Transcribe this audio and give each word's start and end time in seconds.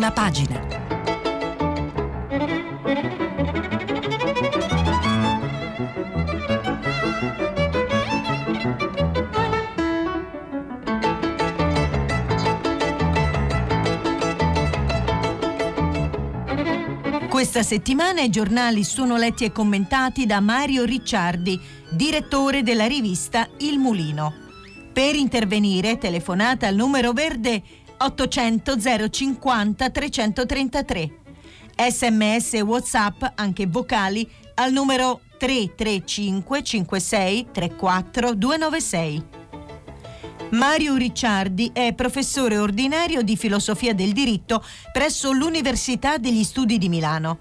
prima 0.00 0.12
pagina. 0.12 0.78
Questa 17.28 17.62
settimana 17.62 18.22
i 18.22 18.30
giornali 18.30 18.84
sono 18.84 19.16
letti 19.16 19.44
e 19.44 19.52
commentati 19.52 20.24
da 20.24 20.40
Mario 20.40 20.84
Ricciardi, 20.84 21.60
direttore 21.90 22.62
della 22.62 22.86
rivista 22.86 23.48
Il 23.58 23.78
Mulino. 23.78 24.48
Per 24.92 25.14
intervenire 25.14 25.98
telefonate 25.98 26.66
al 26.66 26.74
numero 26.74 27.12
verde 27.12 27.62
800 28.02 28.76
050 29.10 29.90
333. 29.90 31.18
Sms 31.76 32.54
e 32.54 32.60
WhatsApp, 32.62 33.22
anche 33.34 33.66
vocali, 33.66 34.26
al 34.54 34.72
numero 34.72 35.20
335 35.36 36.62
56 36.62 37.48
34 37.52 38.34
296. 38.34 39.24
Mario 40.50 40.96
Ricciardi 40.96 41.70
è 41.72 41.92
professore 41.94 42.56
ordinario 42.56 43.22
di 43.22 43.36
filosofia 43.36 43.94
del 43.94 44.12
diritto 44.12 44.64
presso 44.92 45.30
l'Università 45.32 46.16
degli 46.16 46.42
Studi 46.42 46.78
di 46.78 46.88
Milano. 46.88 47.38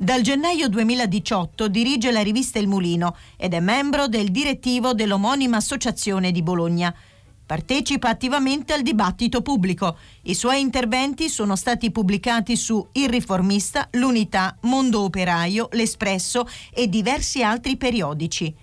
Dal 0.00 0.22
gennaio 0.22 0.68
2018 0.68 1.68
dirige 1.68 2.10
la 2.10 2.22
rivista 2.22 2.58
Il 2.58 2.68
Mulino 2.68 3.16
ed 3.36 3.52
è 3.52 3.60
membro 3.60 4.08
del 4.08 4.30
direttivo 4.30 4.94
dell'omonima 4.94 5.56
associazione 5.58 6.30
di 6.30 6.42
Bologna. 6.42 6.94
Partecipa 7.48 8.10
attivamente 8.10 8.74
al 8.74 8.82
dibattito 8.82 9.40
pubblico. 9.40 9.96
I 10.24 10.34
suoi 10.34 10.60
interventi 10.60 11.30
sono 11.30 11.56
stati 11.56 11.90
pubblicati 11.90 12.58
su 12.58 12.86
Il 12.92 13.08
Riformista, 13.08 13.88
L'Unità, 13.92 14.54
Mondo 14.64 15.00
Operaio, 15.00 15.70
L'Espresso 15.72 16.46
e 16.70 16.88
diversi 16.88 17.42
altri 17.42 17.78
periodici. 17.78 18.54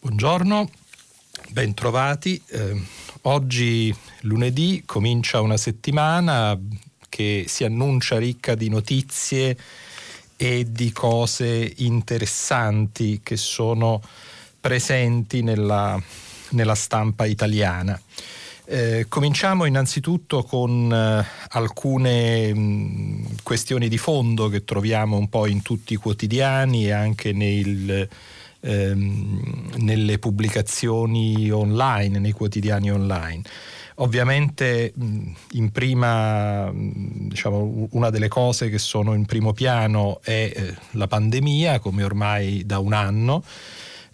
Buongiorno, 0.00 0.68
bentrovati. 1.48 2.38
Eh, 2.48 2.82
oggi 3.22 3.96
lunedì 4.20 4.82
comincia 4.84 5.40
una 5.40 5.56
settimana 5.56 6.60
che 7.08 7.46
si 7.48 7.64
annuncia 7.64 8.18
ricca 8.18 8.54
di 8.54 8.68
notizie 8.68 9.56
e 10.36 10.70
di 10.70 10.92
cose 10.92 11.72
interessanti 11.76 13.20
che 13.22 13.38
sono 13.38 14.02
presenti 14.66 15.42
nella, 15.42 16.00
nella 16.50 16.74
stampa 16.74 17.24
italiana. 17.24 17.98
Eh, 18.64 19.06
cominciamo 19.08 19.64
innanzitutto 19.64 20.42
con 20.42 20.92
eh, 20.92 21.24
alcune 21.50 22.52
mh, 22.52 22.58
mm, 22.58 23.24
questioni 23.44 23.88
di 23.88 23.96
fondo 23.96 24.48
che 24.48 24.64
troviamo 24.64 25.16
un 25.16 25.28
po' 25.28 25.46
in 25.46 25.62
tutti 25.62 25.92
i 25.92 25.96
quotidiani 25.96 26.86
e 26.86 26.90
anche 26.90 27.32
nel, 27.32 28.08
ehm, 28.58 29.70
nelle 29.76 30.18
pubblicazioni 30.18 31.48
online, 31.48 32.18
nei 32.18 32.32
quotidiani 32.32 32.90
online. 32.90 33.42
Ovviamente 33.98 34.92
mm, 35.00 35.28
in 35.52 35.70
prima, 35.70 36.72
mm, 36.72 37.28
diciamo, 37.28 37.86
una 37.92 38.10
delle 38.10 38.26
cose 38.26 38.68
che 38.68 38.78
sono 38.78 39.14
in 39.14 39.26
primo 39.26 39.52
piano 39.52 40.18
è 40.24 40.50
eh, 40.52 40.74
la 40.92 41.06
pandemia, 41.06 41.78
come 41.78 42.02
ormai 42.02 42.66
da 42.66 42.80
un 42.80 42.94
anno. 42.94 43.44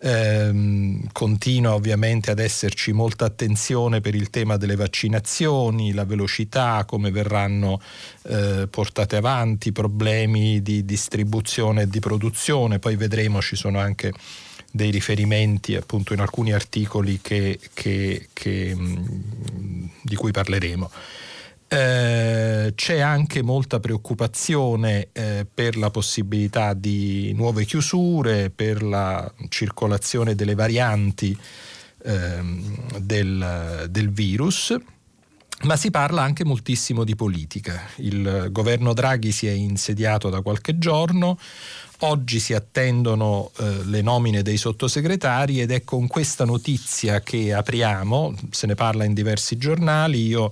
Ehm, 0.05 1.07
continua 1.13 1.75
ovviamente 1.75 2.33
ad 2.33 2.41
esserci 2.41 2.91
molta 2.91 3.25
attenzione 3.25 4.01
per 4.01 4.17
il 4.17 4.31
tema 4.31 4.57
delle 4.57 4.75
vaccinazioni, 4.75 5.93
la 5.93 6.05
velocità, 6.05 6.85
come 6.85 7.13
verranno 7.13 7.81
eh, 8.23 8.67
portate 8.69 9.15
avanti, 9.15 9.71
problemi 9.71 10.61
di 10.61 10.85
distribuzione 10.85 11.83
e 11.83 11.89
di 11.89 12.01
produzione, 12.01 12.81
poi 12.81 12.97
vedremo 12.97 13.41
ci 13.41 13.55
sono 13.55 13.79
anche 13.79 14.13
dei 14.73 14.91
riferimenti 14.91 15.77
appunto 15.77 16.15
in 16.15 16.21
alcuni 16.21 16.53
articoli 16.53 17.21
che, 17.23 17.61
che, 17.73 18.29
che, 18.33 18.77
di 20.03 20.17
cui 20.17 20.33
parleremo. 20.33 20.91
Eh, 21.73 22.75
c'è 22.75 22.99
anche 22.99 23.41
molta 23.41 23.81
preoccupazione 23.81 25.09
eh, 25.13 25.47
per 25.53 25.79
la 25.79 25.89
possibilità 25.89 26.75
di 26.75 27.33
nuove 27.35 27.65
chiusure, 27.65 28.51
per 28.51 28.83
la 28.83 29.33
circolazione 29.49 30.35
delle 30.35 30.55
varianti 30.55 31.35
eh, 32.05 32.41
del, 32.99 33.87
del 33.89 34.11
virus. 34.11 34.77
Ma 35.63 35.77
si 35.77 35.91
parla 35.91 36.21
anche 36.21 36.45
moltissimo 36.45 37.05
di 37.05 37.17
politica. 37.17 37.81
Il 37.97 38.49
governo 38.51 38.93
Draghi 38.93 39.33
si 39.33 39.47
è 39.47 39.53
insediato 39.53 40.29
da 40.29 40.43
qualche 40.43 40.77
giorno, 40.77 41.39
oggi 42.01 42.39
si 42.39 42.53
attendono 42.53 43.51
eh, 43.59 43.85
le 43.85 44.03
nomine 44.03 44.43
dei 44.43 44.59
sottosegretari 44.59 45.63
ed 45.63 45.71
è 45.71 45.85
con 45.85 46.07
questa 46.07 46.45
notizia 46.45 47.23
che 47.23 47.55
apriamo, 47.55 48.35
se 48.51 48.67
ne 48.67 48.75
parla 48.75 49.05
in 49.05 49.15
diversi 49.15 49.57
giornali, 49.57 50.27
io 50.27 50.51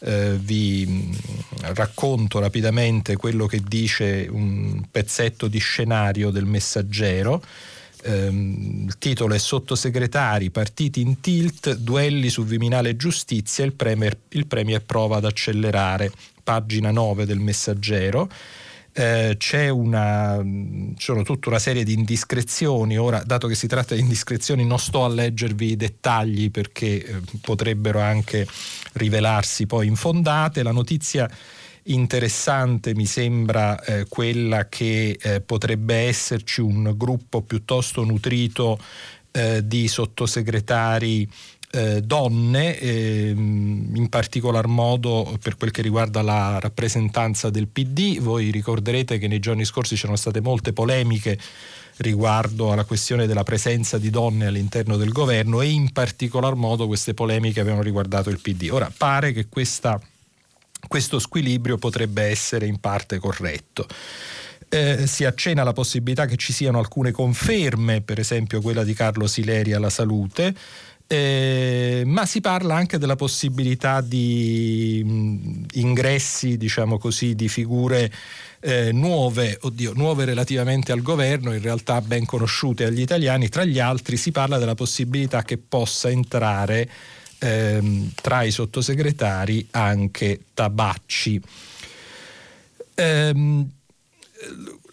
eh, 0.00 0.36
vi 0.38 0.86
mm, 0.86 1.12
racconto 1.74 2.38
rapidamente 2.38 3.16
quello 3.16 3.46
che 3.46 3.60
dice 3.66 4.28
un 4.30 4.84
pezzetto 4.90 5.48
di 5.48 5.58
scenario 5.58 6.30
del 6.30 6.44
messaggero. 6.44 7.42
Um, 8.04 8.84
il 8.86 8.96
titolo 8.98 9.34
è 9.34 9.38
Sottosegretari, 9.38 10.50
partiti 10.50 11.00
in 11.00 11.20
tilt, 11.20 11.74
duelli 11.74 12.28
su 12.28 12.44
Viminale 12.44 12.96
Giustizia, 12.96 13.64
il 13.64 13.72
Premier, 13.72 14.16
il 14.30 14.46
premier 14.46 14.82
prova 14.84 15.16
ad 15.16 15.24
accelerare, 15.24 16.12
pagina 16.44 16.92
9 16.92 17.26
del 17.26 17.40
messaggero. 17.40 18.30
Eh, 18.98 19.36
c'è 19.38 19.68
una, 19.68 20.44
sono 20.96 21.22
tutta 21.22 21.50
una 21.50 21.60
serie 21.60 21.84
di 21.84 21.92
indiscrezioni. 21.92 22.98
Ora, 22.98 23.22
dato 23.24 23.46
che 23.46 23.54
si 23.54 23.68
tratta 23.68 23.94
di 23.94 24.00
indiscrezioni, 24.00 24.66
non 24.66 24.80
sto 24.80 25.04
a 25.04 25.08
leggervi 25.08 25.70
i 25.70 25.76
dettagli 25.76 26.50
perché 26.50 27.04
eh, 27.04 27.20
potrebbero 27.40 28.00
anche 28.00 28.44
rivelarsi 28.94 29.66
poi 29.66 29.86
infondate. 29.86 30.64
La 30.64 30.72
notizia 30.72 31.30
interessante 31.84 32.92
mi 32.92 33.06
sembra 33.06 33.80
eh, 33.84 34.06
quella 34.08 34.68
che 34.68 35.16
eh, 35.20 35.40
potrebbe 35.42 35.94
esserci 35.94 36.60
un 36.60 36.92
gruppo 36.96 37.42
piuttosto 37.42 38.02
nutrito 38.02 38.80
eh, 39.30 39.64
di 39.64 39.86
sottosegretari 39.86 41.28
eh, 41.70 42.00
donne, 42.00 42.78
eh, 42.78 43.28
in 43.30 44.06
particolar 44.08 44.66
modo 44.66 45.36
per 45.42 45.56
quel 45.56 45.70
che 45.70 45.82
riguarda 45.82 46.22
la 46.22 46.58
rappresentanza 46.58 47.50
del 47.50 47.68
PD. 47.68 48.18
Voi 48.20 48.50
ricorderete 48.50 49.18
che 49.18 49.28
nei 49.28 49.38
giorni 49.38 49.64
scorsi 49.64 49.94
c'erano 49.94 50.16
state 50.16 50.40
molte 50.40 50.72
polemiche 50.72 51.38
riguardo 51.98 52.72
alla 52.72 52.84
questione 52.84 53.26
della 53.26 53.42
presenza 53.42 53.98
di 53.98 54.10
donne 54.10 54.46
all'interno 54.46 54.96
del 54.96 55.10
governo 55.10 55.60
e 55.60 55.68
in 55.68 55.92
particolar 55.92 56.54
modo 56.54 56.86
queste 56.86 57.14
polemiche 57.14 57.60
avevano 57.60 57.82
riguardato 57.82 58.30
il 58.30 58.40
PD. 58.40 58.68
Ora 58.70 58.90
pare 58.96 59.32
che 59.32 59.48
questa, 59.48 60.00
questo 60.86 61.18
squilibrio 61.18 61.76
potrebbe 61.76 62.22
essere 62.22 62.66
in 62.66 62.78
parte 62.78 63.18
corretto. 63.18 63.86
Eh, 64.70 65.06
si 65.06 65.24
accenna 65.24 65.64
la 65.64 65.72
possibilità 65.72 66.26
che 66.26 66.36
ci 66.36 66.52
siano 66.52 66.78
alcune 66.78 67.10
conferme, 67.10 68.02
per 68.02 68.18
esempio 68.18 68.60
quella 68.60 68.84
di 68.84 68.92
Carlo 68.92 69.26
Sileri 69.26 69.72
alla 69.72 69.88
salute, 69.88 70.54
eh, 71.10 72.02
ma 72.04 72.26
si 72.26 72.42
parla 72.42 72.74
anche 72.74 72.98
della 72.98 73.16
possibilità 73.16 74.02
di 74.02 75.02
mh, 75.02 75.64
ingressi, 75.72 76.58
diciamo 76.58 76.98
così, 76.98 77.34
di 77.34 77.48
figure 77.48 78.12
eh, 78.60 78.92
nuove, 78.92 79.56
oddio, 79.62 79.94
nuove 79.94 80.26
relativamente 80.26 80.92
al 80.92 81.00
governo, 81.00 81.54
in 81.54 81.62
realtà 81.62 82.02
ben 82.02 82.26
conosciute 82.26 82.84
agli 82.84 83.00
italiani. 83.00 83.48
Tra 83.48 83.64
gli 83.64 83.78
altri 83.78 84.18
si 84.18 84.32
parla 84.32 84.58
della 84.58 84.74
possibilità 84.74 85.44
che 85.44 85.56
possa 85.56 86.10
entrare 86.10 86.86
ehm, 87.38 88.12
tra 88.14 88.42
i 88.42 88.50
sottosegretari 88.50 89.66
anche 89.70 90.40
Tabacci. 90.52 91.40
Ehm, 92.96 93.70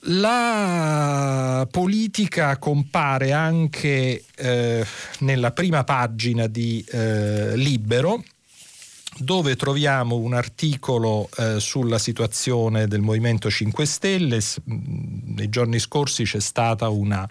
la 0.07 1.67
politica 1.69 2.57
compare 2.57 3.31
anche 3.31 4.23
eh, 4.35 4.85
nella 5.19 5.51
prima 5.51 5.83
pagina 5.83 6.47
di 6.47 6.83
eh, 6.91 7.55
Libero, 7.55 8.23
dove 9.17 9.55
troviamo 9.55 10.15
un 10.17 10.33
articolo 10.33 11.29
eh, 11.37 11.59
sulla 11.59 11.97
situazione 11.97 12.87
del 12.87 13.01
Movimento 13.01 13.49
5 13.49 13.85
Stelle. 13.85 14.39
Nei 14.65 15.49
giorni 15.49 15.79
scorsi 15.79 16.23
c'è 16.23 16.41
stata 16.41 16.89
una 16.89 17.27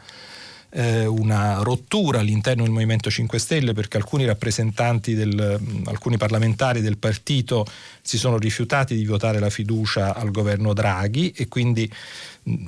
eh, 0.75 1.07
una 1.07 1.59
rottura 1.63 2.19
all'interno 2.19 2.65
del 2.65 2.73
Movimento 2.73 3.09
5 3.09 3.39
Stelle 3.39 3.73
perché 3.73 3.97
alcuni 3.97 4.25
rappresentanti, 4.25 5.15
del, 5.15 5.61
alcuni 5.85 6.17
parlamentari 6.17 6.81
del 6.81 6.99
partito 6.99 7.65
si 8.03 8.19
sono 8.19 8.39
rifiutati 8.39 8.97
di 8.97 9.05
votare 9.05 9.39
la 9.39 9.51
fiducia 9.51 10.15
al 10.15 10.31
governo 10.33 10.73
Draghi 10.73 11.31
e 11.31 11.47
quindi 11.47 11.91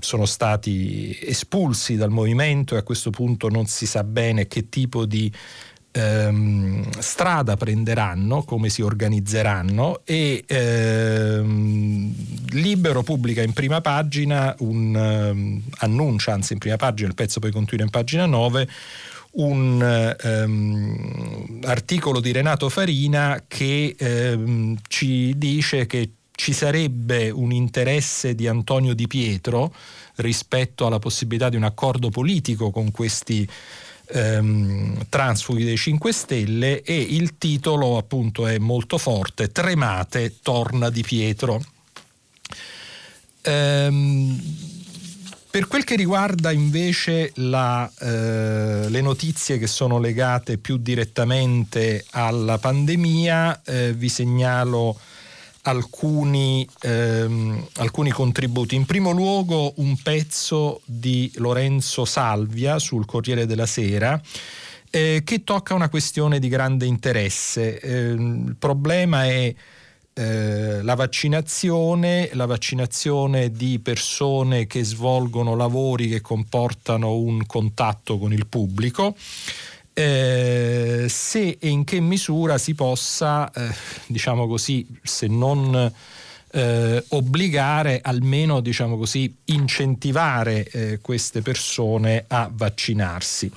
sono 0.01 0.25
stati 0.25 1.17
espulsi 1.23 1.97
dal 1.97 2.11
movimento 2.11 2.75
e 2.75 2.79
a 2.79 2.83
questo 2.83 3.11
punto 3.11 3.49
non 3.49 3.67
si 3.67 3.87
sa 3.87 4.05
bene 4.05 4.47
che 4.47 4.69
tipo 4.69 5.05
di 5.05 5.31
ehm, 5.97 6.89
strada 6.99 7.57
prenderanno, 7.57 8.43
come 8.43 8.69
si 8.69 8.83
organizzeranno 8.83 10.03
e 10.05 10.45
ehm, 10.47 12.15
Libero 12.51 13.03
pubblica 13.03 13.43
in 13.43 13.53
prima 13.53 13.81
pagina 13.81 14.55
un 14.61 14.95
um, 14.95 15.63
annuncia, 15.79 16.33
anzi 16.33 16.53
in 16.55 16.59
prima 16.59 16.77
pagina, 16.77 17.09
il 17.09 17.15
pezzo 17.15 17.41
poi 17.41 17.51
continua 17.51 17.85
in 17.85 17.91
pagina 17.91 18.27
9 18.27 18.69
un 19.39 20.17
um, 20.23 21.61
articolo 21.65 22.21
di 22.21 22.33
Renato 22.33 22.71
Farina 22.71 23.45
che 23.47 23.95
um, 23.99 24.77
ci 24.89 25.35
dice 25.37 25.85
che 25.85 26.13
ci 26.37 26.53
sarebbe 26.53 27.31
un 27.31 27.51
interesse 27.51 28.35
di 28.35 28.47
Antonio 28.47 28.95
Di 28.95 29.09
Pietro 29.09 29.75
rispetto 30.17 30.87
alla 30.87 31.01
possibilità 31.01 31.49
di 31.49 31.57
un 31.57 31.65
accordo 31.65 32.11
politico 32.11 32.71
con 32.71 32.91
questi 32.93 33.49
ehm, 34.09 35.07
transfughi 35.09 35.65
dei 35.65 35.77
5 35.77 36.13
Stelle 36.13 36.83
e 36.83 36.95
il 36.95 37.39
titolo 37.39 37.97
appunto 37.97 38.47
è 38.47 38.59
molto 38.59 38.99
forte, 38.99 39.51
Tremate, 39.51 40.37
torna 40.43 40.91
Di 40.91 41.03
Pietro. 41.03 41.61
Ehm, 43.43 44.75
per 45.51 45.69
quel 45.69 45.85
che 45.85 45.97
riguarda 45.97 46.53
invece 46.53 47.33
la, 47.37 47.91
eh, 48.01 48.91
le 48.91 49.01
notizie 49.01 49.57
che 49.57 49.67
sono 49.67 49.99
legate 49.99 50.59
più 50.59 50.77
direttamente 50.77 52.05
alla 52.11 52.59
pandemia, 52.59 53.63
eh, 53.65 53.95
vi 53.95 54.11
segnalo 54.11 54.99
alcuni, 55.67 56.67
ehm, 56.83 57.67
alcuni, 57.77 58.11
contributi. 58.11 58.75
In 58.75 58.87
primo 58.87 59.11
luogo 59.11 59.73
un 59.77 59.97
pezzo 60.01 60.81
di 60.85 61.31
Lorenzo 61.37 62.05
Salvia 62.05 62.79
sul 62.79 63.05
Corriere 63.05 63.47
della 63.47 63.67
Sera 63.67 64.21
eh, 64.91 65.23
che 65.25 65.45
tocca 65.45 65.75
una 65.75 65.89
questione 65.89 66.39
di 66.39 66.49
grande 66.49 66.87
interesse. 66.87 67.81
Eh, 67.81 68.11
il 68.13 68.57
problema 68.59 69.27
è 69.27 69.55
eh, 70.15 70.83
la 70.83 70.95
vaccinazione, 70.95 72.31
la 72.33 72.47
vaccinazione 72.47 73.51
di 73.51 73.81
persone 73.81 74.67
che 74.67 74.85
svolgono 74.85 75.57
lavori 75.57 76.09
che 76.09 76.21
comportano 76.21 77.17
un 77.17 77.45
contatto 77.45 78.19
con 78.19 78.33
il 78.33 78.47
pubblico 78.47 79.17
eh, 79.99 81.07
se 81.09 81.57
e 81.59 81.69
in 81.69 81.85
che 81.85 82.01
misura 82.01 82.59
si 82.59 82.75
possa, 82.75 83.51
eh, 83.51 83.75
diciamo 84.07 84.47
così, 84.47 84.87
se 85.03 85.27
non 85.27 85.91
eh, 86.53 87.05
obbligare, 87.09 88.01
almeno 88.03 88.61
diciamo 88.61 88.99
così, 88.99 89.35
incentivare 89.47 90.69
eh, 90.69 90.99
queste 91.01 91.41
persone 91.41 92.25
a 92.29 92.51
vaccinarsi. 92.53 93.51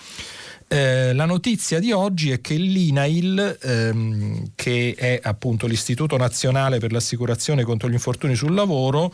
Eh, 0.65 1.13
la 1.13 1.25
notizia 1.25 1.77
di 1.79 1.91
oggi 1.91 2.31
è 2.31 2.39
che 2.39 2.55
l'INAIL, 2.55 3.57
ehm, 3.61 4.51
che 4.55 4.95
è 4.97 5.19
appunto 5.21 5.67
l'Istituto 5.67 6.15
Nazionale 6.15 6.79
per 6.79 6.93
l'Assicurazione 6.93 7.63
contro 7.63 7.89
gli 7.89 7.93
infortuni 7.93 8.35
sul 8.35 8.53
lavoro, 8.53 9.13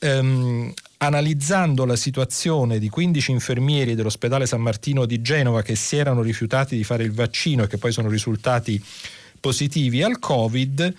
ehm, 0.00 0.72
analizzando 0.98 1.84
la 1.84 1.96
situazione 1.96 2.78
di 2.78 2.88
15 2.88 3.30
infermieri 3.30 3.94
dell'ospedale 3.94 4.46
San 4.46 4.60
Martino 4.60 5.04
di 5.04 5.20
Genova 5.20 5.62
che 5.62 5.74
si 5.74 5.96
erano 5.96 6.22
rifiutati 6.22 6.76
di 6.76 6.84
fare 6.84 7.04
il 7.04 7.12
vaccino 7.12 7.64
e 7.64 7.66
che 7.66 7.78
poi 7.78 7.92
sono 7.92 8.08
risultati 8.08 8.82
positivi 9.38 10.02
al 10.02 10.18
Covid, 10.18 10.94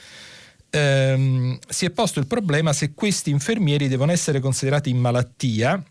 ehm, 0.69 1.59
si 1.67 1.85
è 1.85 1.89
posto 1.89 2.19
il 2.19 2.27
problema 2.27 2.73
se 2.73 2.93
questi 2.93 3.29
infermieri 3.29 3.87
devono 3.87 4.11
essere 4.11 4.39
considerati 4.39 4.89
in 4.89 4.97
malattia 4.97 5.83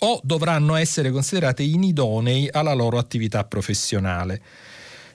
o 0.00 0.20
dovranno 0.22 0.76
essere 0.76 1.10
considerati 1.10 1.72
inidonei 1.72 2.48
alla 2.50 2.74
loro 2.74 2.98
attività 2.98 3.44
professionale. 3.44 4.40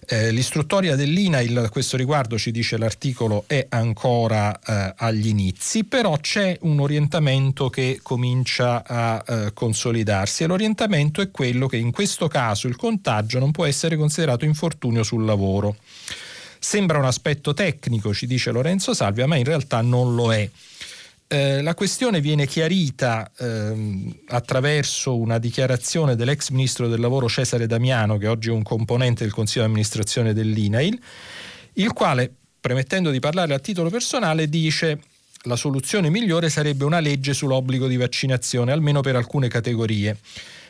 Eh, 0.08 0.32
l'istruttoria 0.32 0.96
dell'INAIL 0.96 1.58
a 1.58 1.70
questo 1.70 1.98
riguardo 1.98 2.38
ci 2.38 2.52
dice 2.52 2.78
l'articolo 2.78 3.46
è 3.48 3.68
ancora 3.70 4.60
eh, 4.60 4.94
agli 4.98 5.28
inizi, 5.28 5.84
però 5.84 6.18
c'è 6.18 6.58
un 6.62 6.80
orientamento 6.80 7.70
che 7.70 8.00
comincia 8.02 8.84
a 8.86 9.24
eh, 9.26 9.54
consolidarsi 9.54 10.44
e 10.44 10.48
l'orientamento 10.48 11.22
è 11.22 11.32
quello 11.32 11.68
che 11.68 11.78
in 11.78 11.92
questo 11.92 12.28
caso 12.28 12.68
il 12.68 12.76
contagio 12.76 13.40
non 13.40 13.52
può 13.52 13.66
essere 13.66 13.96
considerato 13.96 14.46
infortunio 14.46 15.04
sul 15.04 15.26
lavoro. 15.26 15.76
Sembra 16.60 16.98
un 16.98 17.06
aspetto 17.06 17.54
tecnico, 17.54 18.14
ci 18.14 18.26
dice 18.26 18.52
Lorenzo 18.52 18.94
Salvia, 18.94 19.28
ma 19.28 19.36
in 19.36 19.44
realtà 19.44 19.82
non 19.82 20.16
lo 20.16 20.34
è. 20.34 20.50
Eh, 21.28 21.62
la 21.62 21.74
questione 21.74 22.22
viene 22.22 22.46
chiarita 22.46 23.32
ehm, 23.38 24.20
attraverso 24.28 25.18
una 25.18 25.40
dichiarazione 25.40 26.16
dell'ex 26.16 26.50
ministro 26.50 26.88
del 26.88 27.00
lavoro 27.00 27.28
Cesare 27.28 27.66
Damiano, 27.66 28.18
che 28.18 28.28
oggi 28.28 28.50
è 28.50 28.52
un 28.52 28.64
componente 28.64 29.24
del 29.24 29.34
consiglio 29.34 29.64
di 29.64 29.70
amministrazione 29.70 30.34
dell'INAIL, 30.34 31.00
il 31.74 31.92
quale, 31.94 32.32
premettendo 32.60 33.10
di 33.10 33.20
parlare 33.20 33.54
a 33.54 33.60
titolo 33.60 33.90
personale, 33.90 34.48
dice 34.48 35.00
la 35.46 35.56
soluzione 35.56 36.10
migliore 36.10 36.50
sarebbe 36.50 36.86
una 36.86 37.00
legge 37.00 37.34
sull'obbligo 37.34 37.88
di 37.88 37.98
vaccinazione, 37.98 38.72
almeno 38.72 39.02
per 39.02 39.16
alcune 39.16 39.48
categorie. 39.48 40.18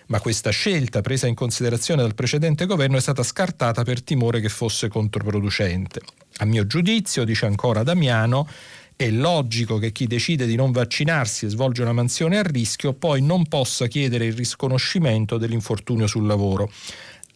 Ma 0.07 0.19
questa 0.19 0.49
scelta, 0.49 1.01
presa 1.01 1.27
in 1.27 1.35
considerazione 1.35 2.01
dal 2.01 2.15
precedente 2.15 2.65
governo, 2.65 2.97
è 2.97 3.01
stata 3.01 3.23
scartata 3.23 3.83
per 3.83 4.01
timore 4.01 4.39
che 4.39 4.49
fosse 4.49 4.87
controproducente. 4.87 6.01
A 6.37 6.45
mio 6.45 6.65
giudizio, 6.65 7.23
dice 7.23 7.45
ancora 7.45 7.83
Damiano, 7.83 8.47
è 8.95 9.09
logico 9.09 9.77
che 9.77 9.91
chi 9.91 10.07
decide 10.07 10.45
di 10.45 10.55
non 10.55 10.71
vaccinarsi 10.71 11.45
e 11.45 11.49
svolge 11.49 11.81
una 11.81 11.93
mansione 11.93 12.37
a 12.37 12.43
rischio 12.43 12.93
poi 12.93 13.21
non 13.21 13.47
possa 13.47 13.87
chiedere 13.87 14.25
il 14.25 14.33
risconoscimento 14.33 15.37
dell'infortunio 15.37 16.07
sul 16.07 16.25
lavoro. 16.25 16.71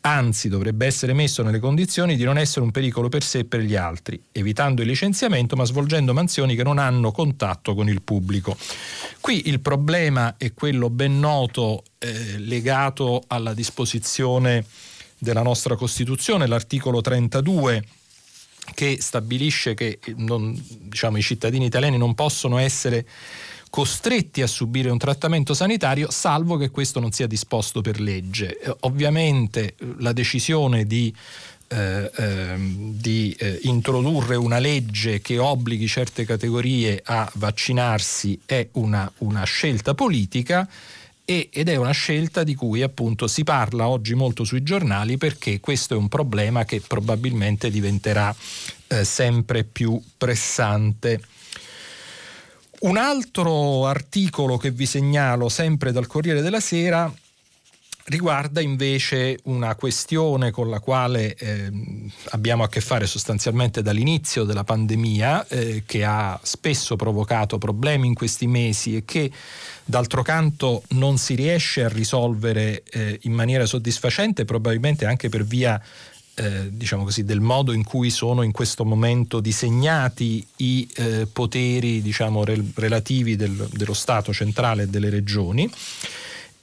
Anzi, 0.02 0.48
dovrebbe 0.48 0.86
essere 0.86 1.12
messo 1.12 1.44
nelle 1.44 1.60
condizioni 1.60 2.16
di 2.16 2.24
non 2.24 2.38
essere 2.38 2.62
un 2.62 2.72
pericolo 2.72 3.10
per 3.10 3.24
sé 3.24 3.40
e 3.40 3.46
per 3.46 3.60
gli 3.62 3.76
altri, 3.76 4.22
evitando 4.32 4.82
il 4.82 4.88
licenziamento 4.88 5.56
ma 5.56 5.66
svolgendo 5.66 6.14
mansioni 6.14 6.56
che 6.56 6.64
non 6.64 6.78
hanno 6.78 7.12
contatto 7.12 7.76
con 7.76 7.90
il 7.90 8.02
pubblico. 8.02 8.56
Qui 9.20 9.50
il 9.50 9.60
problema 9.60 10.36
è 10.38 10.54
quello 10.54 10.90
ben 10.90 11.20
noto 11.20 11.84
eh, 11.98 12.38
legato 12.38 13.24
alla 13.28 13.54
disposizione 13.54 14.66
della 15.18 15.42
nostra 15.42 15.76
Costituzione, 15.76 16.48
l'articolo 16.48 17.02
32 17.02 17.84
che 18.74 18.98
stabilisce 19.00 19.74
che 19.74 20.00
non, 20.16 20.60
diciamo, 20.82 21.18
i 21.18 21.22
cittadini 21.22 21.66
italiani 21.66 21.98
non 21.98 22.16
possono 22.16 22.58
essere 22.58 23.06
costretti 23.70 24.42
a 24.42 24.48
subire 24.48 24.90
un 24.90 24.98
trattamento 24.98 25.54
sanitario 25.54 26.10
salvo 26.10 26.58
che 26.58 26.70
questo 26.70 27.00
non 27.00 27.12
sia 27.12 27.28
disposto 27.28 27.82
per 27.82 28.00
legge. 28.00 28.60
Eh, 28.60 28.76
ovviamente 28.82 29.76
eh, 29.78 29.96
la 30.00 30.14
decisione 30.14 30.86
di, 30.86 31.14
eh, 31.68 32.12
eh, 32.16 32.56
di 32.58 33.36
eh, 33.38 33.60
introdurre 33.64 34.36
una 34.36 34.60
legge 34.60 35.20
che 35.20 35.38
obblighi 35.38 35.88
certe 35.88 36.26
categorie 36.26 37.02
a 37.04 37.30
vaccinarsi 37.36 38.40
è 38.46 38.68
una, 38.74 39.12
una 39.20 39.44
scelta 39.44 39.94
politica 39.94 40.68
ed 41.30 41.68
è 41.68 41.76
una 41.76 41.92
scelta 41.92 42.46
di 42.46 42.56
cui 42.56 42.82
appunto 42.82 43.28
si 43.28 43.44
parla 43.44 43.90
oggi 43.90 44.14
molto 44.14 44.46
sui 44.46 44.64
giornali 44.64 45.18
perché 45.18 45.60
questo 45.60 45.94
è 45.94 45.98
un 45.98 46.08
problema 46.08 46.64
che 46.64 46.80
probabilmente 46.80 47.70
diventerà 47.70 48.34
eh, 48.88 49.04
sempre 49.04 49.66
più 49.66 50.02
pressante. 50.18 51.20
Un 52.80 52.96
altro 52.96 53.88
articolo 53.88 54.56
che 54.56 54.72
vi 54.72 54.86
segnalo 54.86 55.50
sempre 55.50 55.92
dal 55.92 56.08
Corriere 56.08 56.42
della 56.42 56.62
Sera 56.62 57.14
riguarda 58.08 58.62
invece 58.62 59.38
una 59.44 59.76
questione 59.76 60.52
con 60.52 60.70
la 60.70 60.80
quale 60.80 61.36
eh, 61.36 61.70
abbiamo 62.30 62.64
a 62.64 62.70
che 62.70 62.80
fare 62.80 63.06
sostanzialmente 63.06 63.82
dall'inizio 63.82 64.44
della 64.44 64.64
pandemia, 64.64 65.48
eh, 65.48 65.84
che 65.86 66.06
ha 66.06 66.40
spesso 66.42 66.96
provocato 66.96 67.58
problemi 67.58 68.08
in 68.08 68.14
questi 68.14 68.48
mesi 68.48 68.96
e 68.96 69.04
che 69.04 69.30
d'altro 69.84 70.22
canto 70.22 70.84
non 70.90 71.18
si 71.18 71.36
riesce 71.36 71.84
a 71.84 71.90
risolvere 71.90 72.84
eh, 72.90 73.20
in 73.24 73.34
maniera 73.34 73.66
soddisfacente, 73.66 74.46
probabilmente 74.46 75.06
anche 75.06 75.28
per 75.28 75.44
via 75.44 75.82
eh, 76.36 76.70
diciamo 76.70 77.04
così, 77.04 77.26
del 77.26 77.42
modo 77.42 77.74
in 77.74 77.84
cui 77.84 78.10
sono 78.10 78.42
in 78.42 78.52
questo 78.52 78.86
momento 78.86 79.42
disegnati 79.42 80.46
i 80.58 80.88
eh, 80.96 81.28
poteri 81.32 82.02
diciamo, 82.02 82.46
rel- 82.46 82.72
relativi 82.76 83.36
del, 83.36 83.68
dello 83.74 83.94
Stato 83.94 84.32
centrale 84.32 84.84
e 84.84 84.88
delle 84.88 85.10
regioni. 85.10 85.70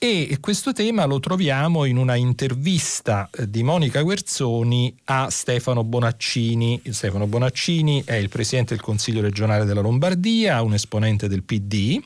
E 0.07 0.37
questo 0.39 0.75
tema 0.75 1.07
lo 1.07 1.19
troviamo 1.19 1.87
in 1.87 1.97
una 1.97 2.15
intervista 2.15 3.31
eh, 3.33 3.49
di 3.49 3.63
Monica 3.63 4.03
Guerzoni 4.03 4.95
a 5.05 5.31
Stefano 5.31 5.83
Bonaccini. 5.83 6.83
Stefano 6.91 7.27
Bonaccini 7.27 8.03
è 8.05 8.13
il 8.17 8.29
presidente 8.29 8.75
del 8.75 8.85
Consiglio 8.85 9.23
regionale 9.23 9.65
della 9.65 9.81
Lombardia, 9.81 10.61
un 10.61 10.75
esponente 10.75 11.27
del 11.27 11.43
PD. 11.43 11.99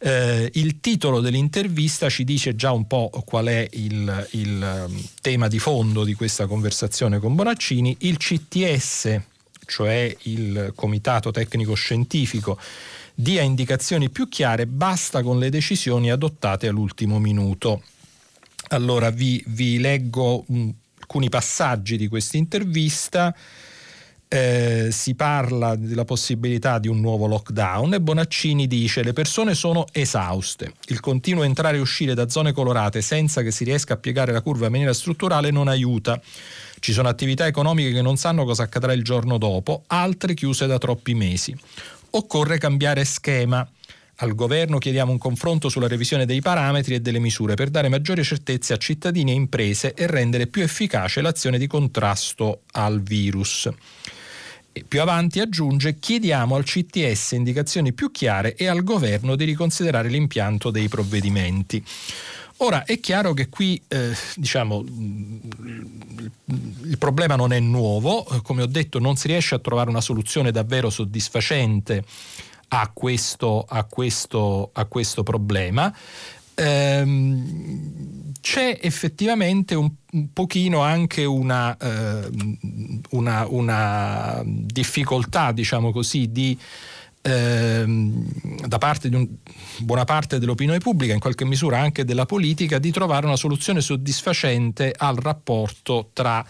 Eh, 0.00 0.50
il 0.52 0.80
titolo 0.80 1.20
dell'intervista 1.20 2.10
ci 2.10 2.24
dice 2.24 2.54
già 2.54 2.72
un 2.72 2.86
po' 2.86 3.08
qual 3.24 3.46
è 3.46 3.66
il, 3.70 4.28
il 4.32 4.84
um, 4.86 5.02
tema 5.22 5.48
di 5.48 5.58
fondo 5.58 6.04
di 6.04 6.12
questa 6.12 6.46
conversazione 6.46 7.20
con 7.20 7.34
Bonaccini. 7.34 7.96
Il 8.00 8.18
CTS, 8.18 9.18
cioè 9.64 10.14
il 10.24 10.74
Comitato 10.76 11.30
Tecnico 11.30 11.72
Scientifico, 11.72 12.58
dia 13.20 13.42
indicazioni 13.42 14.10
più 14.10 14.28
chiare, 14.28 14.68
basta 14.68 15.24
con 15.24 15.40
le 15.40 15.50
decisioni 15.50 16.08
adottate 16.08 16.68
all'ultimo 16.68 17.18
minuto. 17.18 17.82
Allora 18.68 19.10
vi, 19.10 19.42
vi 19.48 19.80
leggo 19.80 20.44
un 20.48 20.72
alcuni 21.00 21.28
passaggi 21.28 21.96
di 21.96 22.06
questa 22.06 22.36
intervista 22.36 23.34
eh, 24.28 24.88
si 24.92 25.14
parla 25.14 25.74
della 25.74 26.04
possibilità 26.04 26.78
di 26.78 26.86
un 26.86 27.00
nuovo 27.00 27.26
lockdown 27.26 27.94
e 27.94 28.00
Bonaccini 28.00 28.66
dice 28.66 29.02
le 29.02 29.14
persone 29.14 29.54
sono 29.54 29.86
esauste, 29.90 30.74
il 30.88 31.00
continuo 31.00 31.44
entrare 31.44 31.78
e 31.78 31.80
uscire 31.80 32.12
da 32.12 32.28
zone 32.28 32.52
colorate 32.52 33.00
senza 33.00 33.42
che 33.42 33.50
si 33.50 33.64
riesca 33.64 33.94
a 33.94 33.96
piegare 33.96 34.32
la 34.32 34.42
curva 34.42 34.66
in 34.66 34.72
maniera 34.72 34.92
strutturale 34.92 35.50
non 35.50 35.66
aiuta. 35.66 36.20
Ci 36.80 36.92
sono 36.92 37.08
attività 37.08 37.46
economiche 37.46 37.90
che 37.90 38.02
non 38.02 38.16
sanno 38.16 38.44
cosa 38.44 38.64
accadrà 38.64 38.92
il 38.92 39.02
giorno 39.02 39.38
dopo, 39.38 39.82
altre 39.86 40.34
chiuse 40.34 40.66
da 40.66 40.78
troppi 40.78 41.14
mesi. 41.14 41.56
Occorre 42.10 42.56
cambiare 42.56 43.04
schema. 43.04 43.68
Al 44.20 44.34
governo 44.34 44.78
chiediamo 44.78 45.12
un 45.12 45.18
confronto 45.18 45.68
sulla 45.68 45.88
revisione 45.88 46.24
dei 46.24 46.40
parametri 46.40 46.94
e 46.94 47.00
delle 47.00 47.18
misure 47.18 47.54
per 47.54 47.68
dare 47.68 47.88
maggiori 47.88 48.24
certezze 48.24 48.72
a 48.72 48.78
cittadini 48.78 49.30
e 49.30 49.34
imprese 49.34 49.94
e 49.94 50.06
rendere 50.06 50.46
più 50.46 50.62
efficace 50.62 51.20
l'azione 51.20 51.58
di 51.58 51.66
contrasto 51.66 52.62
al 52.72 53.02
virus. 53.02 53.68
E 54.72 54.84
più 54.88 55.00
avanti 55.00 55.40
aggiunge 55.40 55.98
chiediamo 55.98 56.56
al 56.56 56.64
CTS 56.64 57.32
indicazioni 57.32 57.92
più 57.92 58.10
chiare 58.10 58.54
e 58.54 58.66
al 58.66 58.82
governo 58.82 59.36
di 59.36 59.44
riconsiderare 59.44 60.08
l'impianto 60.08 60.70
dei 60.70 60.88
provvedimenti. 60.88 61.84
Ora 62.60 62.84
è 62.84 62.98
chiaro 62.98 63.34
che 63.34 63.48
qui 63.48 63.80
eh, 63.86 64.12
diciamo, 64.34 64.84
il 66.48 66.98
problema 66.98 67.36
non 67.36 67.52
è 67.52 67.60
nuovo, 67.60 68.24
come 68.42 68.62
ho 68.62 68.66
detto 68.66 68.98
non 68.98 69.14
si 69.16 69.28
riesce 69.28 69.54
a 69.54 69.60
trovare 69.60 69.90
una 69.90 70.00
soluzione 70.00 70.50
davvero 70.50 70.90
soddisfacente 70.90 72.02
a 72.68 72.90
questo, 72.92 73.64
a 73.68 73.84
questo, 73.84 74.70
a 74.72 74.84
questo 74.86 75.22
problema. 75.22 75.94
Ehm, 76.54 78.32
c'è 78.40 78.78
effettivamente 78.82 79.76
un, 79.76 79.88
un 80.10 80.32
pochino 80.32 80.80
anche 80.80 81.24
una, 81.24 81.76
eh, 81.76 82.28
una, 83.10 83.46
una 83.48 84.42
difficoltà, 84.44 85.52
diciamo 85.52 85.92
così, 85.92 86.32
di 86.32 86.58
ehm, 87.28 88.66
da 88.66 88.78
parte 88.78 89.08
di 89.08 89.14
un, 89.14 89.28
buona 89.78 90.04
parte 90.04 90.38
dell'opinione 90.38 90.78
pubblica, 90.78 91.12
in 91.12 91.20
qualche 91.20 91.44
misura 91.44 91.78
anche 91.78 92.04
della 92.04 92.26
politica, 92.26 92.78
di 92.78 92.90
trovare 92.90 93.26
una 93.26 93.36
soluzione 93.36 93.80
soddisfacente 93.80 94.94
al 94.96 95.16
rapporto 95.16 96.10
tra 96.12 96.44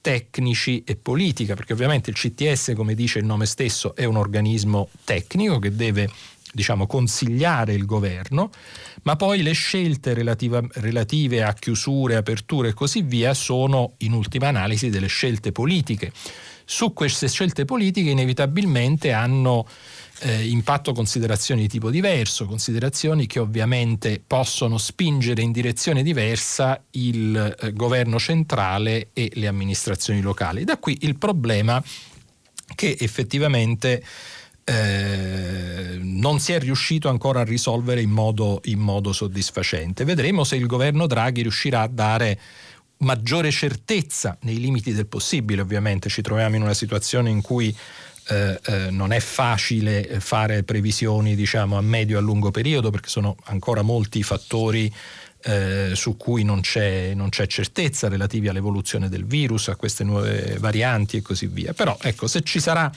tecnici 0.00 0.84
e 0.84 0.96
politica, 0.96 1.54
perché 1.54 1.72
ovviamente 1.72 2.10
il 2.10 2.16
CTS, 2.16 2.72
come 2.76 2.94
dice 2.94 3.18
il 3.18 3.24
nome 3.24 3.46
stesso, 3.46 3.94
è 3.94 4.04
un 4.04 4.16
organismo 4.16 4.88
tecnico 5.04 5.58
che 5.58 5.74
deve 5.74 6.10
diciamo, 6.52 6.86
consigliare 6.86 7.74
il 7.74 7.84
governo, 7.84 8.50
ma 9.02 9.16
poi 9.16 9.42
le 9.42 9.52
scelte 9.52 10.14
relativa, 10.14 10.62
relative 10.74 11.42
a 11.42 11.52
chiusure, 11.52 12.16
aperture 12.16 12.68
e 12.68 12.74
così 12.74 13.02
via 13.02 13.34
sono 13.34 13.94
in 13.98 14.12
ultima 14.12 14.48
analisi 14.48 14.88
delle 14.88 15.08
scelte 15.08 15.52
politiche. 15.52 16.12
Su 16.64 16.92
queste 16.92 17.28
scelte 17.28 17.64
politiche 17.64 18.10
inevitabilmente 18.10 19.12
hanno 19.12 19.66
eh, 20.20 20.46
impatto 20.46 20.92
considerazioni 20.92 21.62
di 21.62 21.68
tipo 21.68 21.90
diverso, 21.90 22.46
considerazioni 22.46 23.26
che 23.26 23.38
ovviamente 23.38 24.22
possono 24.24 24.78
spingere 24.78 25.42
in 25.42 25.52
direzione 25.52 26.02
diversa 26.02 26.82
il 26.92 27.56
eh, 27.58 27.72
governo 27.72 28.18
centrale 28.18 29.08
e 29.12 29.30
le 29.34 29.46
amministrazioni 29.46 30.20
locali. 30.20 30.64
Da 30.64 30.78
qui 30.78 30.98
il 31.02 31.16
problema 31.16 31.82
che 32.74 32.96
effettivamente 32.98 34.02
eh, 34.64 35.98
non 36.00 36.40
si 36.40 36.52
è 36.52 36.58
riuscito 36.58 37.08
ancora 37.08 37.40
a 37.40 37.44
risolvere 37.44 38.00
in 38.00 38.10
modo, 38.10 38.60
in 38.64 38.78
modo 38.78 39.12
soddisfacente. 39.12 40.04
Vedremo 40.04 40.44
se 40.44 40.56
il 40.56 40.66
governo 40.66 41.06
Draghi 41.06 41.42
riuscirà 41.42 41.82
a 41.82 41.88
dare 41.88 42.40
maggiore 42.98 43.50
certezza 43.50 44.38
nei 44.42 44.58
limiti 44.58 44.94
del 44.94 45.06
possibile, 45.06 45.60
ovviamente 45.60 46.08
ci 46.08 46.22
troviamo 46.22 46.56
in 46.56 46.62
una 46.62 46.72
situazione 46.72 47.28
in 47.28 47.42
cui 47.42 47.76
eh, 48.28 48.60
eh, 48.64 48.90
non 48.90 49.12
è 49.12 49.20
facile 49.20 50.18
fare 50.20 50.62
previsioni 50.62 51.34
diciamo, 51.34 51.76
a 51.76 51.80
medio 51.80 52.16
e 52.16 52.20
a 52.20 52.22
lungo 52.22 52.50
periodo 52.50 52.90
perché 52.90 53.08
sono 53.08 53.36
ancora 53.44 53.82
molti 53.82 54.22
fattori 54.22 54.92
eh, 55.46 55.90
su 55.94 56.16
cui 56.16 56.42
non 56.42 56.60
c'è, 56.60 57.12
non 57.14 57.28
c'è, 57.28 57.46
certezza 57.46 58.08
relativi 58.08 58.48
all'evoluzione 58.48 59.08
del 59.08 59.26
virus, 59.26 59.68
a 59.68 59.76
queste 59.76 60.02
nuove 60.02 60.56
varianti 60.58 61.18
e 61.18 61.22
così 61.22 61.46
via. 61.46 61.74
Però 61.74 61.96
ecco, 62.00 62.26
se 62.26 62.42
ci 62.42 62.60
sarà 62.60 62.90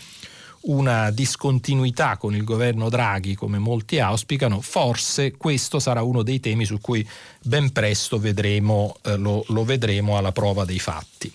una 0.62 1.12
discontinuità 1.12 2.18
con 2.18 2.36
il 2.36 2.44
governo 2.44 2.90
Draghi, 2.90 3.36
come 3.36 3.58
molti 3.58 4.00
auspicano, 4.00 4.62
forse 4.62 5.34
questo 5.38 5.80
sarà 5.80 6.02
uno 6.02 6.24
dei 6.24 6.40
temi 6.40 6.66
su 6.66 6.80
cui 6.80 7.08
ben 7.44 7.72
presto 7.72 8.18
vedremo, 8.18 8.98
eh, 9.04 9.18
lo, 9.18 9.44
lo 9.50 9.64
vedremo 9.64 10.18
alla 10.18 10.32
prova 10.32 10.66
dei 10.66 10.80
fatti. 10.80 11.32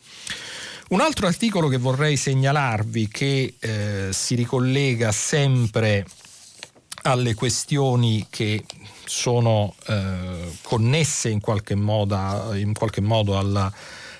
Un 0.92 1.00
altro 1.00 1.26
articolo 1.26 1.68
che 1.68 1.78
vorrei 1.78 2.18
segnalarvi 2.18 3.08
che 3.08 3.54
eh, 3.58 4.08
si 4.10 4.34
ricollega 4.34 5.10
sempre 5.10 6.04
alle 7.04 7.32
questioni 7.32 8.26
che 8.28 8.66
sono 9.06 9.74
eh, 9.86 10.52
connesse 10.60 11.30
in 11.30 11.40
qualche 11.40 11.76
modo, 11.76 12.52
in 12.52 12.74
qualche 12.74 13.00
modo 13.00 13.38
alla, 13.38 13.72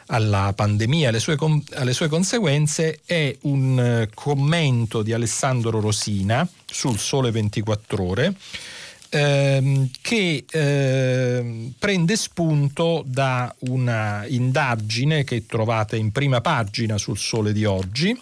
alla 0.07 0.55
pandemia, 0.57 1.11
alle 1.11 1.21
sue, 1.21 1.37
alle 1.75 1.93
sue 1.93 2.09
conseguenze, 2.09 3.01
è 3.05 3.37
un 3.43 3.79
eh, 3.79 4.09
commento 4.15 5.03
di 5.03 5.13
Alessandro 5.13 5.79
Rosina 5.79 6.49
sul 6.65 6.99
Sole 6.99 7.31
24 7.31 8.03
Ore 8.03 8.35
ehm, 9.13 9.91
che 10.01 10.45
eh, 10.51 11.73
prende 11.79 12.17
spunto 12.17 13.05
da 13.07 13.55
una 13.61 14.25
indagine 14.27 15.23
che 15.25 15.45
trovate 15.45 15.97
in 15.97 16.11
prima 16.13 16.41
pagina 16.41 16.97
sul 16.97 17.19
Sole 17.19 17.53
di 17.53 17.65
oggi. 17.65 18.19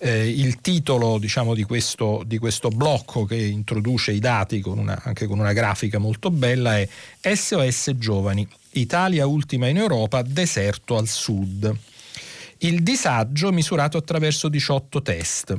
Eh, 0.00 0.28
il 0.28 0.60
titolo 0.60 1.18
diciamo, 1.18 1.54
di, 1.54 1.64
questo, 1.64 2.22
di, 2.24 2.38
questo, 2.38 2.68
blocco 2.68 3.24
che 3.24 3.36
introduce 3.36 4.12
i 4.12 4.20
dati 4.20 4.60
con 4.60 4.78
una, 4.78 5.00
anche 5.02 5.26
con 5.26 5.40
una 5.40 5.52
grafica 5.52 5.98
molto 5.98 6.30
bella 6.30 6.78
è 6.78 6.88
SOS 7.20 7.94
Giovani, 7.96 8.46
Italia 8.72 9.26
ultima 9.26 9.66
in 9.66 9.76
Europa, 9.76 10.22
deserto 10.22 10.96
al 10.96 11.08
sud. 11.08 11.76
Il 12.58 12.82
disagio 12.82 13.50
misurato 13.52 13.98
attraverso 13.98 14.48
18 14.48 15.02
test. 15.02 15.56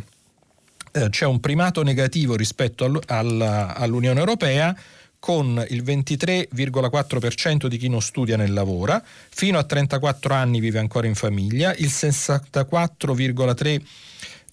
Eh, 0.99 1.09
c'è 1.09 1.25
un 1.25 1.39
primato 1.39 1.81
negativo 1.81 2.35
rispetto 2.35 2.83
all, 2.83 2.99
all, 3.07 3.41
all'Unione 3.41 4.19
Europea 4.19 4.75
con 5.17 5.65
il 5.69 5.83
23,4% 5.83 7.67
di 7.67 7.77
chi 7.77 7.87
non 7.89 8.01
studia 8.01 8.35
né 8.37 8.47
lavora, 8.47 9.03
fino 9.29 9.57
a 9.57 9.63
34 9.63 10.33
anni 10.33 10.59
vive 10.59 10.79
ancora 10.79 11.07
in 11.07 11.15
famiglia, 11.15 11.73
il 11.75 11.87
64,3% 11.87 13.81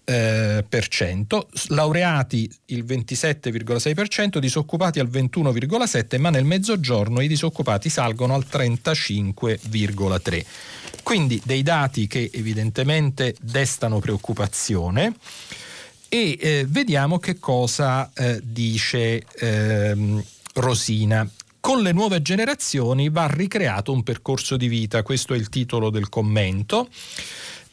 eh, 0.09 0.65
per 0.69 0.87
cento, 0.87 1.49
laureati 1.69 2.49
il 2.67 2.85
27,6%, 2.85 4.39
disoccupati 4.39 5.01
al 5.01 5.09
21,7%, 5.09 6.21
ma 6.21 6.31
nel 6.31 6.45
mezzogiorno 6.45 7.21
i 7.21 7.29
disoccupati 7.29 7.89
salgono 7.89 8.35
al 8.35 8.47
35,3%. 8.49 10.45
Quindi 11.03 11.41
dei 11.45 11.63
dati 11.63 12.07
che 12.07 12.31
evidentemente 12.33 13.35
destano 13.41 13.99
preoccupazione 13.99 15.15
e 16.17 16.39
eh, 16.41 16.67
vediamo 16.67 17.19
che 17.19 17.39
cosa 17.39 18.11
eh, 18.15 18.41
dice 18.43 19.23
ehm, 19.39 20.25
Rosina. 20.55 21.29
Con 21.61 21.83
le 21.83 21.93
nuove 21.93 22.23
generazioni 22.23 23.11
va 23.11 23.27
ricreato 23.27 23.93
un 23.93 24.03
percorso 24.03 24.57
di 24.57 24.67
vita, 24.67 25.03
questo 25.03 25.35
è 25.35 25.37
il 25.37 25.51
titolo 25.51 25.91
del 25.91 26.09
commento. 26.09 26.89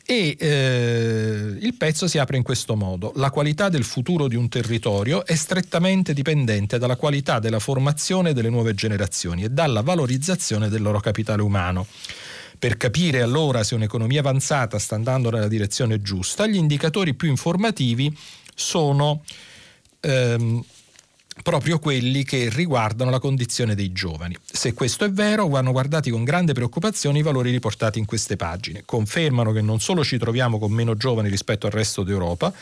E 0.06 0.36
eh, 0.38 1.58
il 1.58 1.74
pezzo 1.76 2.10
si 2.10 2.18
apre 2.18 2.36
in 2.36 2.44
questo 2.44 2.76
modo. 2.76 3.14
La 3.16 3.30
qualità 3.30 3.70
del 3.70 3.86
futuro 3.86 4.28
di 4.28 4.36
un 4.36 4.50
territorio 4.50 5.26
è 5.26 5.36
strettamente 5.36 6.14
dipendente 6.14 6.78
dalla 6.78 6.98
qualità 6.98 7.40
della 7.40 7.60
formazione 7.60 8.34
delle 8.34 8.50
nuove 8.50 8.74
generazioni 8.74 9.44
e 9.46 9.50
dalla 9.50 9.80
valorizzazione 9.80 10.68
del 10.68 10.82
loro 10.82 11.00
capitale 11.00 11.42
umano. 11.42 11.88
Per 12.64 12.78
capire 12.78 13.22
allora 13.22 13.62
se 13.62 13.76
un'economia 13.76 14.22
avanzata 14.22 14.80
sta 14.80 14.96
andando 14.96 15.30
nella 15.30 15.50
direzione 15.50 16.02
giusta, 16.02 16.48
gli 16.48 16.56
indicatori 16.56 17.14
più 17.14 17.28
informativi 17.28 18.18
sono 18.56 19.22
ehm, 20.00 20.64
proprio 21.44 21.78
quelli 21.80 22.24
che 22.24 22.48
riguardano 22.50 23.10
la 23.12 23.20
condizione 23.20 23.76
dei 23.76 23.92
giovani. 23.92 24.38
Se 24.46 24.74
questo 24.74 25.04
è 25.04 25.12
vero, 25.12 25.50
vanno 25.50 25.74
guardati 25.74 26.10
con 26.10 26.24
grande 26.24 26.54
preoccupazione 26.54 27.20
i 27.20 27.22
valori 27.22 27.52
riportati 27.52 28.00
in 28.00 28.06
queste 28.06 28.38
pagine. 28.38 28.84
Confermano 28.86 29.52
che 29.52 29.60
non 29.60 29.82
solo 29.82 30.02
ci 30.06 30.18
troviamo 30.18 30.58
con 30.58 30.72
meno 30.72 30.96
giovani 30.96 31.28
rispetto 31.28 31.66
al 31.66 31.74
resto 31.74 32.04
d'Europa, 32.04 32.54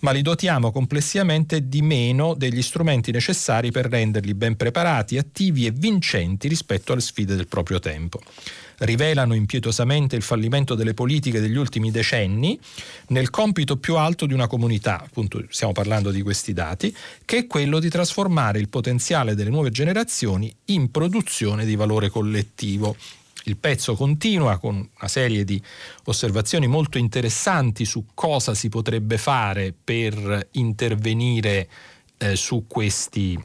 ma 0.00 0.10
li 0.10 0.20
dotiamo 0.20 0.70
complessivamente 0.70 1.66
di 1.66 1.80
meno 1.80 2.34
degli 2.34 2.60
strumenti 2.60 3.10
necessari 3.10 3.70
per 3.70 3.86
renderli 3.86 4.34
ben 4.34 4.54
preparati, 4.54 5.16
attivi 5.16 5.64
e 5.64 5.70
vincenti 5.70 6.46
rispetto 6.46 6.92
alle 6.92 7.00
sfide 7.00 7.36
del 7.36 7.46
proprio 7.46 7.78
tempo 7.78 8.20
rivelano 8.78 9.34
impietosamente 9.34 10.16
il 10.16 10.22
fallimento 10.22 10.74
delle 10.74 10.94
politiche 10.94 11.40
degli 11.40 11.56
ultimi 11.56 11.90
decenni 11.90 12.58
nel 13.08 13.30
compito 13.30 13.76
più 13.76 13.96
alto 13.96 14.26
di 14.26 14.34
una 14.34 14.46
comunità, 14.46 15.00
appunto 15.02 15.44
stiamo 15.48 15.72
parlando 15.72 16.10
di 16.10 16.22
questi 16.22 16.52
dati, 16.52 16.94
che 17.24 17.38
è 17.38 17.46
quello 17.46 17.78
di 17.78 17.88
trasformare 17.88 18.58
il 18.58 18.68
potenziale 18.68 19.34
delle 19.34 19.50
nuove 19.50 19.70
generazioni 19.70 20.54
in 20.66 20.90
produzione 20.90 21.64
di 21.64 21.76
valore 21.76 22.08
collettivo. 22.08 22.96
Il 23.44 23.56
pezzo 23.56 23.94
continua 23.94 24.58
con 24.58 24.74
una 24.74 25.08
serie 25.08 25.44
di 25.44 25.62
osservazioni 26.04 26.66
molto 26.66 26.98
interessanti 26.98 27.84
su 27.84 28.06
cosa 28.12 28.54
si 28.54 28.68
potrebbe 28.68 29.18
fare 29.18 29.72
per 29.72 30.48
intervenire 30.52 31.68
eh, 32.18 32.34
su, 32.34 32.64
questi, 32.66 33.40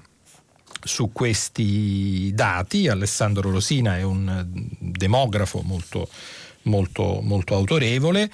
su 0.84 1.12
questi 1.12 2.32
dati. 2.34 2.88
Alessandro 2.88 3.52
Rosina 3.52 3.98
è 3.98 4.04
un 4.04 4.46
demografo 4.80 5.62
molto, 5.64 6.08
molto, 6.64 7.20
molto 7.22 7.56
autorevole. 7.56 8.32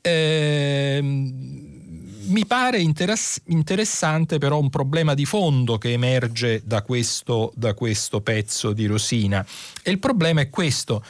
Eh, 0.00 1.00
mi 2.30 2.46
pare 2.46 2.80
interess- 2.80 3.42
interessante 3.46 4.38
però 4.38 4.58
un 4.58 4.70
problema 4.70 5.14
di 5.14 5.24
fondo 5.24 5.78
che 5.78 5.92
emerge 5.92 6.62
da 6.64 6.82
questo, 6.82 7.52
da 7.54 7.74
questo 7.74 8.20
pezzo 8.20 8.72
di 8.72 8.86
Rosina 8.86 9.44
e 9.82 9.90
il 9.90 9.98
problema 9.98 10.40
è 10.40 10.48
questo. 10.48 11.02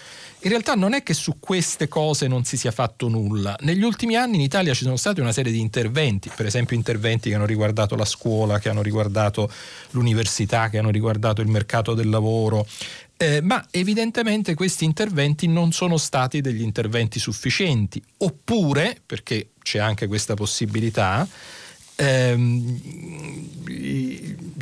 In 0.42 0.48
realtà 0.48 0.74
non 0.74 0.94
è 0.94 1.02
che 1.02 1.12
su 1.12 1.38
queste 1.38 1.86
cose 1.86 2.26
non 2.26 2.44
si 2.44 2.56
sia 2.56 2.70
fatto 2.70 3.08
nulla. 3.08 3.56
Negli 3.60 3.82
ultimi 3.82 4.16
anni 4.16 4.36
in 4.36 4.40
Italia 4.40 4.72
ci 4.72 4.84
sono 4.84 4.96
stati 4.96 5.20
una 5.20 5.32
serie 5.32 5.52
di 5.52 5.60
interventi, 5.60 6.30
per 6.34 6.46
esempio 6.46 6.76
interventi 6.76 7.28
che 7.28 7.34
hanno 7.34 7.44
riguardato 7.44 7.94
la 7.94 8.06
scuola, 8.06 8.58
che 8.58 8.70
hanno 8.70 8.80
riguardato 8.80 9.50
l'università, 9.90 10.70
che 10.70 10.78
hanno 10.78 10.88
riguardato 10.88 11.42
il 11.42 11.48
mercato 11.48 11.92
del 11.92 12.08
lavoro, 12.08 12.66
eh, 13.18 13.42
ma 13.42 13.66
evidentemente 13.70 14.54
questi 14.54 14.86
interventi 14.86 15.46
non 15.46 15.72
sono 15.72 15.98
stati 15.98 16.40
degli 16.40 16.62
interventi 16.62 17.18
sufficienti, 17.18 18.02
oppure, 18.18 18.96
perché 19.04 19.50
c'è 19.62 19.78
anche 19.78 20.06
questa 20.06 20.32
possibilità, 20.32 21.28
ehm, 21.96 23.59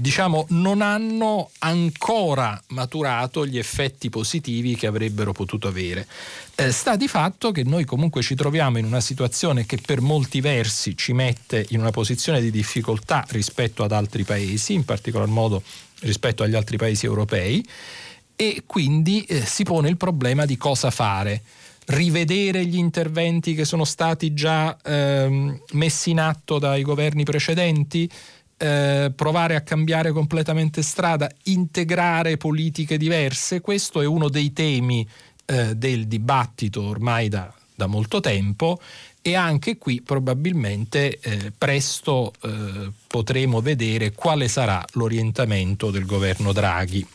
diciamo 0.01 0.47
non 0.51 0.81
hanno 0.81 1.51
ancora 1.59 2.61
maturato 2.69 3.47
gli 3.47 3.59
effetti 3.59 4.09
positivi 4.09 4.77
che 4.77 4.87
avrebbero 4.87 5.33
potuto 5.33 5.69
avere. 5.69 6.07
Eh, 6.55 6.73
sta 6.73 6.97
di 6.97 7.09
fatto 7.09 7.51
che 7.51 7.63
noi 7.65 7.85
comunque 7.85 8.23
ci 8.23 8.35
troviamo 8.35 8.79
in 8.79 8.85
una 8.85 9.01
situazione 9.01 9.67
che 9.67 9.79
per 9.85 10.01
molti 10.01 10.41
versi 10.41 10.97
ci 10.97 11.13
mette 11.13 11.67
in 11.71 11.81
una 11.81 11.91
posizione 11.91 12.41
di 12.41 12.51
difficoltà 12.51 13.25
rispetto 13.31 13.83
ad 13.85 13.93
altri 13.93 14.25
paesi, 14.25 14.73
in 14.73 14.85
particolar 14.85 15.29
modo 15.29 15.63
rispetto 16.01 16.43
agli 16.43 16.55
altri 16.55 16.77
paesi 16.77 17.07
europei 17.07 17.65
e 18.41 18.63
quindi 18.67 19.23
eh, 19.23 19.45
si 19.45 19.65
pone 19.65 19.89
il 19.89 19.97
problema 19.97 20.47
di 20.47 20.57
cosa 20.57 20.91
fare. 20.91 21.43
Rivedere 21.87 22.65
gli 22.67 22.77
interventi 22.77 23.55
che 23.55 23.65
sono 23.65 23.85
stati 23.85 24.33
già 24.33 24.77
ehm, 24.85 25.63
messi 25.73 26.11
in 26.11 26.21
atto 26.21 26.59
dai 26.59 26.83
governi 26.83 27.25
precedenti, 27.25 28.09
eh, 28.59 29.13
provare 29.15 29.55
a 29.55 29.63
cambiare 29.63 30.13
completamente 30.13 30.83
strada, 30.83 31.31
integrare 31.45 32.37
politiche 32.37 32.99
diverse, 32.99 33.61
questo 33.61 34.01
è 34.01 34.07
uno 34.07 34.29
dei 34.29 34.53
temi 34.53 35.09
eh, 35.47 35.75
del 35.77 36.07
dibattito 36.07 36.83
ormai 36.83 37.29
da, 37.29 37.53
da, 37.75 37.87
molto 37.87 38.21
tempo 38.21 38.81
e 39.23 39.35
anche 39.35 39.79
qui 39.79 40.03
probabilmente 40.03 41.19
eh, 41.21 41.53
presto 41.57 42.33
eh, 42.43 42.91
potremo 43.07 43.61
vedere 43.61 44.13
quale 44.13 44.49
sarà 44.49 44.85
l'orientamento 44.93 45.91
del 45.91 46.05
governo 46.05 46.53
Draghi. 46.53 47.07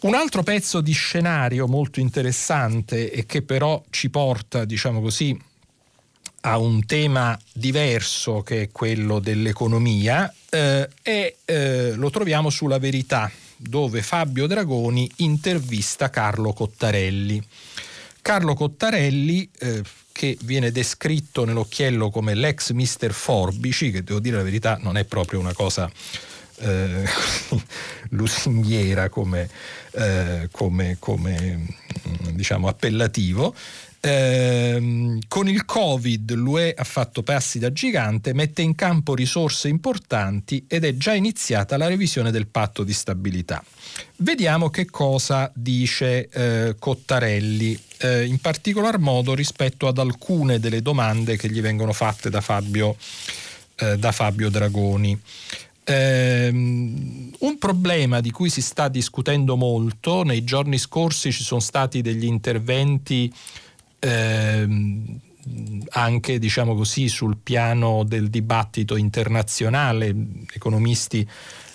Un 0.00 0.14
altro 0.14 0.42
pezzo 0.42 0.80
di 0.80 0.92
scenario 0.92 1.66
molto 1.66 1.98
interessante 2.00 3.10
e 3.10 3.24
che 3.24 3.40
però 3.40 3.82
ci 3.88 4.10
porta, 4.10 4.64
diciamo 4.66 5.00
così, 5.00 5.38
a 6.46 6.58
un 6.58 6.84
tema 6.84 7.38
diverso 7.52 8.42
che 8.42 8.62
è 8.62 8.68
quello 8.70 9.18
dell'economia 9.18 10.32
eh, 10.50 10.88
e 11.02 11.36
eh, 11.44 11.92
lo 11.94 12.10
troviamo 12.10 12.50
sulla 12.50 12.78
verità 12.78 13.30
dove 13.56 14.02
Fabio 14.02 14.46
Dragoni 14.46 15.10
intervista 15.16 16.10
Carlo 16.10 16.52
Cottarelli. 16.52 17.42
Carlo 18.20 18.54
Cottarelli, 18.54 19.48
eh, 19.58 19.82
che 20.12 20.36
viene 20.42 20.70
descritto 20.70 21.44
nell'occhiello 21.44 22.10
come 22.10 22.34
l'ex 22.34 22.72
mister 22.72 23.12
Forbici, 23.12 23.90
che 23.90 24.04
devo 24.04 24.20
dire 24.20 24.36
la 24.36 24.42
verità 24.42 24.78
non 24.82 24.96
è 24.98 25.04
proprio 25.04 25.40
una 25.40 25.54
cosa 25.54 25.90
eh, 26.58 27.04
lusinghiera 28.10 29.08
come, 29.08 29.48
eh, 29.92 30.48
come, 30.52 30.96
come 30.98 31.56
mm, 31.56 32.28
diciamo, 32.32 32.68
appellativo. 32.68 33.54
Eh, 34.06 35.18
con 35.28 35.48
il 35.48 35.64
Covid 35.64 36.34
l'UE 36.34 36.74
ha 36.76 36.84
fatto 36.84 37.22
passi 37.22 37.58
da 37.58 37.72
gigante, 37.72 38.34
mette 38.34 38.60
in 38.60 38.74
campo 38.74 39.14
risorse 39.14 39.68
importanti 39.68 40.66
ed 40.68 40.84
è 40.84 40.94
già 40.94 41.14
iniziata 41.14 41.78
la 41.78 41.86
revisione 41.86 42.30
del 42.30 42.46
patto 42.46 42.84
di 42.84 42.92
stabilità. 42.92 43.64
Vediamo 44.16 44.68
che 44.68 44.84
cosa 44.84 45.50
dice 45.54 46.28
eh, 46.28 46.76
Cottarelli, 46.78 47.80
eh, 48.00 48.26
in 48.26 48.40
particolar 48.40 48.98
modo 48.98 49.34
rispetto 49.34 49.86
ad 49.86 49.96
alcune 49.96 50.60
delle 50.60 50.82
domande 50.82 51.38
che 51.38 51.48
gli 51.50 51.62
vengono 51.62 51.94
fatte 51.94 52.28
da 52.28 52.42
Fabio, 52.42 52.96
eh, 53.76 53.96
da 53.96 54.12
Fabio 54.12 54.50
Dragoni. 54.50 55.18
Um, 55.86 57.30
un 57.40 57.58
problema 57.58 58.20
di 58.20 58.30
cui 58.30 58.48
si 58.48 58.62
sta 58.62 58.88
discutendo 58.88 59.54
molto, 59.56 60.22
nei 60.22 60.42
giorni 60.42 60.78
scorsi 60.78 61.30
ci 61.30 61.42
sono 61.42 61.60
stati 61.60 62.00
degli 62.00 62.24
interventi 62.24 63.30
ehm, 64.04 65.18
anche 65.90 66.38
diciamo 66.38 66.74
così, 66.74 67.08
sul 67.08 67.36
piano 67.42 68.04
del 68.04 68.28
dibattito 68.28 68.96
internazionale, 68.96 70.14
economisti 70.52 71.26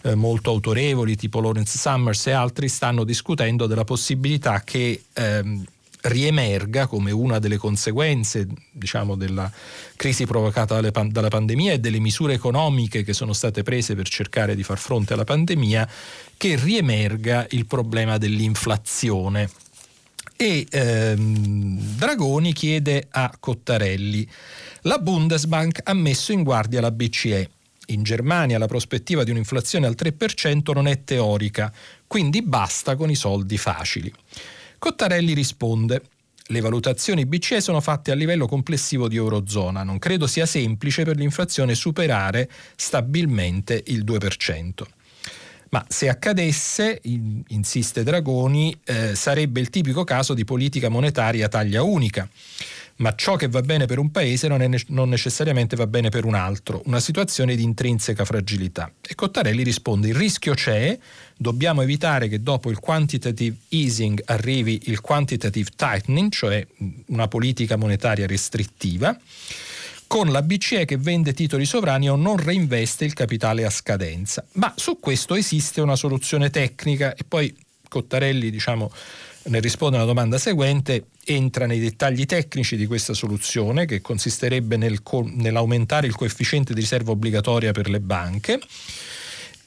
eh, 0.04 0.15
molto 0.15 0.50
autorevoli 0.52 1.15
tipo 1.15 1.39
Lawrence 1.39 1.78
Summers 1.78 2.28
e 2.28 2.32
altri 2.32 2.70
stanno 2.70 3.04
discutendo 3.04 3.68
della 3.68 3.84
possibilità 3.84 4.62
che 4.63 5.04
ehm, 5.13 5.63
riemerga 6.02 6.88
come 6.88 7.12
una 7.12 7.39
delle 7.39 7.58
conseguenze 7.58 8.48
diciamo, 8.72 9.15
della 9.15 9.52
crisi 9.96 10.26
provocata 10.26 10.80
dalla 10.80 11.28
pandemia 11.28 11.74
e 11.74 11.80
delle 11.80 12.00
misure 12.00 12.34
economiche 12.34 13.04
che 13.04 13.13
sono 13.13 13.34
state 13.34 13.63
prese 13.63 13.96
per 13.96 14.08
cercare 14.08 14.56
di 14.56 14.63
far 14.63 14.78
fronte 14.78 15.13
alla 15.13 15.26
pandemia, 15.26 15.88
che 16.38 16.56
riemerga 16.56 17.46
il 17.50 17.65
problema 17.65 18.18
dell'inflazione. 18.18 19.50
E 20.41 20.65
ehm, 20.69 21.97
Dragoni 21.97 22.54
chiede 22.54 23.08
a 23.12 23.30
Cottarelli, 23.38 24.25
la 24.84 24.97
Bundesbank 24.97 25.82
ha 25.84 25.93
messo 25.93 26.32
in 26.32 26.43
guardia 26.43 26.80
la 26.80 26.91
BCE. 26.91 27.49
In 27.88 28.04
Germania 28.04 28.58
la 28.58 28.65
prospettiva 28.65 29.25
di 29.25 29.32
un'inflazione 29.32 29.86
al 29.86 29.97
3% 30.02 30.71
non 30.73 30.88
è 30.88 31.04
teorica, 31.04 31.73
quindi 32.08 32.41
basta 32.41 32.95
con 32.95 33.10
i 33.10 33.15
soldi 33.15 33.58
facili. 33.58 34.13
Cottarelli 34.78 35.34
risponde 35.34 36.04
le 36.45 36.62
valutazioni 36.62 37.25
BCE 37.25 37.60
sono 37.60 37.82
fatte 37.82 38.12
a 38.12 38.15
livello 38.15 38.47
complessivo 38.47 39.10
di 39.10 39.17
Eurozona. 39.17 39.84
Non 39.84 39.99
credo 39.99 40.25
sia 40.25 40.45
semplice 40.45 41.04
per 41.04 41.17
l'inflazione 41.17 41.75
superare 41.75 42.49
stabilmente 42.78 43.84
il 43.88 44.06
2%. 44.06 44.71
Ma 45.69 45.86
se 45.88 46.10
accadesse, 46.10 46.99
insiste 47.03 48.03
Dragoni, 48.03 48.75
eh, 48.84 49.15
sarebbe 49.15 49.60
il 49.60 49.69
tipico 49.69 50.03
caso 50.03 50.34
di 50.34 50.43
politica 50.43 50.89
monetaria 50.89 51.47
taglia 51.47 51.84
unica. 51.84 52.27
Ma 52.97 53.15
ciò 53.15 53.38
che 53.38 53.47
va 53.47 53.62
bene 53.62 53.86
per 53.86 53.97
un 53.97 54.12
paese 54.12 54.49
non, 54.49 54.60
ne- 54.60 54.84
non, 54.88 55.08
necessariamente 55.08 55.77
va 55.77 55.88
bene 55.88 56.10
per 56.10 56.25
un 56.25 56.34
altro, 56.34 56.82
una 56.86 56.99
situazione 56.99 57.55
di 57.55 57.63
intrinseca 57.63 58.25
fragilità. 58.25 58.91
E 59.01 59.15
Cottarelli 59.15 59.63
risponde: 59.63 60.10
il 60.10 60.15
rischio 60.15 60.53
c'è, 60.53 60.97
dobbiamo 61.38 61.82
evitare 61.82 62.27
che 62.27 62.43
dopo 62.43 62.69
il 62.69 62.79
quantitative 62.79 63.55
easing 63.69 64.21
arrivi 64.25 64.82
il 64.86 64.99
quantitative 64.99 65.69
tightening, 65.77 66.29
cioè 66.29 66.65
una 67.08 67.29
politica 67.29 67.77
monetaria 67.77 68.27
restrittiva 68.27 69.17
con 70.10 70.32
la 70.32 70.41
BCE 70.41 70.86
che 70.86 70.98
vende 70.98 71.34
titoli 71.34 71.65
sovrani 71.65 72.10
o 72.10 72.15
non 72.15 72.38
reinveste 72.38 73.06
il 73.06 73.13
capitale 73.13 73.63
a 73.63 73.69
scadenza. 73.69 74.43
Ma 74.54 74.74
su 74.76 75.00
questo 75.00 75.36
esiste 75.36 75.82
una 75.82 75.95
soluzione 75.95 76.50
tecnica. 76.50 77.13
E 77.13 77.24
poi 77.28 77.56
Cottarelli, 77.88 78.50
diciamo, 78.50 78.91
nel 79.43 79.62
rispondere 79.62 80.02
alla 80.02 80.12
domanda 80.12 80.39
seguente, 80.39 81.10
entra 81.26 81.67
nei 81.67 81.78
dettagli 81.78 82.26
tecnici 82.26 82.76
di 82.76 82.88
questa 82.88 83.13
soluzione 83.13 83.86
che 83.86 84.02
consisterebbe 84.02 84.78
nel, 84.78 85.00
nell'aumentare 85.36 86.08
il 86.08 86.15
coefficiente 86.15 86.74
di 86.74 86.80
riserva 86.80 87.12
obbligatoria 87.12 87.72
per 87.72 87.88
le 87.88 88.00
banche 88.00 88.60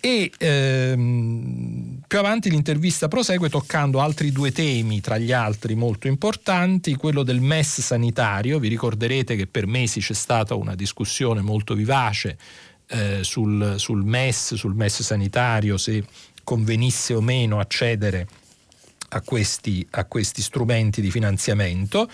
e 0.05 0.33
ehm, 0.37 2.01
più 2.09 2.19
avanti 2.19 2.51
l'intervista 2.51 3.07
prosegue 3.07 3.49
toccando 3.49 4.01
altri 4.01 4.33
due 4.33 4.51
temi, 4.51 5.01
tra 5.01 5.17
gli 5.17 5.31
altri 5.31 5.77
molto 5.77 6.09
importanti, 6.09 6.97
quello 6.97 7.23
del 7.23 7.41
MES 7.41 7.83
sanitario, 7.83 8.59
vi 8.59 8.67
ricorderete 8.67 9.37
che 9.37 9.47
per 9.47 9.69
mesi 9.69 10.01
c'è 10.01 10.13
stata 10.13 10.57
una 10.57 10.75
discussione 10.75 11.41
molto 11.41 11.75
vivace 11.75 12.37
eh, 12.89 13.21
sul, 13.23 13.75
sul 13.77 14.03
MES, 14.03 14.55
sul 14.55 14.75
MES 14.75 15.03
sanitario, 15.03 15.77
se 15.77 16.05
convenisse 16.43 17.15
o 17.15 17.21
meno 17.21 17.61
accedere 17.61 18.27
a 19.11 19.21
questi, 19.21 19.87
a 19.91 20.05
questi 20.07 20.43
strumenti 20.43 21.01
di 21.01 21.13
finanziamento 21.13 22.11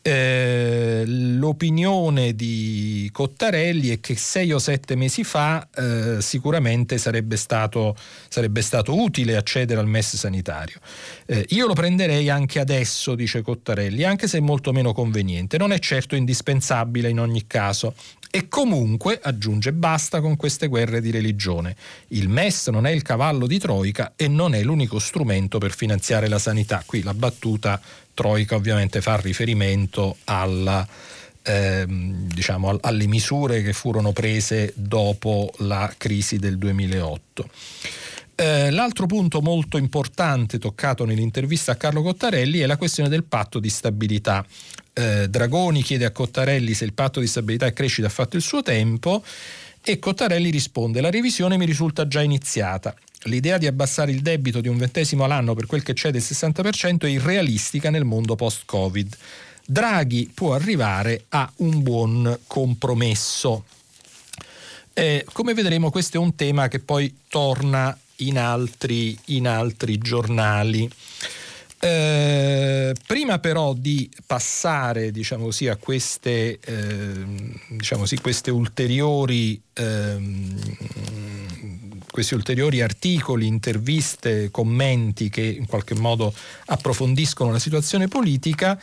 Eh, 0.00 1.02
l'opinione 1.06 2.34
di 2.34 3.08
Cottarelli 3.12 3.88
è 3.88 4.00
che 4.00 4.16
sei 4.16 4.52
o 4.52 4.58
sette 4.58 4.94
mesi 4.94 5.24
fa 5.24 5.68
eh, 5.74 6.22
sicuramente 6.22 6.98
sarebbe 6.98 7.36
stato, 7.36 7.96
sarebbe 8.28 8.62
stato, 8.62 8.94
utile 8.94 9.36
accedere 9.36 9.80
al 9.80 9.88
MES 9.88 10.16
sanitario. 10.16 10.78
Eh, 11.26 11.44
io 11.50 11.66
lo 11.66 11.74
prenderei 11.74 12.30
anche 12.30 12.60
adesso, 12.60 13.14
dice 13.14 13.42
Cottarelli, 13.42 14.04
anche 14.04 14.28
se 14.28 14.38
è 14.38 14.40
molto 14.40 14.72
meno 14.72 14.92
conveniente. 14.92 15.58
Non 15.58 15.72
è 15.72 15.78
certo 15.78 16.14
indispensabile 16.14 17.08
in 17.08 17.20
ogni 17.20 17.46
caso. 17.46 17.94
E 18.30 18.48
comunque, 18.48 19.18
aggiunge, 19.22 19.72
basta 19.72 20.20
con 20.20 20.36
queste 20.36 20.66
guerre 20.66 21.00
di 21.00 21.10
religione. 21.10 21.74
Il 22.08 22.28
MES 22.28 22.68
non 22.68 22.86
è 22.86 22.90
il 22.90 23.00
cavallo 23.00 23.46
di 23.46 23.58
Troica 23.58 24.12
e 24.16 24.28
non 24.28 24.54
è 24.54 24.62
l'unico 24.62 24.98
strumento 24.98 25.56
per 25.58 25.74
finanziare 25.74 26.28
la 26.28 26.38
sanità. 26.38 26.82
Qui 26.84 27.02
la 27.02 27.14
battuta 27.14 27.80
Troica 28.18 28.56
ovviamente 28.56 29.00
fa 29.00 29.14
riferimento 29.14 30.16
alla, 30.24 30.84
ehm, 31.40 32.26
diciamo, 32.26 32.76
alle 32.80 33.06
misure 33.06 33.62
che 33.62 33.72
furono 33.72 34.10
prese 34.10 34.72
dopo 34.74 35.52
la 35.58 35.94
crisi 35.96 36.36
del 36.36 36.58
2008. 36.58 37.48
Eh, 38.34 38.72
l'altro 38.72 39.06
punto 39.06 39.40
molto 39.40 39.76
importante 39.76 40.58
toccato 40.58 41.04
nell'intervista 41.04 41.70
a 41.70 41.76
Carlo 41.76 42.02
Cottarelli 42.02 42.58
è 42.58 42.66
la 42.66 42.76
questione 42.76 43.08
del 43.08 43.22
patto 43.22 43.60
di 43.60 43.70
stabilità. 43.70 44.44
Eh, 44.92 45.28
Dragoni 45.28 45.84
chiede 45.84 46.04
a 46.04 46.10
Cottarelli 46.10 46.74
se 46.74 46.84
il 46.84 46.94
patto 46.94 47.20
di 47.20 47.28
stabilità 47.28 47.66
e 47.66 47.72
crescita 47.72 48.08
ha 48.08 48.10
fatto 48.10 48.34
il 48.34 48.42
suo 48.42 48.62
tempo 48.62 49.22
e 49.80 50.00
Cottarelli 50.00 50.50
risponde 50.50 51.00
la 51.00 51.10
revisione 51.10 51.56
mi 51.56 51.66
risulta 51.66 52.08
già 52.08 52.20
iniziata. 52.20 52.96
L'idea 53.24 53.58
di 53.58 53.66
abbassare 53.66 54.12
il 54.12 54.22
debito 54.22 54.60
di 54.60 54.68
un 54.68 54.76
ventesimo 54.76 55.24
all'anno 55.24 55.54
per 55.54 55.66
quel 55.66 55.82
che 55.82 55.92
c'è 55.92 56.10
del 56.10 56.22
60% 56.22 57.00
è 57.00 57.08
irrealistica 57.08 57.90
nel 57.90 58.04
mondo 58.04 58.36
post-Covid. 58.36 59.16
Draghi 59.66 60.30
può 60.32 60.54
arrivare 60.54 61.24
a 61.30 61.50
un 61.56 61.82
buon 61.82 62.38
compromesso. 62.46 63.64
Eh, 64.94 65.26
come 65.32 65.54
vedremo 65.54 65.90
questo 65.90 66.16
è 66.16 66.20
un 66.20 66.34
tema 66.34 66.68
che 66.68 66.78
poi 66.78 67.14
torna 67.28 67.96
in 68.16 68.38
altri, 68.38 69.18
in 69.26 69.46
altri 69.46 69.98
giornali. 69.98 70.88
Eh, 71.80 72.92
prima 73.06 73.38
però 73.38 73.72
di 73.72 74.10
passare 74.26 75.12
diciamo 75.12 75.44
così, 75.44 75.68
a 75.68 75.76
queste, 75.76 76.58
eh, 76.58 77.24
diciamo 77.68 78.00
così, 78.02 78.18
queste 78.18 78.50
ulteriori 78.50 79.60
ehm, 79.74 80.76
questi 82.18 82.34
ulteriori 82.34 82.80
articoli, 82.80 83.46
interviste, 83.46 84.50
commenti 84.50 85.28
che 85.28 85.42
in 85.42 85.66
qualche 85.66 85.94
modo 85.94 86.34
approfondiscono 86.66 87.52
la 87.52 87.60
situazione 87.60 88.08
politica, 88.08 88.76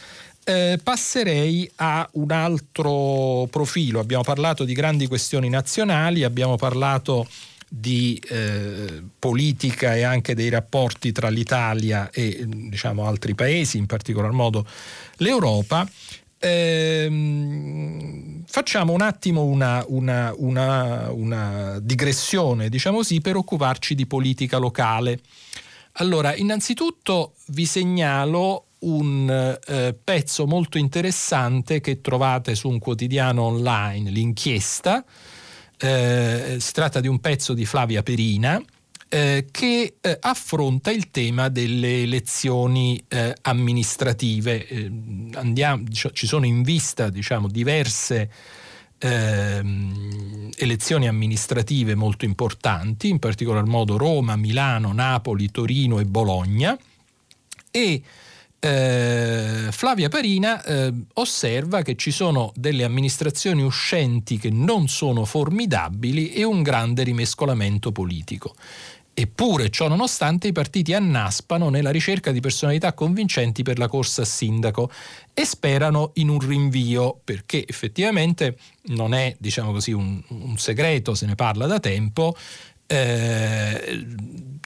eh, 0.45 0.79
passerei 0.81 1.69
a 1.75 2.07
un 2.13 2.31
altro 2.31 3.45
profilo. 3.51 3.99
Abbiamo 3.99 4.23
parlato 4.23 4.63
di 4.63 4.71
grandi 4.71 5.07
questioni 5.07 5.49
nazionali, 5.49 6.23
abbiamo 6.23 6.55
parlato 6.55 7.27
di 7.67 8.17
eh, 8.29 9.03
politica 9.19 9.95
e 9.95 10.03
anche 10.03 10.33
dei 10.33 10.47
rapporti 10.47 11.11
tra 11.11 11.27
l'Italia 11.27 12.09
e 12.11 12.45
diciamo, 12.47 13.05
altri 13.05 13.35
paesi, 13.35 13.77
in 13.77 13.85
particolar 13.85 14.31
modo 14.31 14.65
l'Europa. 15.17 15.85
Ehm, 16.47 18.43
facciamo 18.45 18.93
un 18.93 19.01
attimo 19.01 19.45
una, 19.45 19.83
una, 19.87 20.31
una, 20.37 21.09
una 21.11 21.79
digressione, 21.81 22.69
diciamo 22.69 22.97
così, 22.97 23.19
per 23.19 23.35
occuparci 23.35 23.95
di 23.95 24.05
politica 24.05 24.57
locale. 24.57 25.19
Allora, 25.93 26.35
innanzitutto 26.35 27.33
vi 27.47 27.65
segnalo 27.65 28.65
un 28.79 29.57
eh, 29.65 29.95
pezzo 30.03 30.45
molto 30.45 30.77
interessante 30.77 31.81
che 31.81 32.01
trovate 32.01 32.53
su 32.53 32.69
un 32.69 32.77
quotidiano 32.77 33.41
online, 33.41 34.11
l'inchiesta. 34.11 35.03
Eh, 35.77 36.57
si 36.59 36.73
tratta 36.73 36.99
di 36.99 37.07
un 37.07 37.19
pezzo 37.19 37.53
di 37.53 37.65
Flavia 37.65 38.03
Perina 38.03 38.61
eh, 39.15 39.45
che 39.49 39.95
eh, 40.01 40.17
affronta 40.19 40.91
il 40.91 41.09
tema 41.09 41.47
delle 41.47 42.01
elezioni 42.01 43.01
eh, 43.07 43.33
amministrative. 43.43 44.67
Eh, 44.67 44.91
andiamo, 45.35 45.85
ci 45.89 46.27
sono 46.27 46.45
in 46.45 46.63
vista 46.63 47.09
diciamo, 47.09 47.47
diverse 47.47 48.29
ehm, 48.97 50.49
elezioni 50.57 51.07
amministrative 51.07 51.95
molto 51.95 52.25
importanti, 52.25 53.07
in 53.07 53.19
particolar 53.19 53.63
modo 53.63 53.95
Roma, 53.95 54.35
Milano, 54.35 54.91
Napoli, 54.91 55.49
Torino 55.49 55.99
e 55.99 56.05
Bologna. 56.05 56.77
E 57.71 58.01
eh, 58.59 59.67
Flavia 59.69 60.09
Parina 60.09 60.63
eh, 60.63 60.91
osserva 61.13 61.83
che 61.83 61.95
ci 61.95 62.11
sono 62.11 62.51
delle 62.55 62.83
amministrazioni 62.83 63.61
uscenti 63.61 64.37
che 64.39 64.49
non 64.49 64.87
sono 64.87 65.23
formidabili 65.23 66.33
e 66.33 66.43
un 66.43 66.63
grande 66.63 67.03
rimescolamento 67.03 67.91
politico. 67.91 68.55
Eppure, 69.17 69.69
ciò 69.69 69.87
nonostante, 69.87 70.49
i 70.49 70.51
partiti 70.51 70.93
annaspano 70.93 71.69
nella 71.69 71.89
ricerca 71.89 72.33
di 72.33 72.41
personalità 72.41 72.91
convincenti 72.91 73.63
per 73.63 73.77
la 73.77 73.87
corsa 73.87 74.23
a 74.23 74.25
sindaco 74.25 74.91
e 75.33 75.45
sperano 75.45 76.11
in 76.15 76.27
un 76.27 76.39
rinvio, 76.39 77.21
perché 77.23 77.65
effettivamente 77.65 78.57
non 78.87 79.13
è, 79.13 79.33
diciamo 79.39 79.71
così, 79.71 79.93
un, 79.93 80.21
un 80.27 80.57
segreto, 80.57 81.15
se 81.15 81.27
ne 81.27 81.35
parla 81.35 81.65
da 81.65 81.79
tempo. 81.79 82.35
Eh, 82.85 84.05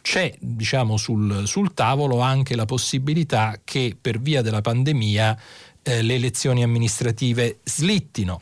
c'è 0.01 0.33
diciamo, 0.39 0.97
sul, 0.97 1.45
sul, 1.45 1.75
tavolo 1.75 2.19
anche 2.19 2.55
la 2.55 2.65
possibilità 2.65 3.59
che 3.63 3.95
per 4.01 4.19
via 4.19 4.41
della 4.41 4.61
pandemia 4.61 5.39
eh, 5.83 6.01
le 6.01 6.15
elezioni 6.15 6.63
amministrative 6.63 7.59
slittino. 7.63 8.41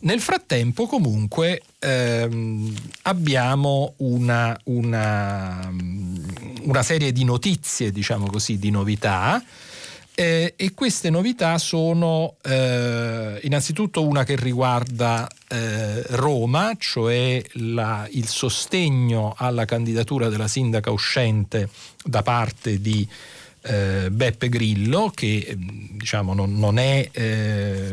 Nel 0.00 0.20
frattempo 0.20 0.86
comunque 0.86 1.60
ehm, 1.80 2.72
abbiamo 3.02 3.94
una, 3.96 4.56
una, 4.64 5.72
una, 6.62 6.82
serie 6.84 7.10
di 7.10 7.24
notizie, 7.24 7.90
diciamo 7.90 8.26
così, 8.26 8.58
di 8.58 8.70
novità. 8.70 9.42
Eh, 10.14 10.54
e 10.56 10.74
queste 10.74 11.10
novità 11.10 11.58
sono 11.58 12.34
eh, 12.42 13.38
innanzitutto 13.42 14.04
una 14.04 14.24
che 14.24 14.36
riguarda 14.36 15.28
eh, 15.48 16.02
Roma, 16.10 16.72
cioè 16.78 17.42
la, 17.52 18.06
il 18.10 18.26
sostegno 18.26 19.34
alla 19.36 19.64
candidatura 19.64 20.28
della 20.28 20.48
sindaca 20.48 20.90
uscente 20.90 21.68
da 22.04 22.22
parte 22.22 22.80
di 22.80 23.06
eh, 23.68 24.10
Beppe 24.10 24.48
Grillo, 24.48 25.12
che 25.14 25.56
diciamo, 25.58 26.32
non, 26.32 26.58
non 26.58 26.78
è 26.78 27.08
eh, 27.12 27.92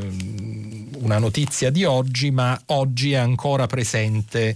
una 0.99 1.17
notizia 1.19 1.69
di 1.69 1.83
oggi, 1.83 2.31
ma 2.31 2.59
oggi 2.67 3.11
è 3.11 3.17
ancora 3.17 3.67
presente 3.67 4.55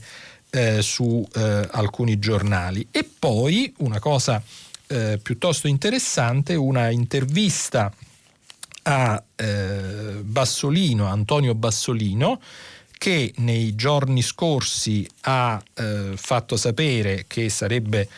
eh, 0.50 0.82
su 0.82 1.28
eh, 1.36 1.68
alcuni 1.72 2.20
giornali. 2.20 2.88
E 2.90 3.08
poi 3.18 3.74
una 3.80 4.00
cosa 4.00 4.42
eh, 4.88 5.20
piuttosto 5.22 5.68
interessante, 5.68 6.56
una 6.56 6.90
intervista 6.90 7.94
a 8.84 9.22
eh, 9.36 10.22
Bassolino, 10.24 11.06
Antonio 11.06 11.54
Bassolino, 11.54 12.40
che 12.98 13.34
nei 13.38 13.76
giorni 13.76 14.22
scorsi 14.22 15.08
ha 15.22 15.62
fatto 16.16 16.58
sapere 16.58 17.24
che 17.28 17.48
sarebbe 17.48 18.10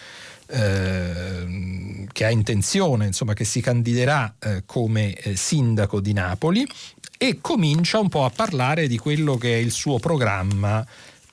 eh, 0.51 2.07
che 2.11 2.25
ha 2.25 2.29
intenzione, 2.29 3.05
insomma, 3.05 3.33
che 3.33 3.45
si 3.45 3.61
candiderà 3.61 4.35
eh, 4.39 4.63
come 4.65 5.13
eh, 5.13 5.35
sindaco 5.35 5.99
di 5.99 6.13
Napoli 6.13 6.67
e 7.17 7.37
comincia 7.39 7.99
un 7.99 8.09
po' 8.09 8.25
a 8.25 8.29
parlare 8.29 8.87
di 8.87 8.97
quello 8.97 9.37
che 9.37 9.53
è 9.53 9.57
il 9.57 9.71
suo 9.71 9.99
programma 9.99 10.85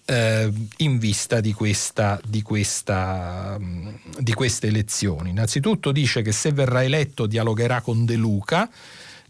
eh, 0.04 0.50
in 0.78 0.98
vista 0.98 1.40
di, 1.40 1.52
questa, 1.52 2.20
di, 2.26 2.42
questa, 2.42 3.57
mm, 3.59 3.88
di 4.18 4.33
queste 4.35 4.68
elezioni. 4.68 5.31
Innanzitutto 5.31 5.92
dice 5.92 6.22
che 6.22 6.33
se 6.33 6.52
verrà 6.52 6.83
eletto 6.83 7.26
dialogherà 7.26 7.81
con 7.81 8.04
De 8.04 8.16
Luca. 8.16 8.70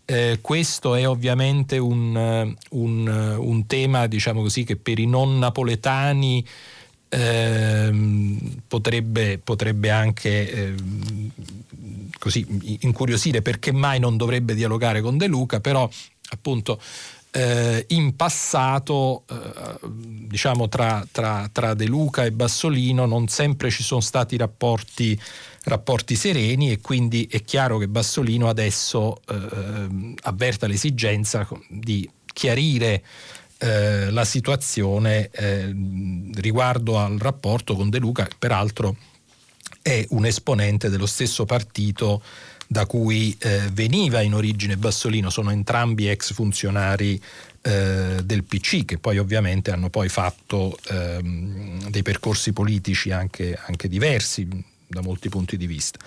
Eh, 0.04 0.38
questo 0.40 0.94
è 0.94 1.06
ovviamente 1.06 1.76
un, 1.76 2.54
un, 2.70 3.36
un, 3.38 3.66
tema, 3.66 4.06
diciamo 4.06 4.40
così, 4.40 4.64
che 4.64 4.76
per 4.76 4.98
i 4.98 5.06
non 5.06 5.38
napoletani 5.38 6.44
ehm, 7.08 8.62
potrebbe, 8.66 9.38
potrebbe, 9.42 9.90
anche 9.90 10.50
ehm, 10.50 11.30
così 12.18 12.78
incuriosire 12.80 13.42
perché 13.42 13.72
mai 13.72 14.00
non 14.00 14.16
dovrebbe 14.16 14.54
dialogare 14.54 15.00
con 15.00 15.16
De 15.16 15.26
Luca, 15.26 15.60
però 15.60 15.88
appunto 16.30 16.80
eh, 17.30 17.84
in 17.88 18.16
passato 18.16 19.24
eh, 19.28 19.78
diciamo 19.82 20.68
tra, 20.68 21.06
tra, 21.10 21.48
tra, 21.52 21.74
De 21.74 21.86
Luca 21.86 22.24
e 22.24 22.32
Bassolino 22.32 23.06
non 23.06 23.28
sempre 23.28 23.70
ci 23.70 23.82
sono 23.82 24.00
stati 24.00 24.36
rapporti, 24.36 25.18
rapporti 25.64 26.14
sereni 26.14 26.70
e 26.70 26.80
quindi 26.80 27.28
è 27.30 27.42
chiaro 27.44 27.78
che 27.78 27.88
Bassolino 27.88 28.48
adesso 28.48 29.20
eh, 29.28 30.14
avverta 30.22 30.66
l'esigenza 30.66 31.46
di 31.68 32.08
chiarire 32.32 33.02
eh, 33.58 34.10
la 34.10 34.24
situazione 34.24 35.30
eh, 35.30 35.74
riguardo 36.34 36.98
al 36.98 37.18
rapporto 37.18 37.74
con 37.74 37.90
De 37.90 37.98
Luca, 37.98 38.24
che 38.24 38.36
peraltro 38.38 38.96
è 39.82 40.04
un 40.10 40.26
esponente 40.26 40.88
dello 40.88 41.06
stesso 41.06 41.44
partito 41.44 42.22
da 42.70 42.84
cui 42.84 43.34
eh, 43.40 43.62
veniva 43.72 44.20
in 44.20 44.34
origine 44.34 44.76
Bassolino, 44.76 45.30
sono 45.30 45.50
entrambi 45.50 46.08
ex 46.08 46.34
funzionari 46.34 47.20
eh, 47.62 48.20
del 48.22 48.44
PC 48.44 48.84
che 48.84 48.98
poi 48.98 49.18
ovviamente 49.18 49.70
hanno 49.70 49.88
poi 49.88 50.08
fatto 50.08 50.78
ehm, 50.90 51.88
dei 51.88 52.02
percorsi 52.02 52.52
politici 52.52 53.10
anche, 53.10 53.58
anche 53.66 53.88
diversi 53.88 54.46
da 54.86 55.00
molti 55.00 55.28
punti 55.30 55.56
di 55.56 55.66
vista. 55.66 55.98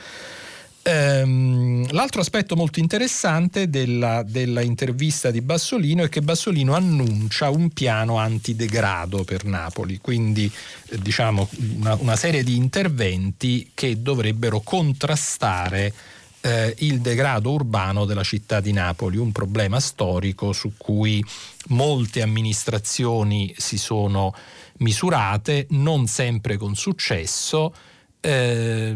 Ehm, 0.84 1.92
l'altro 1.92 2.22
aspetto 2.22 2.56
molto 2.56 2.80
interessante 2.80 3.70
della, 3.70 4.24
della, 4.24 4.62
intervista 4.62 5.30
di 5.30 5.42
Bassolino 5.42 6.04
è 6.04 6.10
che 6.10 6.22
Bassolino 6.22 6.74
annuncia 6.74 7.50
un 7.50 7.70
piano 7.70 8.18
antidegrado 8.18 9.24
per 9.24 9.46
Napoli, 9.46 10.00
quindi 10.00 10.52
eh, 10.90 10.98
diciamo 10.98 11.48
una, 11.78 11.96
una, 12.00 12.16
serie 12.16 12.44
di 12.44 12.56
interventi 12.56 13.70
che 13.76 14.02
dovrebbero 14.02 14.62
contrastare 14.62 15.94
eh, 16.42 16.74
il 16.80 17.00
degrado 17.00 17.52
urbano 17.52 18.06
della 18.06 18.24
città 18.24 18.60
di 18.60 18.72
Napoli, 18.72 19.18
un 19.18 19.32
problema 19.32 19.80
storico 19.80 20.52
su 20.52 20.74
cui 20.78 21.24
molte 21.68 22.24
amministrazioni 22.24 23.54
si 23.56 23.78
sono 23.78 24.34
misurate, 24.78 25.68
non 25.70 26.08
sempre 26.08 26.58
con 26.58 26.74
successo. 26.76 27.72
Eh, 28.20 28.96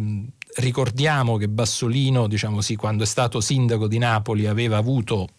ricordiamo 0.56 1.38
che 1.38 1.48
Bassolino, 1.48 2.28
diciamo 2.28 2.62
sì, 2.62 2.76
quando 2.76 3.04
è 3.04 3.08
stato 3.08 3.42
sindaco 3.42 3.88
di 3.88 3.98
Napoli 3.98 4.48
aveva 4.48 4.78
avuto 4.78 5.30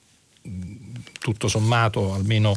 tutto 1.19 1.49
sommato 1.49 2.15
almeno 2.15 2.57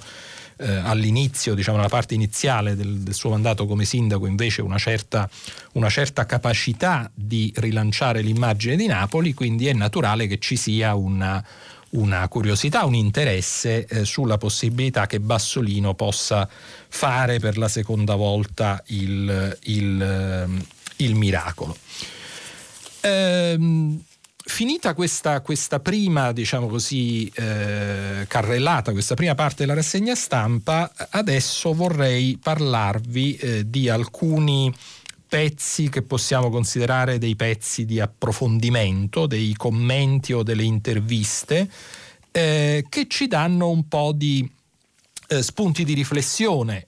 eh, 0.58 0.76
all'inizio, 0.76 1.56
diciamo 1.56 1.78
nella 1.78 1.90
parte 1.90 2.14
iniziale 2.14 2.76
del, 2.76 3.00
del, 3.00 3.14
suo 3.14 3.30
mandato 3.30 3.66
come 3.66 3.86
sindaco 3.86 4.28
invece 4.28 4.62
una 4.62 4.78
certa, 4.78 5.30
una 5.74 5.90
certa, 5.90 6.26
capacità 6.26 7.10
di 7.14 7.52
rilanciare 7.56 8.22
l'immagine 8.22 8.76
di 8.76 8.86
Napoli, 8.86 9.34
quindi 9.34 9.68
è 9.68 9.74
naturale 9.74 10.28
che 10.28 10.38
ci 10.38 10.58
sia 10.58 10.96
una, 10.96 11.44
una 11.92 12.28
curiosità, 12.28 12.86
un 12.86 12.96
interesse 12.96 13.86
eh, 13.86 14.06
sulla 14.06 14.38
possibilità 14.38 15.08
che 15.08 15.20
Bassolino 15.20 15.94
possa 15.94 16.48
fare 16.90 17.40
per 17.40 17.58
la 17.58 17.70
seconda 17.70 18.16
volta 18.16 18.84
il, 18.88 19.58
il, 19.64 20.64
il 20.98 21.16
miracolo. 21.16 21.78
Ehm, 23.02 24.02
finita 24.36 24.94
questa, 24.94 25.42
questa, 25.42 25.80
prima, 25.80 26.32
diciamo 26.32 26.68
così, 26.68 27.32
eh, 27.36 28.26
carrellata, 28.28 28.92
questa 28.92 29.16
prima 29.16 29.36
parte 29.36 29.58
della 29.58 29.76
rassegna 29.76 30.16
stampa, 30.16 30.92
adesso 31.10 31.74
vorrei 31.74 32.38
parlarvi 32.42 33.36
eh, 33.36 33.70
di 33.70 33.90
alcuni 33.90 34.74
pezzi 35.28 35.90
che 35.90 36.02
possiamo 36.02 36.50
considerare 36.50 37.20
dei 37.20 37.36
pezzi 37.36 37.86
di 37.86 38.00
approfondimento, 38.00 39.28
dei 39.28 39.54
commenti 39.54 40.34
o 40.34 40.42
delle 40.42 40.64
interviste 40.64 41.70
eh, 42.32 42.86
che 42.90 43.08
ci 43.08 43.28
danno 43.28 43.70
un 43.70 43.88
po' 43.88 44.12
di 44.14 44.50
eh, 45.28 45.44
spunti 45.44 45.84
di 45.84 45.94
riflessione. 45.94 46.86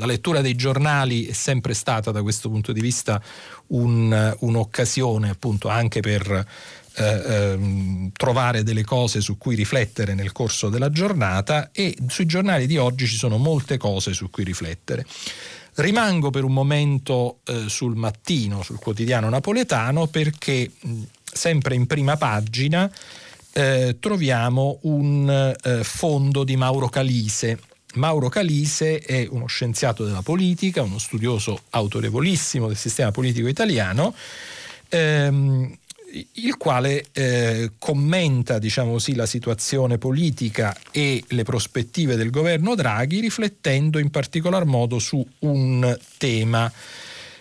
Eh, 0.00 0.06
la 0.06 0.06
lettura 0.06 0.40
dei 0.40 0.54
giornali 0.54 1.26
è 1.26 1.32
sempre 1.32 1.74
stata 1.74 2.10
da 2.10 2.22
questo 2.22 2.48
punto 2.48 2.72
di 2.72 2.80
vista 2.80 3.22
un, 3.68 4.36
un'occasione 4.40 5.30
appunto 5.30 5.68
anche 5.68 6.00
per 6.00 6.46
eh, 6.94 7.04
ehm, 7.04 8.10
trovare 8.12 8.62
delle 8.62 8.84
cose 8.84 9.20
su 9.20 9.36
cui 9.38 9.54
riflettere 9.54 10.14
nel 10.14 10.32
corso 10.32 10.68
della 10.68 10.90
giornata 10.90 11.70
e 11.72 11.96
sui 12.08 12.26
giornali 12.26 12.66
di 12.66 12.76
oggi 12.76 13.06
ci 13.06 13.16
sono 13.16 13.36
molte 13.36 13.76
cose 13.76 14.12
su 14.12 14.30
cui 14.30 14.44
riflettere. 14.44 15.06
Rimango 15.74 16.30
per 16.30 16.44
un 16.44 16.52
momento 16.52 17.38
eh, 17.44 17.68
sul 17.68 17.94
mattino, 17.94 18.62
sul 18.62 18.78
quotidiano 18.78 19.28
napoletano, 19.28 20.08
perché 20.08 20.70
mh, 20.78 21.02
sempre 21.22 21.74
in 21.76 21.86
prima 21.86 22.16
pagina 22.16 22.90
eh, 23.52 23.96
troviamo 24.00 24.80
un 24.82 25.54
eh, 25.62 25.84
fondo 25.84 26.44
di 26.44 26.56
Mauro 26.56 26.88
Calise 26.88 27.58
Mauro 27.94 28.28
Calise 28.28 29.00
è 29.00 29.26
uno 29.30 29.46
scienziato 29.46 30.04
della 30.04 30.22
politica, 30.22 30.82
uno 30.82 30.98
studioso 30.98 31.62
autorevolissimo 31.70 32.68
del 32.68 32.76
sistema 32.76 33.10
politico 33.10 33.48
italiano, 33.48 34.14
ehm, 34.88 35.76
il 36.34 36.56
quale 36.56 37.06
eh, 37.12 37.72
commenta 37.78 38.58
diciamo 38.58 38.92
così, 38.92 39.14
la 39.14 39.26
situazione 39.26 39.98
politica 39.98 40.76
e 40.90 41.22
le 41.28 41.42
prospettive 41.44 42.16
del 42.16 42.30
governo 42.30 42.74
Draghi 42.74 43.20
riflettendo 43.20 43.98
in 43.98 44.10
particolar 44.10 44.64
modo 44.64 44.98
su 44.98 45.24
un 45.40 45.98
tema. 46.18 46.70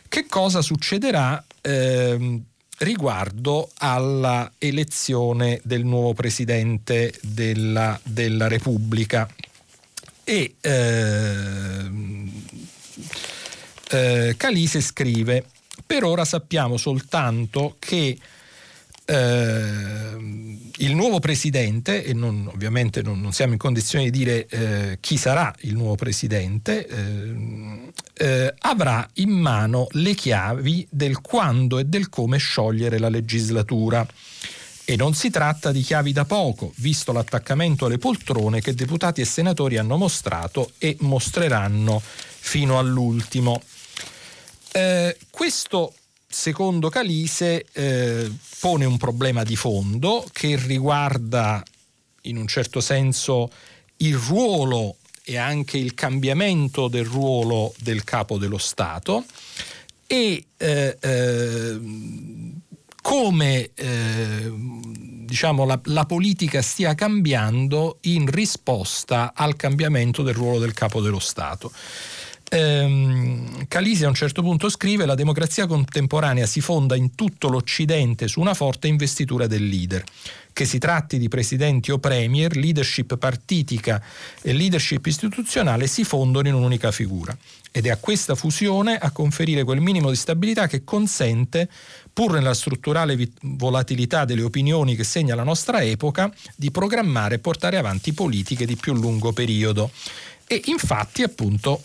Che 0.07 0.25
cosa 0.27 0.62
succederà 0.62 1.43
eh, 1.62 2.39
riguardo 2.79 3.69
alla 3.77 4.51
elezione 4.57 5.59
del 5.63 5.83
nuovo 5.83 6.13
Presidente 6.13 7.13
della, 7.21 7.99
della 8.03 8.47
Repubblica? 8.47 9.27
E 10.29 10.53
eh, 10.61 11.89
eh, 13.89 14.35
Calise 14.37 14.79
scrive 14.79 15.43
per 15.83 16.03
ora 16.03 16.23
sappiamo 16.23 16.77
soltanto 16.77 17.77
che 17.79 18.15
eh, 19.05 20.17
il 20.77 20.95
nuovo 20.95 21.17
presidente, 21.17 22.03
e 22.03 22.13
non, 22.13 22.47
ovviamente 22.53 23.01
non, 23.01 23.19
non, 23.19 23.31
siamo 23.31 23.53
in 23.53 23.57
condizione 23.57 24.03
di 24.03 24.11
dire 24.11 24.45
eh, 24.45 24.97
chi 24.99 25.17
sarà 25.17 25.51
il 25.61 25.73
nuovo 25.73 25.95
presidente, 25.95 26.85
eh, 26.85 27.91
eh, 28.13 28.53
avrà 28.59 29.09
in 29.15 29.31
mano 29.31 29.87
le 29.93 30.13
chiavi 30.13 30.85
del 30.91 31.21
quando 31.21 31.79
e 31.79 31.85
del 31.85 32.09
come 32.09 32.37
sciogliere 32.37 32.99
la 32.99 33.09
legislatura. 33.09 34.07
E 34.89 34.95
non 34.95 35.13
si 35.13 35.30
tratta 35.30 35.71
di 35.71 35.84
chiavi 35.84 36.12
da 36.12 36.25
poco, 36.25 36.73
visto 36.78 37.12
l'attaccamento 37.12 37.86
alle 37.86 37.99
poltrone 37.99 38.60
che 38.60 38.73
deputati 38.73 39.21
e 39.21 39.25
senatori 39.25 39.78
hanno 39.78 39.97
mostrato 39.97 40.71
e 40.80 40.97
mostreranno 41.02 42.02
fino 42.02 42.80
all'ultimo. 42.80 43.62
Eh, 44.71 45.15
questo, 45.30 45.93
secondo 46.28 46.89
Calise, 46.89 47.67
eh, 47.71 48.32
pone 48.60 48.86
un 48.86 48.97
problema 48.97 49.43
di 49.43 49.56
fondo 49.56 50.28
che 50.34 50.56
riguarda 50.56 51.63
in 52.21 52.38
un 52.38 52.47
certo 52.47 52.82
senso 52.82 53.52
il 53.97 54.17
ruolo 54.17 54.95
e 55.23 55.38
anche 55.38 55.78
il 55.78 55.93
cambiamento 55.93 56.88
del 56.88 57.06
ruolo 57.06 57.75
del 57.78 58.04
capo 58.04 58.39
dello 58.39 58.58
Stato 58.58 59.23
e 60.08 60.45
eh, 60.58 60.97
eh 60.99 61.80
come 63.01 63.71
eh, 63.75 64.51
diciamo, 65.25 65.65
la, 65.65 65.79
la, 65.85 66.05
politica 66.05 66.62
stia 66.62 66.95
cambiando 66.95 67.97
in 68.01 68.29
risposta 68.29 69.33
al 69.35 69.55
cambiamento 69.55 70.23
del 70.23 70.33
ruolo 70.33 70.59
del 70.59 70.73
capo 70.73 71.01
dello 71.01 71.19
Stato. 71.19 71.71
Ehm, 72.51 73.67
Calisi 73.67 74.05
a 74.05 74.07
un 74.07 74.15
certo 74.15 74.41
punto 74.41 74.69
scrive 74.69 75.05
la 75.05 75.13
democrazia 75.13 75.67
contemporanea 75.67 76.47
si 76.47 76.62
fonda 76.62 76.95
in 76.95 77.13
tutto 77.13 77.47
l'Occidente 77.47 78.27
su 78.27 78.39
una 78.39 78.55
forte 78.55 78.88
investitura 78.88 79.45
del 79.45 79.67
leader. 79.67 80.03
Che 80.51 80.65
si 80.65 80.77
tratti 80.77 81.17
di 81.17 81.29
presidenti 81.29 81.91
o 81.91 81.99
premier, 81.99 82.55
leadership 82.55 83.17
partitica 83.17 84.01
e 84.41 84.51
leadership 84.51 85.05
istituzionale 85.05 85.88
si 85.88 86.03
fondono 86.03 86.47
in 86.47 86.53
un'unica 86.53 86.91
figura. 86.91 87.35
Ed 87.71 87.85
è 87.85 87.89
a 87.89 87.97
questa 87.97 88.35
fusione 88.35 88.97
a 88.97 89.12
conferire 89.12 89.63
quel 89.63 89.79
minimo 89.79 90.09
di 90.09 90.15
stabilità 90.15 90.67
che 90.67 90.83
consente 90.83 91.69
pur 92.12 92.33
nella 92.33 92.53
strutturale 92.53 93.15
volatilità 93.41 94.25
delle 94.25 94.41
opinioni 94.41 94.95
che 94.95 95.03
segna 95.03 95.35
la 95.35 95.43
nostra 95.43 95.81
epoca, 95.81 96.33
di 96.55 96.71
programmare 96.71 97.35
e 97.35 97.39
portare 97.39 97.77
avanti 97.77 98.13
politiche 98.13 98.65
di 98.65 98.75
più 98.75 98.93
lungo 98.93 99.31
periodo. 99.31 99.91
E 100.45 100.62
infatti 100.65 101.23
appunto 101.23 101.81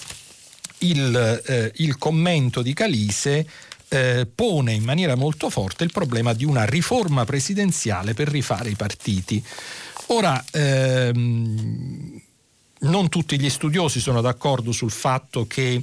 il, 0.79 1.43
eh, 1.47 1.73
il 1.77 1.99
commento 1.99 2.63
di 2.63 2.73
Calise 2.73 3.47
eh, 3.95 4.27
pone 4.27 4.73
in 4.73 4.83
maniera 4.83 5.15
molto 5.15 5.49
forte 5.49 5.85
il 5.85 5.93
problema 5.93 6.33
di 6.33 6.45
una 6.45 6.65
riforma 6.65 7.25
presidenziale 7.25 8.13
per 8.13 8.29
rifare 8.29 8.71
i 8.71 8.75
partiti. 8.75 9.43
Ora, 10.09 10.45
ehm, 10.53 12.21
non 12.81 13.09
tutti 13.09 13.39
gli 13.39 13.49
studiosi 13.49 14.01
sono 14.01 14.21
d'accordo 14.21 14.73
sul 14.73 14.91
fatto 14.91 15.47
che 15.47 15.83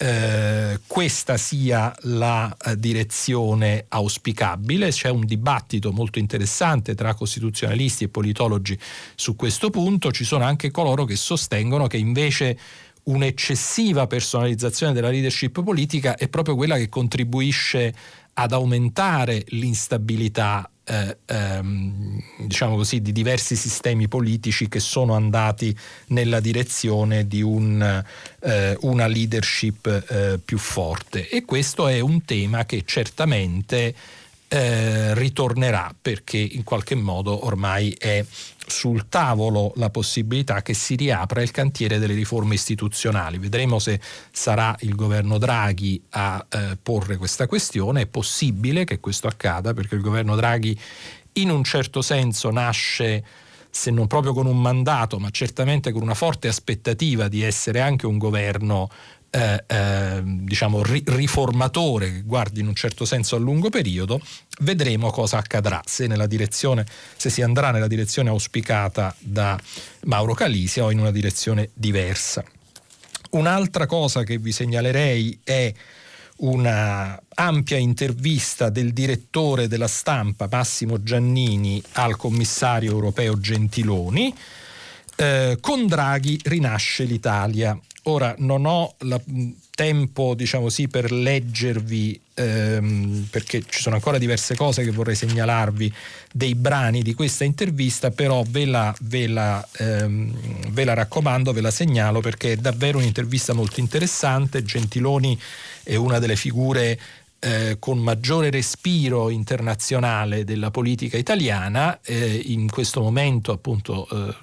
eh, 0.00 0.78
questa 0.86 1.36
sia 1.36 1.92
la 2.02 2.56
eh, 2.64 2.76
direzione 2.76 3.86
auspicabile. 3.88 4.90
C'è 4.90 5.08
un 5.08 5.24
dibattito 5.24 5.90
molto 5.90 6.20
interessante 6.20 6.94
tra 6.94 7.14
costituzionalisti 7.14 8.04
e 8.04 8.08
politologi 8.08 8.78
su 9.16 9.34
questo 9.34 9.70
punto. 9.70 10.12
Ci 10.12 10.24
sono 10.24 10.44
anche 10.44 10.70
coloro 10.70 11.04
che 11.04 11.16
sostengono 11.16 11.88
che 11.88 11.96
invece 11.96 12.56
un'eccessiva 13.08 14.06
personalizzazione 14.06 14.92
della 14.92 15.10
leadership 15.10 15.62
politica 15.62 16.16
è 16.16 16.28
proprio 16.28 16.54
quella 16.54 16.76
che 16.76 16.88
contribuisce 16.88 17.94
ad 18.34 18.52
aumentare 18.52 19.44
l'instabilità 19.48 20.70
eh, 20.84 21.18
ehm, 21.26 22.22
diciamo 22.46 22.76
così, 22.76 23.02
di 23.02 23.12
diversi 23.12 23.56
sistemi 23.56 24.08
politici 24.08 24.68
che 24.68 24.80
sono 24.80 25.14
andati 25.14 25.76
nella 26.08 26.40
direzione 26.40 27.26
di 27.26 27.42
un, 27.42 28.04
eh, 28.40 28.76
una 28.80 29.06
leadership 29.06 29.86
eh, 29.86 30.38
più 30.42 30.56
forte. 30.56 31.28
E 31.28 31.44
questo 31.44 31.88
è 31.88 32.00
un 32.00 32.24
tema 32.24 32.64
che 32.64 32.84
certamente 32.86 33.94
eh, 34.48 35.14
ritornerà 35.14 35.94
perché 36.00 36.38
in 36.38 36.64
qualche 36.64 36.94
modo 36.94 37.44
ormai 37.44 37.94
è 37.98 38.24
sul 38.66 39.08
tavolo 39.08 39.72
la 39.76 39.90
possibilità 39.90 40.62
che 40.62 40.74
si 40.74 40.94
riapra 40.94 41.42
il 41.42 41.50
cantiere 41.50 41.98
delle 41.98 42.14
riforme 42.14 42.54
istituzionali. 42.54 43.38
Vedremo 43.38 43.78
se 43.78 44.00
sarà 44.30 44.74
il 44.80 44.94
governo 44.94 45.38
Draghi 45.38 46.02
a 46.10 46.44
eh, 46.48 46.76
porre 46.82 47.16
questa 47.16 47.46
questione. 47.46 48.02
È 48.02 48.06
possibile 48.06 48.84
che 48.84 49.00
questo 49.00 49.26
accada 49.26 49.74
perché 49.74 49.94
il 49.94 50.02
governo 50.02 50.36
Draghi 50.36 50.78
in 51.34 51.50
un 51.50 51.64
certo 51.64 52.02
senso 52.02 52.50
nasce 52.50 53.24
se 53.70 53.90
non 53.90 54.06
proprio 54.06 54.32
con 54.32 54.46
un 54.46 54.60
mandato, 54.60 55.18
ma 55.18 55.30
certamente 55.30 55.92
con 55.92 56.02
una 56.02 56.14
forte 56.14 56.48
aspettativa 56.48 57.28
di 57.28 57.42
essere 57.42 57.80
anche 57.80 58.06
un 58.06 58.18
governo 58.18 58.88
eh, 59.30 59.64
eh, 59.66 60.22
diciamo 60.24 60.82
ri- 60.82 61.04
riformatore 61.06 62.12
che 62.12 62.22
guardi 62.22 62.60
in 62.60 62.68
un 62.68 62.74
certo 62.74 63.04
senso 63.04 63.36
a 63.36 63.38
lungo 63.38 63.70
periodo, 63.70 64.20
vedremo 64.60 65.10
cosa 65.10 65.38
accadrà, 65.38 65.82
se, 65.84 66.08
se 67.16 67.30
si 67.30 67.42
andrà 67.42 67.70
nella 67.70 67.88
direzione 67.88 68.30
auspicata 68.30 69.14
da 69.18 69.58
Mauro 70.04 70.34
Calisia 70.34 70.84
o 70.84 70.90
in 70.90 70.98
una 70.98 71.10
direzione 71.10 71.70
diversa. 71.74 72.42
Un'altra 73.30 73.86
cosa 73.86 74.22
che 74.24 74.38
vi 74.38 74.52
segnalerei 74.52 75.40
è 75.44 75.72
una 76.38 77.20
ampia 77.34 77.76
intervista 77.76 78.70
del 78.70 78.92
direttore 78.92 79.68
della 79.68 79.88
stampa 79.88 80.48
Massimo 80.50 81.02
Giannini 81.02 81.82
al 81.92 82.16
commissario 82.16 82.90
europeo 82.92 83.38
Gentiloni. 83.38 84.34
Eh, 85.20 85.58
con 85.60 85.88
Draghi 85.88 86.38
rinasce 86.44 87.02
l'Italia. 87.02 87.76
Ora 88.04 88.36
non 88.38 88.66
ho 88.66 88.94
la, 88.98 89.20
tempo, 89.74 90.34
diciamo 90.34 90.68
sì, 90.68 90.86
per 90.86 91.10
leggervi, 91.10 92.20
ehm, 92.34 93.26
perché 93.28 93.64
ci 93.68 93.80
sono 93.80 93.96
ancora 93.96 94.16
diverse 94.16 94.54
cose 94.54 94.84
che 94.84 94.92
vorrei 94.92 95.16
segnalarvi 95.16 95.92
dei 96.32 96.54
brani 96.54 97.02
di 97.02 97.14
questa 97.14 97.42
intervista, 97.42 98.12
però 98.12 98.44
ve 98.48 98.64
la, 98.64 98.94
ve 99.00 99.26
la, 99.26 99.66
ehm, 99.78 100.70
ve 100.70 100.84
la 100.84 100.94
raccomando, 100.94 101.52
ve 101.52 101.62
la 101.62 101.72
segnalo 101.72 102.20
perché 102.20 102.52
è 102.52 102.56
davvero 102.56 102.98
un'intervista 102.98 103.54
molto 103.54 103.80
interessante. 103.80 104.62
Gentiloni 104.62 105.36
è 105.82 105.96
una 105.96 106.20
delle 106.20 106.36
figure 106.36 106.98
eh, 107.40 107.76
con 107.78 107.98
maggiore 107.98 108.50
respiro 108.50 109.30
internazionale 109.30 110.44
della 110.44 110.70
politica 110.70 111.16
italiana, 111.16 112.00
eh, 112.02 112.42
in 112.46 112.68
questo 112.68 113.00
momento 113.00 113.52
appunto 113.52 114.08
eh, 114.10 114.34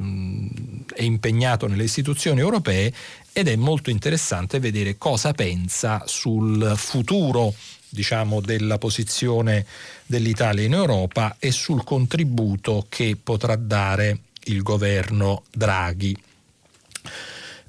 è 0.94 1.04
impegnato 1.04 1.68
nelle 1.68 1.84
istituzioni 1.84 2.40
europee 2.40 2.94
ed 3.34 3.48
è 3.48 3.56
molto 3.56 3.90
interessante 3.90 4.60
vedere 4.60 4.98
cosa 4.98 5.34
pensa 5.34 6.04
sul 6.06 6.74
futuro 6.78 7.54
diciamo, 7.90 8.42
della 8.42 8.78
posizione 8.78 9.66
dell'Italia 10.06 10.64
in 10.64 10.74
Europa 10.74 11.36
e 11.40 11.52
sul 11.52 11.84
contributo 11.84 12.86
che 12.88 13.18
potrà 13.22 13.56
dare 13.56 14.20
il 14.46 14.62
governo 14.62 15.44
Draghi. 15.52 16.16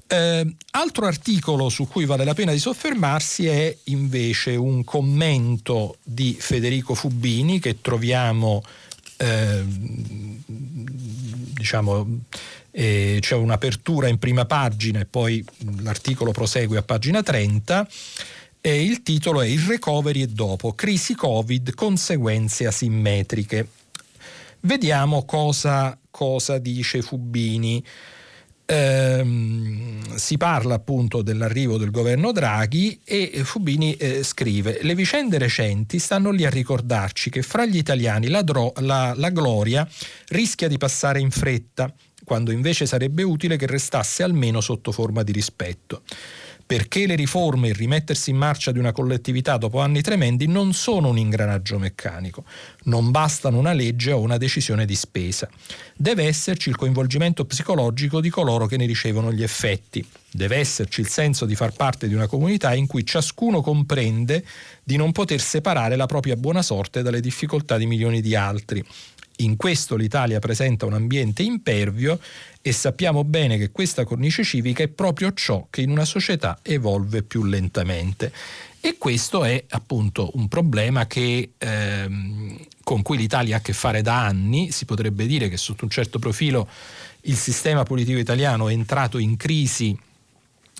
Eh, 0.07 0.55
altro 0.71 1.05
articolo 1.05 1.67
su 1.69 1.87
cui 1.87 2.05
vale 2.05 2.23
la 2.23 2.33
pena 2.33 2.53
di 2.53 2.59
soffermarsi 2.59 3.47
è 3.47 3.77
invece 3.85 4.55
un 4.55 4.83
commento 4.85 5.97
di 6.01 6.35
Federico 6.39 6.95
Fubini 6.95 7.59
che 7.59 7.81
troviamo 7.81 8.63
eh, 9.17 9.63
diciamo 10.45 12.21
eh, 12.71 13.17
c'è 13.19 13.35
un'apertura 13.35 14.07
in 14.07 14.17
prima 14.17 14.45
pagina 14.45 14.99
e 14.99 15.05
poi 15.05 15.43
l'articolo 15.81 16.31
prosegue 16.31 16.77
a 16.77 16.83
pagina 16.83 17.21
30 17.21 17.87
e 18.61 18.83
il 18.83 19.01
titolo 19.01 19.41
è 19.41 19.47
Il 19.47 19.61
recovery 19.61 20.21
e 20.21 20.27
dopo, 20.27 20.73
crisi 20.73 21.15
Covid, 21.15 21.73
conseguenze 21.73 22.67
asimmetriche. 22.67 23.67
Vediamo 24.61 25.23
cosa, 25.25 25.97
cosa 26.11 26.57
dice 26.57 27.01
Fubini. 27.01 27.83
Ehm, 28.69 30.15
si 30.15 30.35
parla 30.35 30.75
appunto 30.75 31.21
dell'arrivo 31.21 31.77
del 31.77 31.89
governo 31.89 32.33
Draghi 32.33 32.99
e 33.05 33.31
Fubini 33.45 33.95
eh, 33.95 34.23
scrive 34.23 34.79
le 34.81 34.93
vicende 34.93 35.37
recenti 35.37 35.99
stanno 35.99 36.31
lì 36.31 36.43
a 36.43 36.49
ricordarci 36.49 37.29
che 37.29 37.43
fra 37.43 37.65
gli 37.65 37.77
italiani 37.77 38.27
la, 38.27 38.41
dro- 38.41 38.73
la, 38.79 39.13
la 39.15 39.29
gloria 39.29 39.87
rischia 40.29 40.67
di 40.67 40.77
passare 40.77 41.21
in 41.21 41.31
fretta 41.31 41.93
quando 42.25 42.51
invece 42.51 42.85
sarebbe 42.85 43.23
utile 43.23 43.55
che 43.55 43.67
restasse 43.67 44.21
almeno 44.21 44.59
sotto 44.59 44.91
forma 44.91 45.23
di 45.23 45.31
rispetto 45.31 46.01
perché 46.67 47.07
le 47.07 47.15
riforme 47.15 47.67
e 47.67 47.69
il 47.69 47.77
rimettersi 47.77 48.29
in 48.29 48.35
marcia 48.35 48.73
di 48.73 48.77
una 48.77 48.91
collettività 48.91 49.55
dopo 49.55 49.79
anni 49.79 50.01
tremendi 50.01 50.47
non 50.47 50.73
sono 50.73 51.07
un 51.07 51.17
ingranaggio 51.17 51.79
meccanico, 51.79 52.43
non 52.83 53.09
bastano 53.09 53.57
una 53.57 53.71
legge 53.71 54.11
o 54.11 54.19
una 54.19 54.35
decisione 54.35 54.85
di 54.85 54.93
spesa. 54.95 55.49
Deve 55.95 56.25
esserci 56.25 56.67
il 56.67 56.75
coinvolgimento 56.75 57.45
psicologico 57.45 58.19
di 58.19 58.29
coloro 58.29 58.65
che 58.65 58.75
ne 58.75 58.85
ricevono 58.85 59.31
gli 59.31 59.43
effetti, 59.43 60.05
deve 60.29 60.57
esserci 60.57 60.99
il 60.99 61.07
senso 61.07 61.45
di 61.45 61.55
far 61.55 61.71
parte 61.71 62.09
di 62.09 62.13
una 62.13 62.27
comunità 62.27 62.73
in 62.73 62.85
cui 62.85 63.05
ciascuno 63.05 63.61
comprende 63.61 64.45
di 64.83 64.97
non 64.97 65.13
poter 65.13 65.39
separare 65.39 65.95
la 65.95 66.05
propria 66.05 66.35
buona 66.35 66.61
sorte 66.61 67.01
dalle 67.01 67.21
difficoltà 67.21 67.77
di 67.77 67.85
milioni 67.85 68.19
di 68.19 68.35
altri 68.35 68.85
in 69.37 69.55
questo 69.55 69.95
l'Italia 69.95 70.39
presenta 70.39 70.85
un 70.85 70.93
ambiente 70.93 71.43
impervio 71.43 72.19
e 72.61 72.71
sappiamo 72.71 73.23
bene 73.23 73.57
che 73.57 73.71
questa 73.71 74.03
cornice 74.03 74.43
civica 74.43 74.83
è 74.83 74.87
proprio 74.87 75.33
ciò 75.33 75.67
che 75.69 75.81
in 75.81 75.89
una 75.89 76.05
società 76.05 76.59
evolve 76.61 77.23
più 77.23 77.43
lentamente. 77.43 78.31
E 78.79 78.97
questo 78.97 79.43
è 79.43 79.63
appunto 79.69 80.31
un 80.35 80.47
problema 80.47 81.07
che, 81.07 81.51
ehm, 81.57 82.57
con 82.83 83.01
cui 83.01 83.17
l'Italia 83.17 83.55
ha 83.55 83.59
a 83.59 83.61
che 83.61 83.73
fare 83.73 84.01
da 84.01 84.25
anni. 84.25 84.71
Si 84.71 84.85
potrebbe 84.85 85.25
dire 85.25 85.49
che 85.49 85.57
sotto 85.57 85.83
un 85.83 85.89
certo 85.89 86.19
profilo 86.19 86.67
il 87.21 87.35
sistema 87.35 87.83
politico 87.83 88.17
italiano 88.17 88.69
è 88.69 88.73
entrato 88.73 89.17
in 89.17 89.35
crisi 89.35 89.97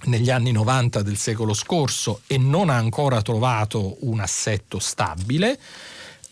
negli 0.05 0.29
anni 0.29 0.51
90 0.51 1.01
del 1.01 1.17
secolo 1.17 1.53
scorso 1.53 2.21
e 2.27 2.37
non 2.37 2.69
ha 2.69 2.75
ancora 2.75 3.21
trovato 3.21 3.97
un 4.01 4.19
assetto 4.19 4.79
stabile. 4.79 5.59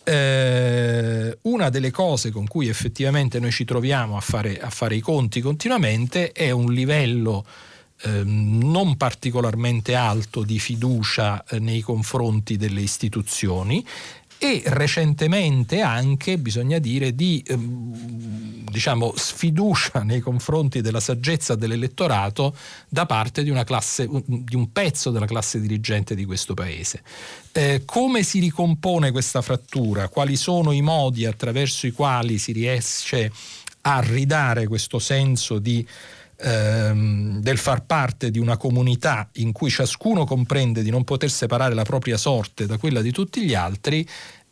Eh, 0.08 1.38
una 1.42 1.70
delle 1.70 1.90
cose 1.90 2.30
con 2.30 2.46
cui 2.48 2.68
effettivamente 2.68 3.40
noi 3.40 3.52
ci 3.52 3.66
troviamo 3.66 4.18
a 4.18 4.22
fare, 4.22 4.60
a 4.60 4.70
fare 4.70 4.96
i 4.96 5.00
conti 5.00 5.42
continuamente 5.42 6.32
è 6.32 6.52
un 6.52 6.72
livello 6.72 7.44
eh, 8.04 8.22
non 8.24 8.98
particolarmente 8.98 9.96
alto 9.96 10.44
di 10.44 10.60
fiducia 10.60 11.44
eh, 11.46 11.60
nei 11.60 11.82
confronti 11.82 12.56
delle 12.56 12.82
istituzioni 12.82 13.84
e 14.38 14.64
recentemente 14.66 15.82
anche, 15.82 16.38
bisogna 16.38 16.80
dire, 16.80 17.16
di 17.16 17.44
ehm, 17.46 18.64
diciamo, 18.76 19.14
sfiducia 19.16 20.04
nei 20.04 20.20
confronti 20.20 20.82
della 20.82 21.00
saggezza 21.00 21.56
dell'elettorato 21.56 22.54
da 22.90 23.06
parte 23.06 23.42
di, 23.42 23.52
classe, 23.64 24.08
di 24.26 24.56
un 24.56 24.72
pezzo 24.74 25.12
della 25.12 25.26
classe 25.26 25.62
dirigente 25.62 26.14
di 26.14 26.26
questo 26.26 26.54
Paese. 26.54 27.02
Eh, 27.54 27.84
come 27.86 28.24
si 28.24 28.40
ricompone 28.40 29.12
questa 29.12 29.42
frattura? 29.42 30.10
Quali 30.10 30.36
sono 30.36 30.74
i 30.74 30.82
modi 30.82 31.26
attraverso 31.26 31.88
i 31.88 31.92
quali 31.92 32.38
si 32.38 32.52
riesce 32.52 33.32
a 33.82 34.02
ridare 34.02 34.68
questo 34.68 35.00
senso 35.00 35.60
di 35.60 35.88
ehm, 36.38 37.40
del 37.40 37.58
far 37.58 37.86
parte 37.86 38.32
di 38.32 38.40
una 38.40 38.58
comunità 38.58 39.30
in 39.34 39.52
cui 39.52 39.70
ciascuno 39.70 40.26
comprende 40.26 40.84
di 40.84 40.90
non 40.90 41.04
poter 41.04 41.30
separare 41.30 41.74
la 41.74 41.84
propria 41.84 42.18
sorte 42.18 42.66
da 42.66 42.78
quella 42.78 43.02
di 43.02 43.12
tutti 43.12 43.44
gli 43.44 43.54
altri 43.54 44.08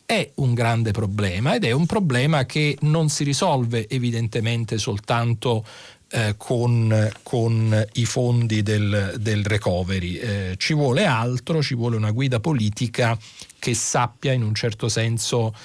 è 0.06 0.32
un 0.36 0.54
grande 0.54 0.92
problema 0.92 1.56
ed 1.56 1.64
è 1.64 1.72
un 1.72 1.86
problema 1.86 2.46
che 2.46 2.78
non 2.82 3.10
si 3.10 3.24
risolve 3.24 3.88
evidentemente 3.88 4.78
soltanto 4.78 5.66
eh, 6.10 6.36
con, 6.38 7.10
con, 7.24 7.88
i 7.94 8.06
fondi 8.06 8.62
del, 8.62 9.16
del 9.18 9.44
recovery. 9.44 10.16
Eh, 10.16 10.54
ci 10.58 10.74
vuole 10.74 11.06
altro, 11.06 11.64
ci 11.64 11.74
vuole 11.74 11.96
una 11.96 12.12
guida 12.12 12.40
politica 12.40 13.18
che 13.58 13.74
sappia 13.74 14.34
in 14.34 14.44
un 14.44 14.54
certo 14.54 14.90
senso 14.90 15.56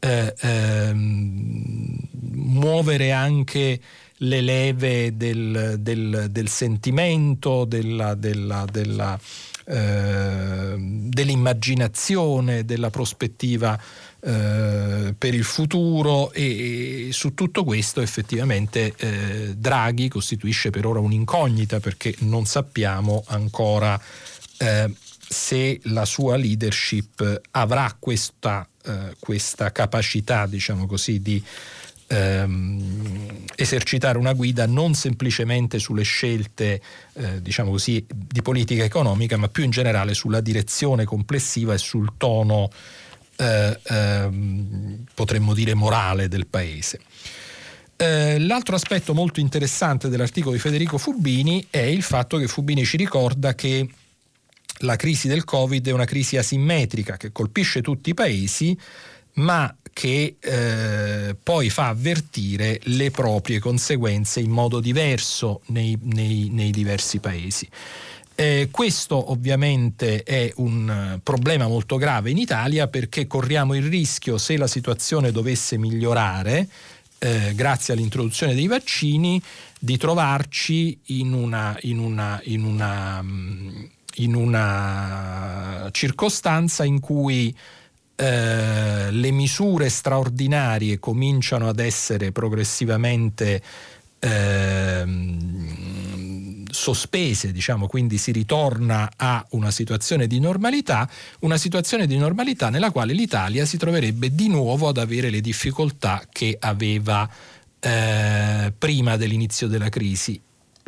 eh, 0.00 0.34
ehm, 0.38 1.98
muovere 2.32 3.12
anche 3.12 3.80
le 4.24 4.40
leve 4.40 5.16
del, 5.16 5.76
del, 5.78 6.28
del 6.30 6.48
sentimento, 6.48 7.64
della, 7.64 8.14
della, 8.14 8.64
della, 8.70 9.18
eh, 9.66 10.74
dell'immaginazione, 10.76 12.64
della 12.64 12.90
prospettiva 12.90 13.78
eh, 14.20 15.14
per 15.16 15.34
il 15.34 15.44
futuro 15.44 16.32
e, 16.32 17.08
su 17.12 17.34
tutto 17.34 17.64
questo 17.64 18.00
effettivamente 18.00 18.94
eh, 18.96 19.54
Draghi 19.56 20.08
costituisce 20.08 20.70
per 20.70 20.86
ora 20.86 21.00
un'incognita 21.00 21.78
perché 21.80 22.14
non 22.20 22.46
sappiamo 22.46 23.22
ancora 23.26 24.00
eh, 24.58 24.90
se 25.28 25.80
la 25.84 26.04
sua 26.04 26.36
leadership 26.36 27.40
avrà 27.50 27.94
questa, 27.98 28.66
eh, 28.84 29.16
questa 29.18 29.72
capacità 29.72 30.46
diciamo 30.46 30.86
così 30.86 31.20
di 31.20 31.42
ehm, 32.14 33.44
esercitare 33.56 34.18
una 34.18 34.32
guida 34.32 34.66
non 34.66 34.94
semplicemente 34.94 35.78
sulle 35.78 36.02
scelte 36.02 36.80
eh, 37.14 37.42
diciamo 37.42 37.70
così, 37.70 38.04
di 38.08 38.42
politica 38.42 38.84
economica, 38.84 39.36
ma 39.36 39.48
più 39.48 39.64
in 39.64 39.70
generale 39.70 40.14
sulla 40.14 40.40
direzione 40.40 41.04
complessiva 41.04 41.74
e 41.74 41.78
sul 41.78 42.12
tono 42.16 42.70
eh, 43.36 43.78
ehm, 43.82 45.04
potremmo 45.14 45.54
dire 45.54 45.74
morale 45.74 46.28
del 46.28 46.46
paese. 46.46 47.00
Eh, 47.96 48.40
l'altro 48.40 48.74
aspetto 48.74 49.14
molto 49.14 49.38
interessante 49.38 50.08
dell'articolo 50.08 50.54
di 50.54 50.60
Federico 50.60 50.98
Fubini 50.98 51.64
è 51.70 51.78
il 51.78 52.02
fatto 52.02 52.38
che 52.38 52.48
Fubini 52.48 52.84
ci 52.84 52.96
ricorda 52.96 53.54
che 53.54 53.88
la 54.78 54.96
crisi 54.96 55.28
del 55.28 55.44
Covid 55.44 55.86
è 55.86 55.92
una 55.92 56.04
crisi 56.04 56.36
asimmetrica 56.36 57.16
che 57.16 57.30
colpisce 57.30 57.80
tutti 57.80 58.10
i 58.10 58.14
paesi, 58.14 58.76
ma 59.34 59.74
che 59.92 60.36
eh, 60.40 61.36
poi 61.40 61.70
fa 61.70 61.88
avvertire 61.88 62.80
le 62.84 63.10
proprie 63.10 63.60
conseguenze 63.60 64.40
in 64.40 64.50
modo 64.50 64.80
diverso 64.80 65.62
nei, 65.66 65.98
nei, 66.02 66.48
nei 66.50 66.70
diversi 66.70 67.20
paesi. 67.20 67.68
Eh, 68.36 68.68
questo 68.72 69.30
ovviamente 69.30 70.24
è 70.24 70.52
un 70.56 71.20
problema 71.22 71.68
molto 71.68 71.96
grave 71.96 72.30
in 72.30 72.38
Italia 72.38 72.88
perché 72.88 73.28
corriamo 73.28 73.74
il 73.74 73.84
rischio, 73.84 74.38
se 74.38 74.56
la 74.56 74.66
situazione 74.66 75.30
dovesse 75.30 75.78
migliorare, 75.78 76.68
eh, 77.18 77.52
grazie 77.54 77.94
all'introduzione 77.94 78.54
dei 78.54 78.66
vaccini, 78.66 79.40
di 79.78 79.96
trovarci 79.96 80.98
in 81.06 81.32
una, 81.32 81.76
in 81.82 81.98
una, 81.98 82.40
in 82.44 82.64
una, 82.64 83.24
in 84.16 84.34
una 84.34 85.88
circostanza 85.92 86.82
in 86.82 86.98
cui 86.98 87.54
eh, 88.16 89.10
le 89.10 89.30
misure 89.32 89.88
straordinarie 89.88 90.98
cominciano 90.98 91.68
ad 91.68 91.80
essere 91.80 92.30
progressivamente 92.32 93.62
eh, 94.20 95.04
sospese, 96.70 97.52
diciamo, 97.52 97.86
quindi 97.86 98.18
si 98.18 98.32
ritorna 98.32 99.10
a 99.16 99.44
una 99.50 99.70
situazione 99.70 100.26
di 100.26 100.40
normalità, 100.40 101.08
una 101.40 101.56
situazione 101.56 102.06
di 102.06 102.16
normalità 102.16 102.68
nella 102.68 102.90
quale 102.90 103.12
l'Italia 103.12 103.64
si 103.64 103.78
troverebbe 103.78 104.34
di 104.34 104.48
nuovo 104.48 104.88
ad 104.88 104.98
avere 104.98 105.30
le 105.30 105.40
difficoltà 105.40 106.22
che 106.30 106.56
aveva 106.58 107.28
eh, 107.80 108.72
prima 108.76 109.16
dell'inizio 109.16 109.66
della 109.68 109.88
crisi, 109.88 110.40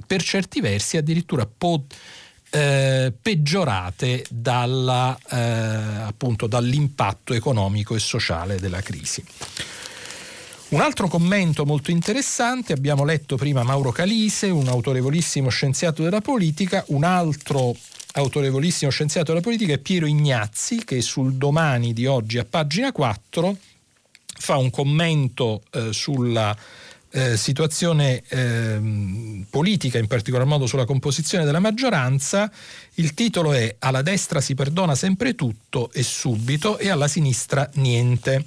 per 0.07 0.23
certi 0.23 0.61
versi 0.61 0.97
addirittura 0.97 1.47
pot- 1.47 1.95
eh, 2.51 3.13
peggiorate 3.21 4.25
dalla, 4.31 5.19
eh, 5.31 5.37
appunto, 5.37 6.47
dall'impatto 6.47 7.35
economico 7.35 7.95
e 7.95 7.99
sociale 7.99 8.59
della 8.59 8.81
crisi. 8.81 9.25
Un 10.69 10.81
altro 10.81 11.07
commento 11.07 11.65
molto 11.65 11.93
interessante, 11.93 12.73
abbiamo 12.73 13.05
letto 13.05 13.37
prima 13.37 13.63
Mauro 13.63 13.93
Calise, 13.93 14.49
un 14.49 14.67
autorevolissimo 14.67 15.49
scienziato 15.49 16.03
della 16.03 16.21
politica, 16.21 16.83
un 16.89 17.05
altro 17.05 17.75
autorevolissimo 18.13 18.91
scienziato 18.91 19.31
della 19.31 19.43
politica 19.43 19.75
è 19.75 19.79
Piero 19.79 20.07
Ignazzi 20.07 20.85
che 20.85 21.03
sul 21.03 21.35
domani 21.35 21.93
di 21.93 22.07
oggi 22.07 22.39
a 22.39 22.45
pagina 22.45 22.91
4 22.91 23.57
fa 24.39 24.57
un 24.57 24.71
commento 24.71 25.63
eh, 25.71 25.93
sulla 25.93 26.57
eh, 27.17 27.39
situazione 27.39 28.23
eh, 28.29 29.45
politica, 29.49 29.97
in 29.97 30.07
particolar 30.07 30.47
modo 30.47 30.67
sulla 30.67 30.85
composizione 30.85 31.47
della 31.47 31.61
maggioranza. 31.61 32.51
Il 32.95 33.15
titolo 33.15 33.55
è 33.55 33.77
Alla 33.79 34.03
destra 34.03 34.43
si 34.43 34.55
perdona 34.55 34.95
sempre 34.95 35.35
tutto 35.35 35.91
e 35.93 36.03
subito 36.03 36.77
e 36.77 36.91
alla 36.91 37.09
sinistra 37.09 37.69
niente. 37.77 38.45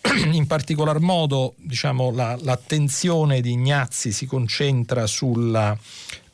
In 0.30 0.46
particolar 0.46 1.00
modo 1.00 1.54
diciamo, 1.56 2.12
la, 2.12 2.38
l'attenzione 2.40 3.40
di 3.40 3.50
Ignazzi 3.50 4.12
si 4.12 4.26
concentra 4.26 5.08
sulla, 5.08 5.76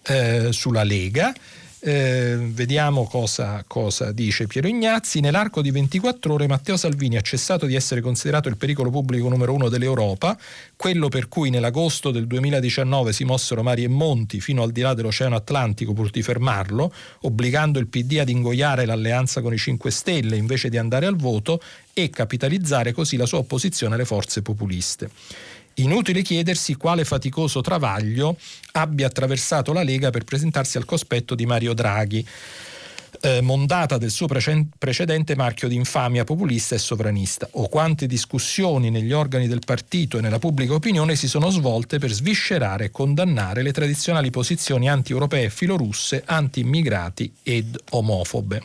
eh, 0.02 0.48
sulla 0.52 0.82
Lega 0.82 1.32
eh, 1.80 2.36
vediamo 2.40 3.04
cosa, 3.04 3.62
cosa, 3.66 4.12
dice 4.12 4.46
Piero 4.46 4.66
Ignazzi. 4.66 5.20
Nell'arco 5.20 5.62
di 5.62 5.70
24 5.70 6.32
ore 6.32 6.46
Matteo 6.46 6.76
Salvini 6.76 7.16
ha 7.16 7.20
cessato 7.20 7.66
di 7.66 7.74
essere 7.74 8.00
considerato 8.00 8.48
il 8.48 8.56
pericolo 8.56 8.90
pubblico 8.90 9.28
numero 9.28 9.52
uno 9.52 9.68
dell'Europa, 9.68 10.36
quello 10.76 11.08
per 11.08 11.28
cui 11.28 11.50
nell'agosto 11.50 12.10
del 12.10 12.26
2019 12.26 13.12
si 13.12 13.24
mossero 13.24 13.62
mari 13.62 13.84
e 13.84 13.88
monti 13.88 14.40
fino 14.40 14.62
al 14.62 14.72
di 14.72 14.80
là 14.80 14.94
dell'Oceano 14.94 15.36
Atlantico 15.36 15.92
pur 15.92 16.10
di 16.10 16.22
fermarlo, 16.22 16.92
obbligando 17.22 17.78
il 17.78 17.86
PD 17.86 18.18
ad 18.18 18.28
ingoiare 18.28 18.84
l'alleanza 18.84 19.40
con 19.40 19.52
i 19.52 19.58
5 19.58 19.90
Stelle 19.90 20.36
invece 20.36 20.68
di 20.68 20.78
andare 20.78 21.06
al 21.06 21.16
voto 21.16 21.60
e 21.92 22.10
capitalizzare 22.10 22.92
così 22.92 23.16
la 23.16 23.26
sua 23.26 23.38
opposizione 23.38 23.94
alle 23.94 24.04
forze 24.04 24.42
populiste. 24.42 25.10
Inutile 25.78 26.22
chiedersi 26.22 26.74
quale 26.74 27.04
faticoso 27.04 27.60
travaglio 27.60 28.36
abbia 28.72 29.06
attraversato 29.06 29.72
la 29.72 29.84
Lega 29.84 30.10
per 30.10 30.24
presentarsi 30.24 30.76
al 30.76 30.84
cospetto 30.84 31.36
di 31.36 31.46
Mario 31.46 31.72
Draghi. 31.72 32.26
Eh, 33.20 33.40
mondata 33.40 33.96
del 33.96 34.10
suo 34.10 34.26
precedente 34.26 35.34
marchio 35.34 35.66
di 35.66 35.74
infamia 35.74 36.24
populista 36.24 36.74
e 36.74 36.78
sovranista, 36.78 37.48
o 37.52 37.68
quante 37.68 38.06
discussioni 38.06 38.90
negli 38.90 39.12
organi 39.12 39.48
del 39.48 39.62
partito 39.64 40.18
e 40.18 40.20
nella 40.20 40.38
pubblica 40.38 40.74
opinione 40.74 41.16
si 41.16 41.26
sono 41.26 41.48
svolte 41.50 41.98
per 41.98 42.12
sviscerare 42.12 42.86
e 42.86 42.90
condannare 42.90 43.62
le 43.62 43.72
tradizionali 43.72 44.30
posizioni 44.30 44.88
anti-europee 44.88 45.44
e 45.44 45.50
filorusse, 45.50 46.22
anti-immigrati 46.26 47.32
ed 47.42 47.76
omofobe. 47.90 48.62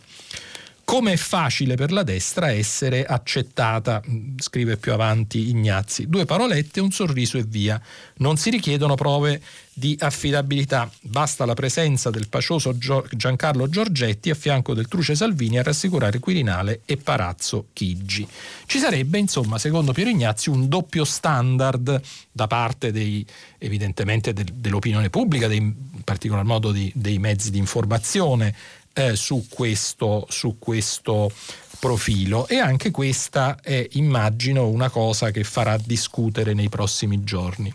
Come 0.86 1.13
è 1.13 1.17
facile 1.17 1.75
per 1.75 1.91
la 1.93 2.03
destra 2.03 2.51
essere 2.51 3.05
accettata, 3.05 4.01
mm, 4.07 4.38
scrive 4.38 4.75
più 4.77 4.91
avanti 4.91 5.49
Ignazzi. 5.49 6.07
Due 6.07 6.25
parolette, 6.25 6.81
un 6.81 6.91
sorriso 6.91 7.38
e 7.38 7.43
via. 7.47 7.81
Non 8.17 8.36
si 8.36 8.49
richiedono 8.49 8.95
prove 8.95 9.41
di 9.73 9.95
affidabilità, 9.99 10.89
basta 11.01 11.45
la 11.45 11.55
presenza 11.55 12.11
del 12.11 12.27
pacioso 12.27 12.77
Giancarlo 12.77 13.67
Giorgetti 13.69 14.29
a 14.29 14.36
fianco 14.36 14.75
del 14.75 14.88
truce 14.88 15.15
Salvini 15.15 15.57
a 15.57 15.63
rassicurare 15.63 16.19
Quirinale 16.19 16.81
e 16.86 16.97
Parazzo 16.97 17.67
Chigi. 17.73 18.27
Ci 18.67 18.77
sarebbe, 18.77 19.17
insomma, 19.17 19.57
secondo 19.57 19.93
Piero 19.93 20.11
Ignazzi, 20.11 20.49
un 20.49 20.67
doppio 20.67 21.05
standard 21.05 21.99
da 22.31 22.47
parte 22.47 22.91
dei, 22.91 23.25
evidentemente 23.57 24.34
del, 24.34 24.45
dell'opinione 24.53 25.09
pubblica, 25.09 25.47
dei, 25.47 25.57
in 25.57 26.01
particolar 26.03 26.43
modo 26.43 26.71
di, 26.71 26.91
dei 26.93 27.17
mezzi 27.17 27.49
di 27.49 27.57
informazione 27.57 28.53
eh, 28.94 29.16
su, 29.16 29.48
questo, 29.50 30.26
su 30.30 30.58
questo 30.60 31.32
profilo 31.80 32.48
e 32.48 32.60
anche 32.60 32.91
questa 32.91 33.60
è 33.62 33.86
immagino 33.94 34.70
una 34.70 34.89
cosa 34.89 35.32
che 35.32 35.44
farà 35.44 35.78
discutere 35.78 36.54
nei 36.54 36.70
prossimi 36.70 37.24
giorni. 37.24 37.74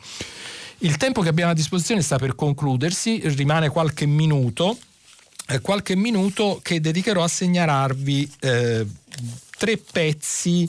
Il 0.79 0.97
tempo 0.97 1.21
che 1.23 1.29
abbiamo 1.29 1.51
a 1.51 1.55
disposizione 1.55 2.03
sta 2.03 2.19
per 2.19 2.35
concludersi, 2.35 3.21
rimane 3.25 3.69
qualche 3.69 4.07
minuto, 4.07 4.79
eh, 5.49 5.61
qualche 5.61 5.97
minuto 5.97 6.61
che 6.63 6.81
dedicherò 6.81 7.23
a 7.23 7.29
segnalarvi 7.29 8.33
eh, 8.41 8.87
tre 9.59 9.77
pezzi 9.77 10.69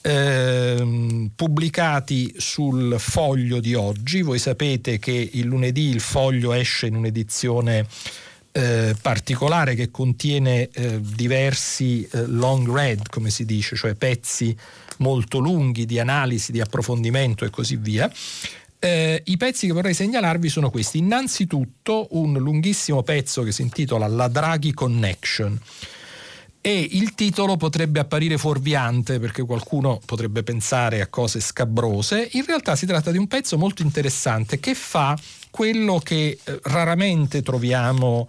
eh, 0.00 1.30
pubblicati 1.34 2.34
sul 2.38 2.96
foglio 2.98 3.60
di 3.60 3.74
oggi. 3.74 4.22
Voi 4.22 4.38
sapete 4.38 4.98
che 4.98 5.30
il 5.32 5.46
lunedì 5.46 5.88
il 5.88 6.00
foglio 6.00 6.52
esce 6.52 6.86
in 6.86 6.96
un'edizione 6.96 7.86
eh, 8.56 8.94
particolare 9.02 9.74
che 9.74 9.90
contiene 9.90 10.68
eh, 10.70 11.00
diversi 11.00 12.08
eh, 12.08 12.24
long 12.26 12.72
read, 12.72 13.08
come 13.08 13.30
si 13.30 13.44
dice, 13.44 13.74
cioè 13.74 13.94
pezzi 13.94 14.56
molto 14.98 15.40
lunghi 15.40 15.86
di 15.86 15.98
analisi, 15.98 16.52
di 16.52 16.60
approfondimento 16.60 17.44
e 17.44 17.50
così 17.50 17.74
via. 17.74 18.08
Eh, 18.78 19.20
I 19.24 19.36
pezzi 19.36 19.66
che 19.66 19.72
vorrei 19.72 19.92
segnalarvi 19.92 20.48
sono 20.48 20.70
questi. 20.70 20.98
Innanzitutto 20.98 22.06
un 22.12 22.34
lunghissimo 22.34 23.02
pezzo 23.02 23.42
che 23.42 23.50
si 23.50 23.62
intitola 23.62 24.06
La 24.06 24.28
Draghi 24.28 24.72
Connection 24.72 25.58
e 26.60 26.88
il 26.92 27.14
titolo 27.14 27.56
potrebbe 27.56 27.98
apparire 27.98 28.38
fuorviante 28.38 29.18
perché 29.18 29.42
qualcuno 29.42 30.00
potrebbe 30.06 30.44
pensare 30.44 31.00
a 31.00 31.08
cose 31.08 31.40
scabrose, 31.40 32.28
in 32.32 32.44
realtà 32.46 32.76
si 32.76 32.86
tratta 32.86 33.10
di 33.10 33.18
un 33.18 33.26
pezzo 33.26 33.58
molto 33.58 33.82
interessante 33.82 34.60
che 34.60 34.74
fa 34.74 35.18
quello 35.54 36.00
che 36.00 36.36
eh, 36.42 36.58
raramente 36.64 37.40
troviamo 37.40 38.28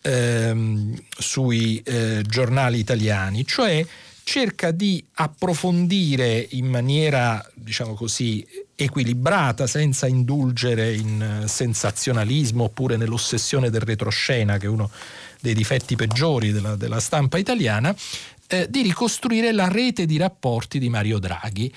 ehm, 0.00 0.98
sui 1.18 1.82
eh, 1.84 2.22
giornali 2.26 2.78
italiani, 2.78 3.46
cioè 3.46 3.84
cerca 4.24 4.70
di 4.70 5.04
approfondire 5.16 6.46
in 6.52 6.64
maniera, 6.64 7.46
diciamo 7.52 7.92
così, 7.92 8.42
equilibrata, 8.74 9.66
senza 9.66 10.06
indulgere 10.06 10.94
in 10.94 11.44
sensazionalismo 11.46 12.64
oppure 12.64 12.96
nell'ossessione 12.96 13.68
del 13.68 13.82
retroscena, 13.82 14.56
che 14.56 14.64
è 14.64 14.70
uno 14.70 14.90
dei 15.42 15.52
difetti 15.52 15.94
peggiori 15.94 16.52
della, 16.52 16.76
della 16.76 17.00
stampa 17.00 17.36
italiana, 17.36 17.94
eh, 18.46 18.66
di 18.70 18.80
ricostruire 18.80 19.52
la 19.52 19.68
rete 19.68 20.06
di 20.06 20.16
rapporti 20.16 20.78
di 20.78 20.88
Mario 20.88 21.18
Draghi. 21.18 21.70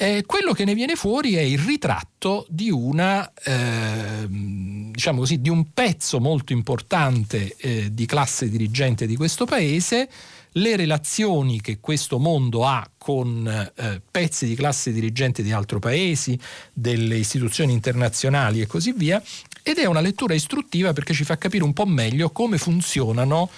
Eh, 0.00 0.22
quello 0.26 0.52
che 0.52 0.64
ne 0.64 0.74
viene 0.74 0.94
fuori 0.94 1.34
è 1.34 1.40
il 1.40 1.58
ritratto 1.58 2.46
di, 2.48 2.70
una, 2.70 3.32
eh, 3.42 4.28
diciamo 4.28 5.18
così, 5.18 5.40
di 5.40 5.48
un 5.48 5.72
pezzo 5.72 6.20
molto 6.20 6.52
importante 6.52 7.56
eh, 7.56 7.92
di 7.92 8.06
classe 8.06 8.48
dirigente 8.48 9.08
di 9.08 9.16
questo 9.16 9.44
paese, 9.44 10.08
le 10.52 10.76
relazioni 10.76 11.60
che 11.60 11.80
questo 11.80 12.20
mondo 12.20 12.64
ha 12.64 12.88
con 12.96 13.44
eh, 13.74 14.00
pezzi 14.08 14.46
di 14.46 14.54
classe 14.54 14.92
dirigente 14.92 15.42
di 15.42 15.50
altri 15.50 15.80
paesi, 15.80 16.38
delle 16.72 17.16
istituzioni 17.16 17.72
internazionali 17.72 18.60
e 18.60 18.68
così 18.68 18.92
via, 18.92 19.20
ed 19.64 19.78
è 19.78 19.86
una 19.86 20.00
lettura 20.00 20.34
istruttiva 20.34 20.92
perché 20.92 21.12
ci 21.12 21.24
fa 21.24 21.36
capire 21.38 21.64
un 21.64 21.72
po' 21.72 21.86
meglio 21.86 22.30
come 22.30 22.56
funzionano 22.56 23.50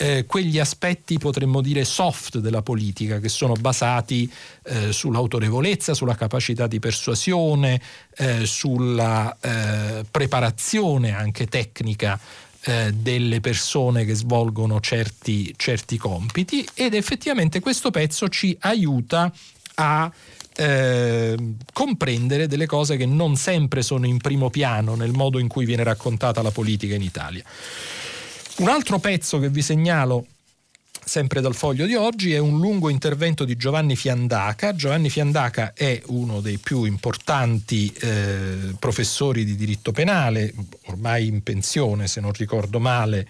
eh, 0.00 0.26
quegli 0.26 0.60
aspetti 0.60 1.18
potremmo 1.18 1.60
dire 1.60 1.84
soft 1.84 2.38
della 2.38 2.62
politica 2.62 3.18
che 3.18 3.28
sono 3.28 3.54
basati 3.54 4.30
eh, 4.62 4.92
sull'autorevolezza, 4.92 5.92
sulla 5.92 6.14
capacità 6.14 6.68
di 6.68 6.78
persuasione, 6.78 7.80
eh, 8.16 8.46
sulla 8.46 9.36
eh, 9.40 10.04
preparazione 10.08 11.16
anche 11.16 11.46
tecnica 11.46 12.18
eh, 12.62 12.92
delle 12.92 13.40
persone 13.40 14.04
che 14.04 14.14
svolgono 14.14 14.78
certi, 14.78 15.52
certi 15.56 15.96
compiti 15.96 16.66
ed 16.74 16.94
effettivamente 16.94 17.58
questo 17.58 17.90
pezzo 17.90 18.28
ci 18.28 18.56
aiuta 18.60 19.32
a 19.74 20.12
eh, 20.54 21.36
comprendere 21.72 22.46
delle 22.46 22.66
cose 22.66 22.96
che 22.96 23.06
non 23.06 23.34
sempre 23.34 23.82
sono 23.82 24.06
in 24.06 24.18
primo 24.18 24.48
piano 24.48 24.94
nel 24.94 25.12
modo 25.12 25.40
in 25.40 25.48
cui 25.48 25.64
viene 25.64 25.82
raccontata 25.82 26.40
la 26.40 26.50
politica 26.52 26.94
in 26.94 27.02
Italia. 27.02 27.42
Un 28.58 28.68
altro 28.68 28.98
pezzo 28.98 29.38
che 29.38 29.50
vi 29.50 29.62
segnalo 29.62 30.26
sempre 31.04 31.40
dal 31.40 31.54
foglio 31.54 31.86
di 31.86 31.94
oggi, 31.94 32.32
è 32.32 32.38
un 32.38 32.58
lungo 32.58 32.88
intervento 32.88 33.44
di 33.44 33.56
Giovanni 33.56 33.94
Fiandaca. 33.94 34.74
Giovanni 34.74 35.10
Fiandaca 35.10 35.72
è 35.74 36.02
uno 36.06 36.40
dei 36.40 36.58
più 36.58 36.82
importanti 36.82 37.92
eh, 38.00 38.74
professori 38.76 39.44
di 39.44 39.54
diritto 39.54 39.92
penale, 39.92 40.52
ormai 40.86 41.28
in 41.28 41.44
pensione 41.44 42.08
se 42.08 42.20
non 42.20 42.32
ricordo 42.32 42.80
male, 42.80 43.28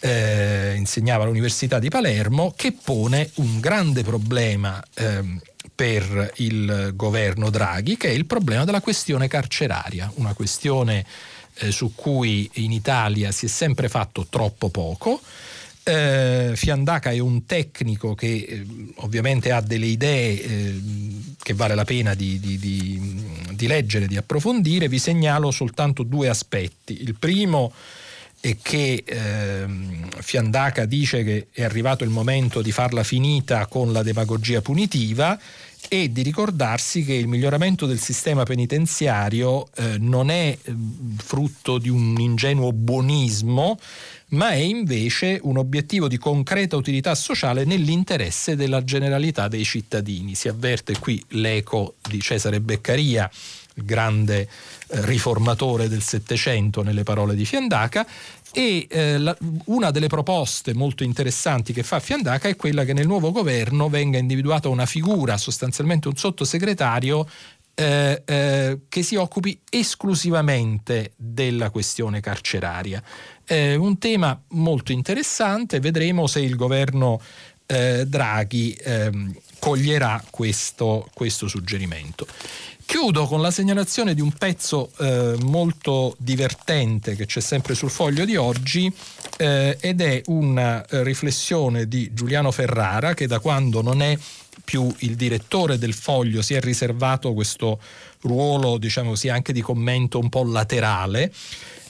eh, 0.00 0.74
insegnava 0.76 1.24
all'Università 1.24 1.78
di 1.78 1.88
Palermo, 1.88 2.52
che 2.54 2.72
pone 2.72 3.30
un 3.36 3.60
grande 3.60 4.02
problema 4.02 4.84
eh, 4.94 5.24
per 5.74 6.34
il 6.36 6.92
governo 6.94 7.48
Draghi, 7.48 7.96
che 7.96 8.08
è 8.08 8.12
il 8.12 8.26
problema 8.26 8.64
della 8.64 8.82
questione 8.82 9.28
carceraria, 9.28 10.12
una 10.16 10.34
questione 10.34 11.06
eh, 11.58 11.70
su 11.70 11.92
cui 11.94 12.48
in 12.54 12.72
Italia 12.72 13.30
si 13.30 13.46
è 13.46 13.48
sempre 13.48 13.88
fatto 13.88 14.26
troppo 14.28 14.68
poco. 14.68 15.20
Eh, 15.82 16.52
Fiandaca 16.54 17.10
è 17.10 17.18
un 17.18 17.46
tecnico 17.46 18.14
che 18.14 18.26
eh, 18.26 18.66
ovviamente 18.96 19.50
ha 19.52 19.62
delle 19.62 19.86
idee 19.86 20.42
eh, 20.42 20.80
che 21.42 21.54
vale 21.54 21.74
la 21.74 21.84
pena 21.84 22.14
di, 22.14 22.38
di, 22.38 22.58
di, 22.58 23.24
di, 23.52 23.66
leggere, 23.66 24.06
di 24.06 24.16
approfondire. 24.16 24.88
Vi 24.88 24.98
segnalo 24.98 25.50
soltanto 25.50 26.02
due 26.02 26.28
aspetti. 26.28 27.02
Il 27.02 27.14
primo 27.18 27.72
è 28.40 28.56
che 28.60 29.02
ehm, 29.04 30.08
Fiandaca 30.20 30.84
dice 30.84 31.24
che 31.24 31.46
è 31.52 31.64
arrivato 31.64 32.04
il 32.04 32.10
momento 32.10 32.62
di 32.62 32.70
farla 32.70 33.02
finita 33.02 33.66
con 33.66 33.92
la 33.92 34.02
demagogia 34.02 34.60
punitiva 34.60 35.38
e 35.88 36.10
di 36.10 36.22
ricordarsi 36.22 37.04
che 37.04 37.14
il 37.14 37.28
miglioramento 37.28 37.86
del 37.86 38.00
sistema 38.00 38.42
penitenziario 38.42 39.68
eh, 39.74 39.96
non 39.98 40.30
è 40.30 40.56
eh, 40.60 40.74
frutto 41.16 41.78
di 41.78 41.88
un 41.88 42.16
ingenuo 42.18 42.72
buonismo, 42.72 43.78
ma 44.30 44.50
è 44.50 44.56
invece 44.56 45.38
un 45.42 45.56
obiettivo 45.56 46.08
di 46.08 46.18
concreta 46.18 46.76
utilità 46.76 47.14
sociale 47.14 47.64
nell'interesse 47.64 48.56
della 48.56 48.84
generalità 48.84 49.48
dei 49.48 49.64
cittadini. 49.64 50.34
Si 50.34 50.48
avverte 50.48 50.98
qui 50.98 51.22
l'eco 51.28 51.94
di 52.06 52.20
Cesare 52.20 52.60
Beccaria, 52.60 53.30
il 53.74 53.84
grande 53.84 54.40
eh, 54.40 54.46
riformatore 55.06 55.88
del 55.88 56.02
Settecento 56.02 56.82
nelle 56.82 57.04
parole 57.04 57.34
di 57.34 57.46
Fiandaca, 57.46 58.06
e 58.58 58.88
eh, 58.90 59.18
la, 59.18 59.36
una 59.66 59.92
delle 59.92 60.08
proposte 60.08 60.74
molto 60.74 61.04
interessanti 61.04 61.72
che 61.72 61.84
fa 61.84 62.00
Fiandaca 62.00 62.48
è 62.48 62.56
quella 62.56 62.84
che 62.84 62.92
nel 62.92 63.06
nuovo 63.06 63.30
governo 63.30 63.88
venga 63.88 64.18
individuata 64.18 64.68
una 64.68 64.84
figura, 64.84 65.36
sostanzialmente 65.36 66.08
un 66.08 66.16
sottosegretario, 66.16 67.24
eh, 67.76 68.20
eh, 68.24 68.78
che 68.88 69.02
si 69.04 69.14
occupi 69.14 69.60
esclusivamente 69.70 71.12
della 71.14 71.70
questione 71.70 72.18
carceraria. 72.18 73.00
Eh, 73.46 73.76
un 73.76 73.96
tema 73.98 74.42
molto 74.48 74.90
interessante, 74.90 75.78
vedremo 75.78 76.26
se 76.26 76.40
il 76.40 76.56
governo 76.56 77.20
eh, 77.64 78.06
Draghi 78.08 78.76
ehm, 78.82 79.36
coglierà 79.60 80.20
questo, 80.30 81.08
questo 81.14 81.46
suggerimento. 81.46 82.26
Chiudo 82.88 83.26
con 83.26 83.42
la 83.42 83.50
segnalazione 83.50 84.14
di 84.14 84.22
un 84.22 84.32
pezzo 84.32 84.90
eh, 84.96 85.36
molto 85.42 86.16
divertente 86.16 87.16
che 87.16 87.26
c'è 87.26 87.40
sempre 87.40 87.74
sul 87.74 87.90
foglio 87.90 88.24
di 88.24 88.34
oggi 88.34 88.90
eh, 89.36 89.76
ed 89.78 90.00
è 90.00 90.22
una 90.28 90.82
eh, 90.86 91.02
riflessione 91.02 91.86
di 91.86 92.14
Giuliano 92.14 92.50
Ferrara 92.50 93.12
che 93.12 93.26
da 93.26 93.40
quando 93.40 93.82
non 93.82 94.00
è 94.00 94.16
più 94.64 94.90
il 95.00 95.16
direttore 95.16 95.76
del 95.76 95.92
foglio 95.92 96.40
si 96.40 96.54
è 96.54 96.60
riservato 96.60 97.34
questo 97.34 97.78
ruolo 98.22 98.78
diciamo 98.78 99.10
così 99.10 99.28
anche 99.28 99.52
di 99.52 99.60
commento 99.60 100.18
un 100.18 100.30
po' 100.30 100.44
laterale 100.44 101.30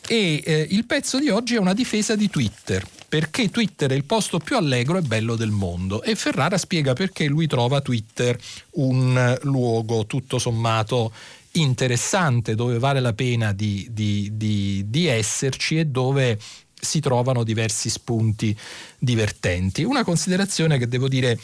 e 0.08 0.42
eh, 0.42 0.66
il 0.70 0.86
pezzo 0.86 1.18
di 1.18 1.28
oggi 1.28 1.54
è 1.54 1.58
una 1.58 1.74
difesa 1.74 2.16
di 2.16 2.30
Twitter 2.30 2.84
perché 3.08 3.50
Twitter 3.50 3.90
è 3.90 3.94
il 3.94 4.04
posto 4.04 4.38
più 4.38 4.56
allegro 4.56 4.96
e 4.96 5.02
bello 5.02 5.36
del 5.36 5.50
mondo 5.50 6.02
e 6.02 6.14
Ferrara 6.14 6.56
spiega 6.56 6.94
perché 6.94 7.26
lui 7.26 7.46
trova 7.46 7.80
Twitter 7.80 8.38
un 8.72 9.38
luogo 9.42 10.06
tutto 10.06 10.38
sommato 10.38 11.12
interessante 11.52 12.54
dove 12.54 12.78
vale 12.78 13.00
la 13.00 13.12
pena 13.12 13.52
di, 13.52 13.86
di, 13.90 14.30
di, 14.32 14.84
di 14.88 15.06
esserci 15.06 15.78
e 15.78 15.86
dove 15.86 16.38
si 16.80 17.00
trovano 17.00 17.42
diversi 17.44 17.90
spunti 17.90 18.56
divertenti. 18.98 19.82
Una 19.82 20.04
considerazione 20.04 20.78
che 20.78 20.88
devo 20.88 21.08
dire 21.08 21.38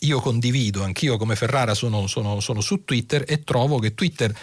io 0.00 0.20
condivido, 0.20 0.82
anch'io 0.82 1.16
come 1.16 1.36
Ferrara 1.36 1.74
sono, 1.74 2.06
sono, 2.06 2.40
sono 2.40 2.60
su 2.60 2.84
Twitter 2.84 3.24
e 3.26 3.42
trovo 3.42 3.78
che 3.78 3.94
Twitter 3.94 4.34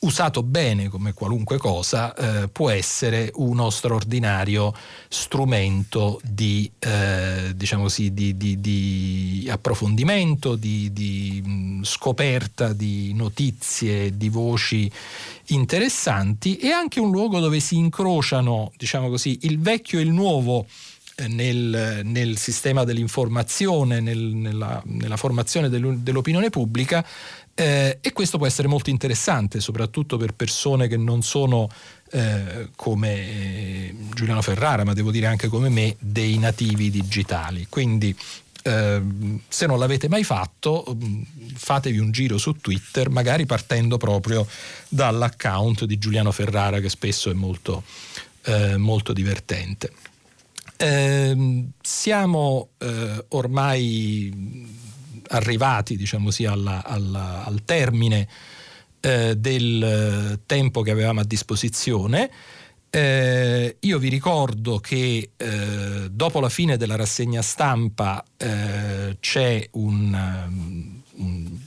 usato 0.00 0.42
bene 0.42 0.88
come 0.88 1.12
qualunque 1.14 1.56
cosa, 1.56 2.14
eh, 2.14 2.48
può 2.48 2.70
essere 2.70 3.30
uno 3.36 3.70
straordinario 3.70 4.74
strumento 5.08 6.20
di, 6.22 6.70
eh, 6.78 7.52
diciamo 7.54 7.84
così, 7.84 8.12
di, 8.12 8.36
di, 8.36 8.60
di 8.60 9.48
approfondimento, 9.50 10.54
di, 10.54 11.42
mh, 11.44 11.82
scoperta 11.84 12.72
di 12.72 13.12
notizie, 13.14 14.16
di 14.16 14.28
voci 14.28 14.90
interessanti 15.46 16.56
e 16.58 16.70
anche 16.70 17.00
un 17.00 17.10
luogo 17.10 17.40
dove 17.40 17.60
si 17.60 17.76
incrociano, 17.76 18.72
diciamo 18.76 19.08
così, 19.08 19.38
il 19.42 19.60
vecchio 19.60 19.98
e 19.98 20.02
il 20.02 20.10
nuovo 20.10 20.66
eh, 21.18 21.28
nel, 21.28 22.02
nel, 22.04 22.36
sistema 22.36 22.84
dell'informazione, 22.84 24.00
nel, 24.00 24.18
nella, 24.18 24.82
nella, 24.84 25.16
formazione 25.16 25.70
dell'opinione 25.70 26.50
pubblica, 26.50 27.02
eh, 27.58 27.98
e 28.02 28.12
questo 28.12 28.36
può 28.36 28.46
essere 28.46 28.68
molto 28.68 28.90
interessante, 28.90 29.60
soprattutto 29.60 30.18
per 30.18 30.34
persone 30.34 30.88
che 30.88 30.98
non 30.98 31.22
sono 31.22 31.70
eh, 32.10 32.68
come 32.76 33.14
eh, 33.14 33.94
Giuliano 34.12 34.42
Ferrara, 34.42 34.84
ma 34.84 34.92
devo 34.92 35.10
dire 35.10 35.24
anche 35.24 35.48
come 35.48 35.70
me, 35.70 35.96
dei 35.98 36.36
nativi 36.36 36.90
digitali. 36.90 37.66
Quindi 37.70 38.14
eh, 38.62 39.02
se 39.48 39.64
non 39.64 39.78
l'avete 39.78 40.06
mai 40.06 40.22
fatto, 40.22 40.84
mm, 41.02 41.22
fatevi 41.54 41.96
un 41.96 42.10
giro 42.10 42.36
su 42.36 42.52
Twitter, 42.52 43.08
magari 43.08 43.46
partendo 43.46 43.96
proprio 43.96 44.46
dall'account 44.88 45.86
di 45.86 45.96
Giuliano 45.96 46.32
Ferrara, 46.32 46.78
che 46.80 46.90
spesso 46.90 47.30
è 47.30 47.32
molto, 47.32 47.84
eh, 48.44 48.76
molto 48.76 49.14
divertente. 49.14 49.92
Eh, 50.76 51.64
siamo 51.80 52.68
eh, 52.76 53.24
ormai 53.28 54.84
arrivati 55.28 55.96
diciamo 55.96 56.26
così, 56.26 56.44
alla, 56.44 56.84
alla, 56.84 57.44
al 57.44 57.64
termine 57.64 58.28
eh, 59.00 59.36
del 59.36 60.40
tempo 60.46 60.82
che 60.82 60.90
avevamo 60.90 61.20
a 61.20 61.24
disposizione. 61.24 62.30
Eh, 62.88 63.76
io 63.78 63.98
vi 63.98 64.08
ricordo 64.08 64.78
che 64.78 65.30
eh, 65.36 66.08
dopo 66.10 66.40
la 66.40 66.48
fine 66.48 66.76
della 66.76 66.96
rassegna 66.96 67.42
stampa 67.42 68.24
eh, 68.36 69.16
c'è 69.20 69.68
un, 69.72 70.50
un, 71.16 71.58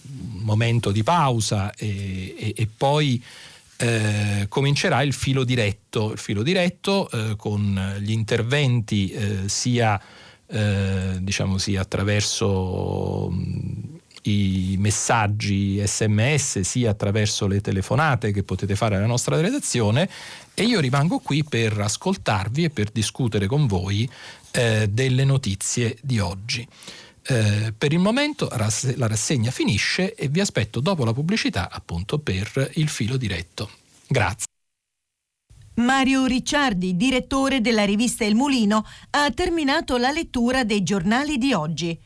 momento 0.41 0.91
di 0.91 1.03
pausa 1.03 1.71
e, 1.75 2.33
e, 2.35 2.53
e 2.55 2.67
poi 2.75 3.23
eh, 3.77 4.47
comincerà 4.49 5.03
il 5.03 5.13
filo 5.13 5.43
diretto, 5.43 6.11
il 6.11 6.17
filo 6.17 6.41
diretto 6.41 7.09
eh, 7.11 7.35
con 7.37 7.97
gli 7.99 8.11
interventi 8.11 9.11
eh, 9.11 9.47
sia 9.47 10.01
eh, 10.51 11.17
diciamo 11.19 11.57
sì, 11.57 11.75
attraverso 11.75 13.31
i 14.23 14.75
messaggi 14.77 15.81
sms 15.85 16.59
sia 16.61 16.89
attraverso 16.91 17.47
le 17.47 17.61
telefonate 17.61 18.31
che 18.31 18.43
potete 18.43 18.75
fare 18.75 18.97
alla 18.97 19.05
nostra 19.05 19.39
redazione 19.39 20.09
e 20.53 20.63
io 20.63 20.79
rimango 20.79 21.19
qui 21.19 21.43
per 21.43 21.79
ascoltarvi 21.79 22.65
e 22.65 22.69
per 22.69 22.89
discutere 22.89 23.47
con 23.47 23.65
voi 23.67 24.09
eh, 24.51 24.89
delle 24.89 25.23
notizie 25.23 25.97
di 26.01 26.19
oggi. 26.19 26.67
Eh, 27.21 27.73
per 27.77 27.93
il 27.93 27.99
momento 27.99 28.49
la 28.49 29.07
rassegna 29.07 29.51
finisce 29.51 30.15
e 30.15 30.27
vi 30.27 30.39
aspetto 30.39 30.79
dopo 30.79 31.05
la 31.05 31.13
pubblicità 31.13 31.69
appunto 31.71 32.17
per 32.19 32.71
il 32.75 32.89
filo 32.89 33.17
diretto. 33.17 33.69
Grazie. 34.07 34.48
Mario 35.79 36.25
Ricciardi, 36.25 36.97
direttore 36.97 37.61
della 37.61 37.85
rivista 37.85 38.25
Il 38.25 38.35
Mulino, 38.35 38.85
ha 39.11 39.31
terminato 39.31 39.97
la 39.97 40.11
lettura 40.11 40.63
dei 40.63 40.83
giornali 40.83 41.37
di 41.37 41.53
oggi. 41.53 41.97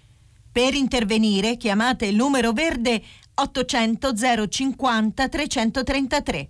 Per 0.52 0.76
intervenire 0.76 1.58
chiamate 1.58 2.06
il 2.06 2.16
numero 2.16 2.52
verde 2.52 3.02
800 3.34 4.14
050 4.48 5.28
333. 5.28 6.50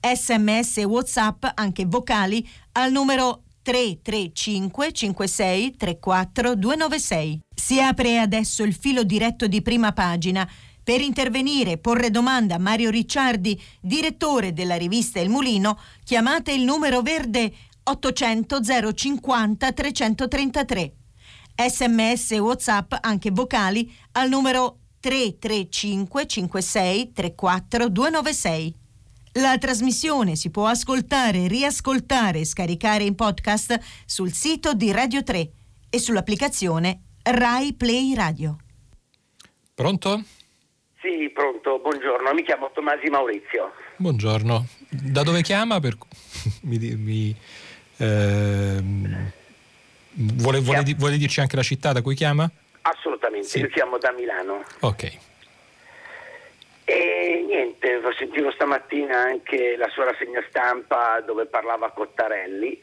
Sms 0.00 0.76
WhatsApp, 0.84 1.44
anche 1.54 1.84
vocali, 1.84 2.46
al 2.72 2.90
numero 2.90 3.42
335 3.62 4.92
56 4.92 5.76
34 5.76 6.54
296. 6.54 7.40
Si 7.54 7.80
apre 7.80 8.18
adesso 8.18 8.62
il 8.62 8.74
filo 8.74 9.04
diretto 9.04 9.46
di 9.46 9.60
prima 9.60 9.92
pagina. 9.92 10.48
Per 10.84 11.00
intervenire 11.00 11.72
e 11.72 11.78
porre 11.78 12.10
domanda 12.10 12.56
a 12.56 12.58
Mario 12.58 12.90
Ricciardi, 12.90 13.58
direttore 13.80 14.52
della 14.52 14.76
rivista 14.76 15.18
Il 15.18 15.30
Mulino, 15.30 15.78
chiamate 16.04 16.52
il 16.52 16.62
numero 16.62 17.00
verde 17.00 17.50
800 17.82 18.60
050 18.92 19.72
333. 19.72 20.92
Sms 21.56 22.32
e 22.32 22.38
WhatsApp 22.38 22.92
anche 23.00 23.30
vocali 23.30 23.90
al 24.12 24.28
numero 24.28 24.80
335 25.00 26.26
56 26.26 27.12
34 27.12 27.88
296. 27.88 28.74
La 29.38 29.56
trasmissione 29.56 30.36
si 30.36 30.50
può 30.50 30.66
ascoltare, 30.66 31.48
riascoltare 31.48 32.40
e 32.40 32.44
scaricare 32.44 33.04
in 33.04 33.14
podcast 33.14 33.80
sul 34.04 34.34
sito 34.34 34.74
di 34.74 34.92
Radio 34.92 35.22
3 35.22 35.50
e 35.88 35.98
sull'applicazione 35.98 37.00
Rai 37.22 37.72
Play 37.72 38.14
Radio. 38.14 38.58
Pronto? 39.74 40.22
Sì, 41.04 41.28
pronto, 41.28 41.80
buongiorno, 41.80 42.32
mi 42.32 42.42
chiamo 42.42 42.70
Tomasi 42.72 43.10
Maurizio. 43.10 43.74
Buongiorno, 43.96 44.64
da 44.88 45.22
dove 45.22 45.42
chiama? 45.42 45.78
Per... 45.78 45.98
mi, 46.64 46.78
mi, 46.78 47.36
eh, 47.98 48.82
vuole, 50.12 50.60
vuole, 50.60 50.94
vuole, 50.96 51.18
dirci 51.18 51.40
anche 51.40 51.56
la 51.56 51.62
città 51.62 51.92
da 51.92 52.00
cui 52.00 52.14
chiama? 52.14 52.50
Assolutamente, 52.80 53.48
sì. 53.48 53.58
io 53.58 53.68
chiamo 53.68 53.98
da 53.98 54.12
Milano. 54.12 54.64
Ok. 54.80 55.18
E 56.86 57.44
niente, 57.46 58.00
sentivo 58.16 58.50
stamattina 58.52 59.24
anche 59.24 59.76
la 59.76 59.90
sua 59.90 60.04
rassegna 60.04 60.42
stampa 60.48 61.20
dove 61.20 61.44
parlava 61.44 61.90
Cottarelli 61.90 62.80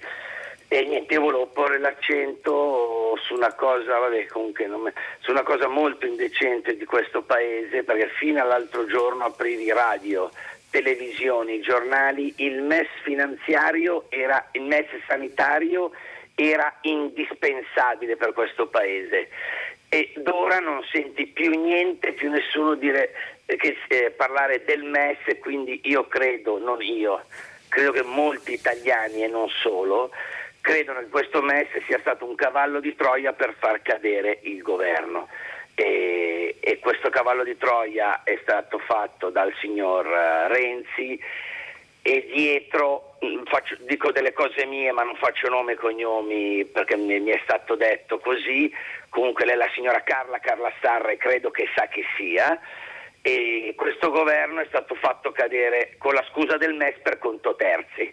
e 0.73 0.85
niente, 0.85 1.15
io 1.15 1.19
volevo 1.19 1.47
porre 1.47 1.79
l'accento 1.79 3.17
su 3.23 3.33
una 3.33 3.53
cosa, 3.55 3.97
vabbè, 3.97 4.27
comunque 4.27 4.67
me, 4.67 4.93
su 5.19 5.31
una 5.31 5.43
cosa 5.43 5.67
molto 5.67 6.05
indecente 6.05 6.77
di 6.77 6.85
questo 6.85 7.23
paese, 7.23 7.83
perché 7.83 8.07
fino 8.17 8.41
all'altro 8.41 8.85
giorno 8.85 9.25
aprivi 9.25 9.69
radio, 9.73 10.31
televisioni, 10.69 11.59
giornali, 11.59 12.33
il 12.37 12.61
MES 12.61 12.87
finanziario 13.03 14.05
era 14.07 14.47
il 14.53 14.61
MES 14.61 14.87
sanitario 15.05 15.91
era 16.35 16.73
indispensabile 16.83 18.15
per 18.15 18.31
questo 18.31 18.67
paese. 18.67 19.27
E 19.89 20.13
d'ora 20.15 20.59
non 20.59 20.81
senti 20.89 21.27
più 21.27 21.49
niente, 21.49 22.13
più 22.13 22.29
nessuno 22.29 22.75
dire 22.75 23.11
che, 23.45 23.75
eh, 23.89 24.11
parlare 24.11 24.63
del 24.63 24.83
MES, 24.83 25.37
quindi 25.41 25.81
io 25.83 26.07
credo, 26.07 26.59
non 26.59 26.81
io, 26.81 27.25
credo 27.67 27.91
che 27.91 28.03
molti 28.03 28.53
italiani 28.53 29.21
e 29.25 29.27
non 29.27 29.49
solo, 29.49 30.11
credono 30.61 30.99
che 30.99 31.09
questo 31.09 31.41
MES 31.41 31.67
sia 31.85 31.99
stato 31.99 32.25
un 32.25 32.35
cavallo 32.35 32.79
di 32.79 32.95
Troia 32.95 33.33
per 33.33 33.55
far 33.57 33.81
cadere 33.81 34.39
il 34.43 34.61
governo. 34.61 35.27
E, 35.73 36.57
e 36.59 36.79
questo 36.79 37.09
cavallo 37.09 37.43
di 37.43 37.57
Troia 37.57 38.23
è 38.23 38.37
stato 38.41 38.77
fatto 38.79 39.29
dal 39.29 39.53
signor 39.59 40.05
uh, 40.05 40.51
Renzi 40.51 41.19
e 42.03 42.29
dietro 42.33 43.17
mm, 43.23 43.43
faccio, 43.45 43.77
dico 43.81 44.11
delle 44.11 44.33
cose 44.33 44.65
mie 44.65 44.91
ma 44.91 45.03
non 45.03 45.15
faccio 45.15 45.47
nome 45.49 45.73
e 45.73 45.75
cognomi 45.75 46.65
perché 46.65 46.97
mi, 46.97 47.19
mi, 47.19 47.31
è 47.31 47.39
stato 47.43 47.75
detto 47.75 48.19
così 48.19 48.73
comunque 49.09 49.45
lei 49.45 49.53
è 49.53 49.57
la 49.57 49.69
signora 49.73 50.01
Carla 50.01 50.39
Carla 50.39 50.71
Sarre 50.81 51.17
credo 51.17 51.51
che 51.51 51.67
sa 51.75 51.85
chi 51.87 52.03
sia 52.17 52.59
e 53.21 53.73
questo 53.77 54.09
governo 54.09 54.61
è 54.61 54.65
stato 54.67 54.95
fatto 54.95 55.31
cadere 55.31 55.93
con 55.99 56.13
la 56.13 56.25
scusa 56.31 56.57
del 56.57 56.73
MES 56.73 56.99
per 57.01 57.19
conto 57.19 57.55
terzi. 57.55 58.11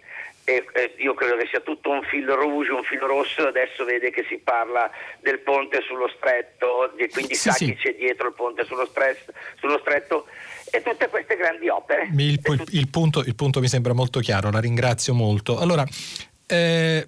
E, 0.49 0.65
e 0.73 0.95
io 0.97 1.13
credo 1.13 1.37
che 1.37 1.47
sia 1.51 1.61
tutto 1.61 1.91
un 1.91 2.01
filo 2.05 2.35
rouge, 2.35 2.71
un 2.73 2.83
filo 2.83 3.07
rosso, 3.07 3.47
adesso 3.47 3.85
vede 3.85 4.09
che 4.11 4.25
si 4.31 4.39
parla 4.39 4.91
del 5.21 5.41
ponte 5.41 5.83
sullo 5.87 6.09
stretto, 6.17 6.97
e 6.97 7.11
quindi 7.11 7.35
sì, 7.35 7.51
sa 7.51 7.53
sì. 7.53 7.67
chi 7.67 7.75
c'è 7.75 7.95
dietro 7.95 8.29
il 8.29 8.33
ponte 8.33 8.65
sullo, 8.65 8.87
stress, 8.87 9.19
sullo 9.61 9.79
stretto 9.81 10.27
e 10.71 10.83
tutte 10.83 11.09
queste 11.09 11.37
grandi 11.37 11.69
opere. 11.69 12.09
Il, 12.17 12.41
il, 12.43 12.65
il, 12.71 12.89
punto, 12.89 13.21
il, 13.21 13.35
punto, 13.35 13.61
mi 13.61 13.69
sembra 13.69 13.93
molto 13.93 14.21
chiaro, 14.21 14.51
la 14.51 14.59
ringrazio 14.59 15.13
molto. 15.13 15.59
Allora, 15.59 15.85
eh, 16.47 17.07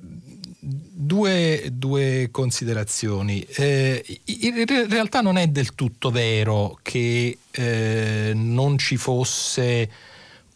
due, 0.61 1.67
due, 1.73 2.29
considerazioni. 2.31 3.41
Eh, 3.57 4.05
in 4.27 4.67
realtà 4.87 5.23
non 5.23 5.39
è 5.39 5.47
del 5.47 5.75
tutto 5.75 6.11
vero 6.11 6.79
che 6.83 7.39
eh, 7.51 8.33
non 8.35 8.77
ci 8.77 8.99
fosse 8.99 9.89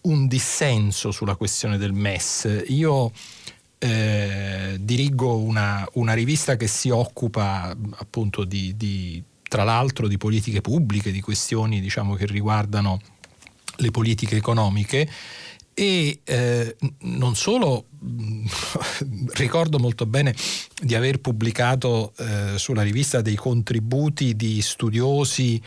un 0.04 0.26
dissenso 0.26 1.10
sulla 1.10 1.36
questione 1.36 1.78
del 1.78 1.92
MES. 1.92 2.64
Io 2.68 3.12
eh, 3.78 4.76
dirigo 4.80 5.38
una, 5.38 5.86
una, 5.94 6.14
rivista 6.14 6.56
che 6.56 6.66
si 6.66 6.90
occupa 6.90 7.76
appunto 7.96 8.44
di, 8.44 8.76
di, 8.76 9.22
tra 9.46 9.64
l'altro 9.64 10.08
di 10.08 10.16
politiche 10.16 10.60
pubbliche, 10.60 11.10
di 11.10 11.20
questioni 11.20 11.80
diciamo, 11.80 12.14
che 12.14 12.26
riguardano 12.26 13.00
le 13.76 13.90
politiche 13.90 14.36
economiche 14.36 15.08
e 15.74 16.20
eh, 16.22 16.76
non 17.00 17.34
solo 17.34 17.86
ricordo 19.34 19.78
molto 19.78 20.06
bene 20.06 20.34
di 20.80 20.94
aver 20.94 21.18
pubblicato 21.18 22.12
eh, 22.16 22.56
sulla 22.56 22.82
rivista 22.82 23.20
dei 23.20 23.34
contributi 23.34 24.36
di 24.36 24.62
studiosi 24.62 25.60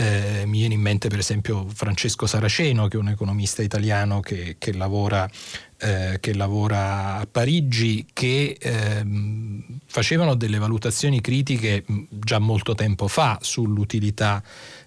eh, 0.00 0.46
mi 0.46 0.60
viene 0.60 0.74
in 0.74 0.80
mente 0.80 1.08
per 1.08 1.18
esempio 1.18 1.66
Francesco 1.68 2.26
Saraceno 2.26 2.88
che 2.88 2.96
è 2.96 3.00
un 3.00 3.08
economista 3.08 3.60
italiano 3.60 4.20
che, 4.20 4.56
che, 4.58 4.72
lavora, 4.72 5.28
eh, 5.76 6.16
che 6.20 6.34
lavora, 6.34 7.16
a 7.16 7.26
Parigi 7.30 8.06
che 8.10 8.56
ehm, 8.58 9.80
facevano 9.84 10.34
delle 10.36 10.56
valutazioni 10.56 11.20
critiche 11.20 11.84
già 12.08 12.38
molto 12.38 12.74
tempo 12.74 13.08
fa 13.08 13.38
sull'utilità 13.42 14.42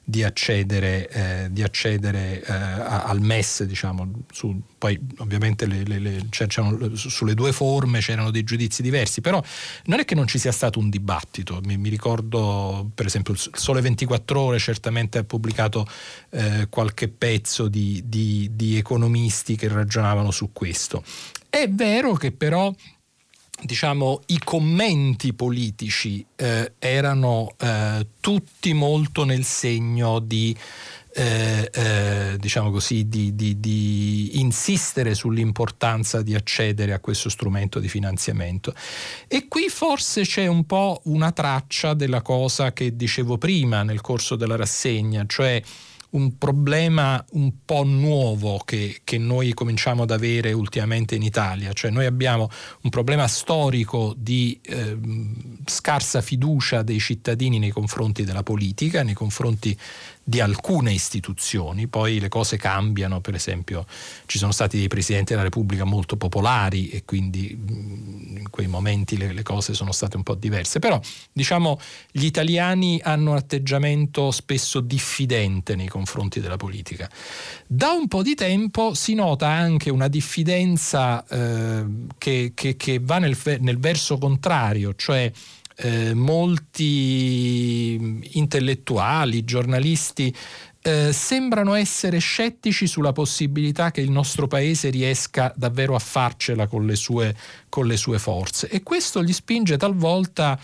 di 0.05 0.23
accedere, 0.23 1.09
eh, 1.09 1.47
di 1.49 1.63
accedere 1.63 2.43
eh, 2.43 2.51
al 2.51 3.21
MES, 3.21 3.63
diciamo, 3.63 4.11
su, 4.31 4.61
poi 4.77 4.99
ovviamente 5.19 5.65
le, 5.65 5.83
le, 5.83 5.99
le, 5.99 6.27
sulle 6.93 7.33
due 7.33 7.53
forme 7.53 7.99
c'erano 7.99 8.29
dei 8.29 8.43
giudizi 8.43 8.81
diversi, 8.81 9.21
però 9.21 9.41
non 9.85 9.99
è 9.99 10.05
che 10.05 10.13
non 10.13 10.27
ci 10.27 10.39
sia 10.39 10.51
stato 10.51 10.79
un 10.79 10.89
dibattito, 10.89 11.61
mi, 11.63 11.77
mi 11.77 11.87
ricordo 11.89 12.91
per 12.93 13.05
esempio 13.05 13.33
il 13.33 13.39
Sole 13.53 13.79
24 13.79 14.39
ore 14.39 14.59
certamente 14.59 15.19
ha 15.19 15.23
pubblicato 15.23 15.87
eh, 16.31 16.67
qualche 16.69 17.07
pezzo 17.07 17.69
di, 17.69 18.03
di, 18.05 18.49
di 18.53 18.77
economisti 18.77 19.55
che 19.55 19.69
ragionavano 19.69 20.31
su 20.31 20.51
questo. 20.51 21.03
È 21.49 21.69
vero 21.69 22.13
che 22.15 22.31
però 22.31 22.73
diciamo, 23.63 24.21
i 24.27 24.39
commenti 24.39 25.33
politici 25.33 26.25
eh, 26.35 26.73
erano 26.79 27.53
eh, 27.57 28.07
tutti 28.19 28.73
molto 28.73 29.23
nel 29.23 29.43
segno 29.43 30.19
di, 30.19 30.55
eh, 31.15 31.69
eh, 31.73 32.37
diciamo 32.39 32.71
così, 32.71 33.07
di, 33.07 33.35
di, 33.35 33.59
di, 33.59 34.39
insistere 34.39 35.13
sull'importanza 35.13 36.21
di 36.21 36.35
accedere 36.35 36.93
a 36.93 36.99
questo 36.99 37.29
strumento 37.29 37.79
di 37.79 37.87
finanziamento. 37.87 38.73
E 39.27 39.47
qui 39.47 39.69
forse 39.69 40.23
c'è 40.23 40.47
un 40.47 40.65
po' 40.65 41.01
una 41.05 41.31
traccia 41.31 41.93
della 41.93 42.21
cosa 42.21 42.73
che 42.73 42.95
dicevo 42.95 43.37
prima 43.37 43.83
nel 43.83 44.01
corso 44.01 44.35
della 44.35 44.55
rassegna, 44.55 45.23
cioè 45.27 45.61
un 46.13 46.37
problema 46.37 47.23
un 47.31 47.51
po' 47.65 47.83
nuovo 47.83 48.61
che, 48.65 49.01
che, 49.03 49.17
noi 49.17 49.53
cominciamo 49.53 50.03
ad 50.03 50.11
avere 50.11 50.51
ultimamente 50.51 51.15
in 51.15 51.23
Italia, 51.23 51.73
cioè 51.73 51.91
noi 51.91 52.05
abbiamo 52.05 52.49
un 52.81 52.89
problema 52.89 53.27
storico 53.27 54.13
di 54.17 54.59
eh, 54.63 54.97
scarsa 55.65 56.21
fiducia 56.21 56.83
dei 56.83 56.99
cittadini 56.99 57.57
nei 57.59 57.71
confronti 57.71 58.23
della 58.23 58.43
politica, 58.43 59.03
nei 59.03 59.13
confronti 59.15 59.77
di 60.25 60.39
alcune 60.39 60.93
istituzioni, 60.93 61.87
poi 61.87 62.19
le 62.19 62.29
cose 62.29 62.55
cambiano, 62.55 63.19
per 63.19 63.35
esempio 63.35 63.85
ci 64.25 64.37
sono 64.37 64.53
stati 64.53 64.77
dei 64.77 64.87
presidenti 64.87 65.33
della 65.33 65.43
Repubblica 65.43 65.83
molto 65.83 66.15
popolari 66.15 66.89
e 66.89 67.03
quindi 67.03 67.57
mm, 67.59 68.37
in 68.37 68.49
quei 68.49 68.67
momenti 68.67 69.17
le, 69.17 69.33
le, 69.33 69.43
cose 69.43 69.73
sono 69.73 69.91
state 69.91 70.15
un 70.15 70.23
po' 70.23 70.35
diverse, 70.35 70.79
però 70.79 70.99
diciamo 71.31 71.77
gli 72.09 72.23
italiani 72.23 73.01
hanno 73.03 73.31
un 73.31 73.37
atteggiamento 73.37 74.31
spesso 74.31 74.79
diffidente 74.79 75.75
nei 75.75 75.89
confronti 75.89 76.39
della 76.39 76.57
politica. 76.57 77.09
Da 77.67 77.91
un 77.91 78.07
po' 78.07 78.23
di 78.23 78.35
tempo 78.35 78.93
si 78.93 79.15
nota 79.15 79.49
anche 79.49 79.89
una 79.89 80.07
diffidenza 80.07 81.25
eh, 81.27 81.85
che, 82.17 82.53
che, 82.55 82.77
che, 82.77 82.99
va 83.01 83.17
nel, 83.17 83.37
nel 83.59 83.77
verso 83.77 84.17
contrario, 84.17 84.95
cioè 84.95 85.29
eh, 85.75 86.13
molti 86.13 88.21
intellettuali, 88.33 89.43
giornalisti 89.43 90.33
eh, 90.85 91.13
sembrano 91.13 91.75
essere 91.75 92.19
scettici 92.19 92.87
sulla 92.87 93.13
possibilità 93.13 93.91
che 93.91 94.01
il 94.01 94.11
nostro 94.11 94.47
paese 94.47 94.89
riesca 94.89 95.51
davvero 95.55 95.95
a 95.95 95.99
farcela 95.99 96.67
con 96.67 96.85
le 96.85 96.95
sue, 96.95 97.35
con 97.69 97.87
le 97.87 97.95
sue 97.95 98.19
forze. 98.19 98.67
E 98.67 98.83
questo 98.83 99.23
gli 99.23 99.31
spinge 99.31 99.77
talvolta 99.77 100.59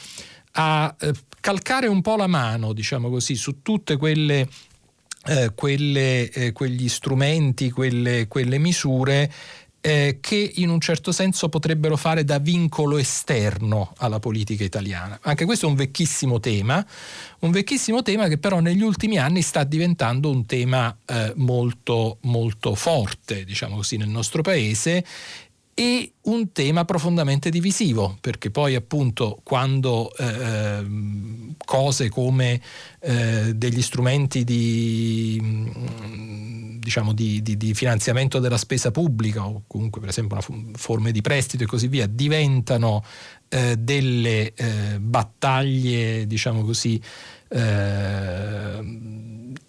a 0.51 0.95
eh, 0.99 1.13
calcare 1.39 1.87
un 1.87 2.01
po' 2.01 2.17
la 2.17 2.27
mano, 2.27 2.73
diciamo 2.73 3.09
così, 3.09 3.35
su 3.35 3.61
tutte 3.61 3.95
quelle, 3.95 4.47
eh, 5.25 5.53
quelle, 5.55 6.29
eh, 6.29 6.51
quegli 6.51 6.89
strumenti, 6.89 7.71
quelle, 7.71 8.27
quelle 8.27 8.57
misure 8.57 9.31
eh, 9.81 10.17
che 10.21 10.51
in 10.55 10.69
un 10.69 10.79
certo 10.79 11.11
senso 11.11 11.49
potrebbero 11.49 11.95
fare 11.95 12.23
da 12.23 12.39
vincolo 12.39 12.97
esterno 12.97 13.93
alla 13.97 14.19
politica 14.19 14.63
italiana. 14.63 15.19
Anche 15.21 15.45
questo 15.45 15.65
è 15.65 15.69
un 15.69 15.75
vecchissimo 15.75 16.39
tema, 16.39 16.85
un 17.39 17.51
vecchissimo 17.51 18.01
tema 18.01 18.27
che 18.27 18.37
però 18.37 18.59
negli 18.59 18.81
ultimi 18.81 19.17
anni 19.17 19.41
sta 19.41 19.63
diventando 19.63 20.29
un 20.29 20.45
tema 20.45 20.95
eh, 21.05 21.33
molto, 21.35 22.17
molto 22.21 22.75
forte, 22.75 23.45
diciamo 23.45 23.77
così, 23.77 23.97
nel 23.97 24.09
nostro 24.09 24.41
paese 24.41 25.05
e 25.79 26.11
un 26.23 26.51
tema 26.51 26.83
profondamente 26.83 27.49
divisivo, 27.49 28.17
perché 28.19 28.51
poi 28.51 28.75
appunto 28.75 29.39
quando 29.43 30.13
eh, 30.17 30.25
ehm, 30.25 31.55
cose 31.63 32.09
come 32.09 32.59
eh, 32.99 33.53
degli 33.55 33.81
strumenti 33.81 34.43
di, 34.43 35.39
mm, 35.41 36.79
diciamo, 36.79 37.13
di, 37.13 37.41
di, 37.41 37.55
di, 37.55 37.73
finanziamento 37.73 38.39
della 38.39 38.57
spesa 38.57 38.91
pubblica 38.91 39.47
o 39.47 39.63
comunque 39.67 40.01
per 40.01 40.09
esempio 40.09 40.37
una 40.49 40.73
forme 40.75 41.13
di 41.13 41.21
prestito 41.21 41.63
e 41.63 41.67
così 41.67 41.87
via 41.87 42.07
diventano 42.07 43.01
eh, 43.47 43.77
delle 43.77 44.53
eh, 44.53 44.99
battaglie, 44.99 46.27
diciamo 46.27 46.61
così, 46.65 47.01
eh, 47.47 48.79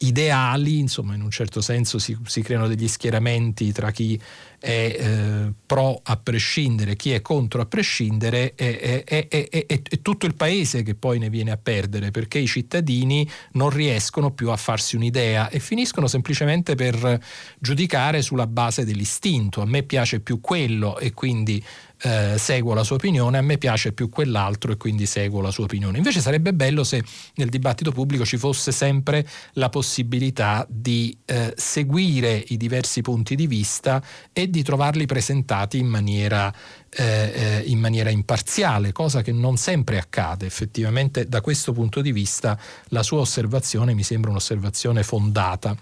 ideali, 0.02 0.78
insomma 0.78 1.14
in 1.14 1.22
un 1.22 1.30
certo 1.30 1.60
senso 1.60 1.98
si, 1.98 2.16
si 2.24 2.42
creano 2.42 2.68
degli 2.68 2.88
schieramenti 2.88 3.72
tra 3.72 3.90
chi 3.90 4.20
è 4.58 4.96
eh, 4.98 5.52
pro 5.64 6.00
a 6.02 6.16
prescindere, 6.16 6.94
chi 6.96 7.12
è 7.12 7.22
contro 7.22 7.62
a 7.62 7.66
prescindere, 7.66 8.54
è, 8.54 9.04
è, 9.04 9.28
è, 9.28 9.66
è, 9.66 10.02
tutto 10.02 10.26
il 10.26 10.34
paese 10.34 10.82
che 10.82 10.94
poi 10.94 11.18
ne 11.18 11.30
viene 11.30 11.50
a 11.50 11.56
perdere 11.56 12.10
perché 12.10 12.38
i 12.38 12.46
cittadini 12.46 13.28
non 13.52 13.70
riescono 13.70 14.32
più 14.32 14.50
a 14.50 14.56
farsi 14.56 14.96
un'idea 14.96 15.48
e 15.48 15.60
finiscono 15.60 16.06
semplicemente 16.06 16.74
per 16.74 17.20
giudicare 17.58 18.22
sulla 18.22 18.46
base 18.46 18.84
dell'istinto. 18.84 19.62
A 19.62 19.66
me 19.66 19.82
piace 19.82 20.20
più 20.20 20.40
quello 20.40 20.98
e 20.98 21.12
quindi 21.12 21.62
eh, 22.02 22.36
seguo 22.38 22.74
la 22.74 22.82
sua 22.82 22.96
opinione, 22.96 23.38
a 23.38 23.42
me 23.42 23.58
piace 23.58 23.92
più 23.92 24.08
quell'altro 24.08 24.72
e 24.72 24.76
quindi 24.76 25.06
seguo 25.06 25.40
la 25.40 25.50
sua 25.50 25.64
opinione. 25.64 25.98
Invece 25.98 26.20
sarebbe 26.20 26.52
bello 26.54 26.84
se 26.84 27.02
nel 27.34 27.48
dibattito 27.48 27.92
pubblico 27.92 28.24
ci 28.24 28.38
fosse 28.38 28.72
sempre 28.72 29.26
la 29.54 29.68
possibilità 29.68 30.66
di 30.68 31.16
eh, 31.26 31.52
seguire 31.56 32.42
i 32.48 32.56
diversi 32.56 33.02
punti 33.02 33.34
di 33.34 33.46
vista 33.46 34.02
e 34.32 34.48
di 34.48 34.62
trovarli 34.62 35.06
presentati 35.06 35.78
in 35.78 35.86
maniera, 35.86 36.52
eh, 36.88 37.32
eh 37.34 37.62
in 37.66 37.78
maniera 37.78 38.10
imparziale, 38.10 38.92
cosa 38.92 39.22
che 39.22 39.32
non 39.32 39.56
sempre 39.56 39.98
accade. 39.98 40.46
Effettivamente 40.46 41.26
da 41.26 41.40
questo 41.40 41.72
punto 41.72 42.00
di 42.00 42.12
vista 42.12 42.58
la 42.88 43.02
sua 43.02 43.20
osservazione 43.20 43.94
mi 43.94 44.02
sembra 44.02 44.30
un'osservazione 44.30 45.02
fondata. 45.02 45.76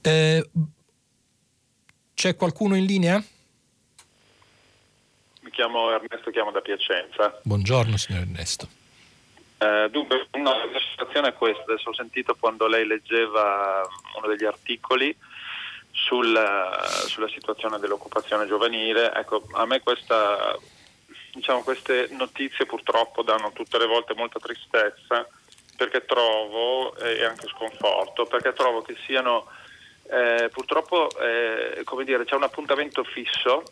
Eh, 0.00 0.50
c'è 2.14 2.34
qualcuno 2.34 2.74
in 2.74 2.84
linea? 2.84 3.24
Chiamo 5.58 5.90
Ernesto, 5.90 6.30
chiamo 6.30 6.52
da 6.52 6.60
Piacenza. 6.60 7.40
Buongiorno 7.42 7.96
signor 7.96 8.22
Ernesto. 8.22 8.68
Eh, 9.58 9.88
dunque, 9.90 10.28
no, 10.34 10.52
la 10.52 10.78
situazione 10.88 11.30
è 11.30 11.32
questa, 11.32 11.64
adesso 11.64 11.88
ho 11.88 11.94
sentito 11.94 12.36
quando 12.38 12.68
lei 12.68 12.86
leggeva 12.86 13.82
uno 14.16 14.28
degli 14.28 14.44
articoli 14.44 15.12
sul, 15.90 16.32
sulla 17.08 17.28
situazione 17.28 17.80
dell'occupazione 17.80 18.46
giovanile, 18.46 19.12
ecco, 19.12 19.42
a 19.54 19.66
me 19.66 19.80
questa, 19.80 20.56
diciamo, 21.32 21.64
queste 21.64 22.06
notizie 22.12 22.64
purtroppo 22.64 23.24
danno 23.24 23.50
tutte 23.52 23.78
le 23.78 23.86
volte 23.86 24.14
molta 24.14 24.38
tristezza 24.38 25.26
perché 25.76 26.04
trovo, 26.04 26.96
e 26.98 27.24
anche 27.24 27.48
sconforto, 27.48 28.26
perché 28.26 28.52
trovo 28.52 28.82
che 28.82 28.96
siano, 29.04 29.48
eh, 30.08 30.50
purtroppo, 30.52 31.08
eh, 31.18 31.82
come 31.82 32.04
dire, 32.04 32.24
c'è 32.24 32.36
un 32.36 32.44
appuntamento 32.44 33.02
fisso 33.02 33.64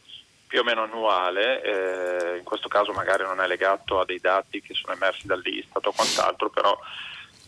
più 0.46 0.60
o 0.60 0.64
meno 0.64 0.82
annuale, 0.82 1.62
eh, 1.62 2.36
in 2.38 2.44
questo 2.44 2.68
caso 2.68 2.92
magari 2.92 3.24
non 3.24 3.40
è 3.40 3.46
legato 3.46 4.00
a 4.00 4.04
dei 4.04 4.20
dati 4.20 4.62
che 4.62 4.74
sono 4.74 4.94
emersi 4.94 5.26
dall'Istat 5.26 5.86
o 5.86 5.92
quant'altro, 5.92 6.50
però 6.50 6.78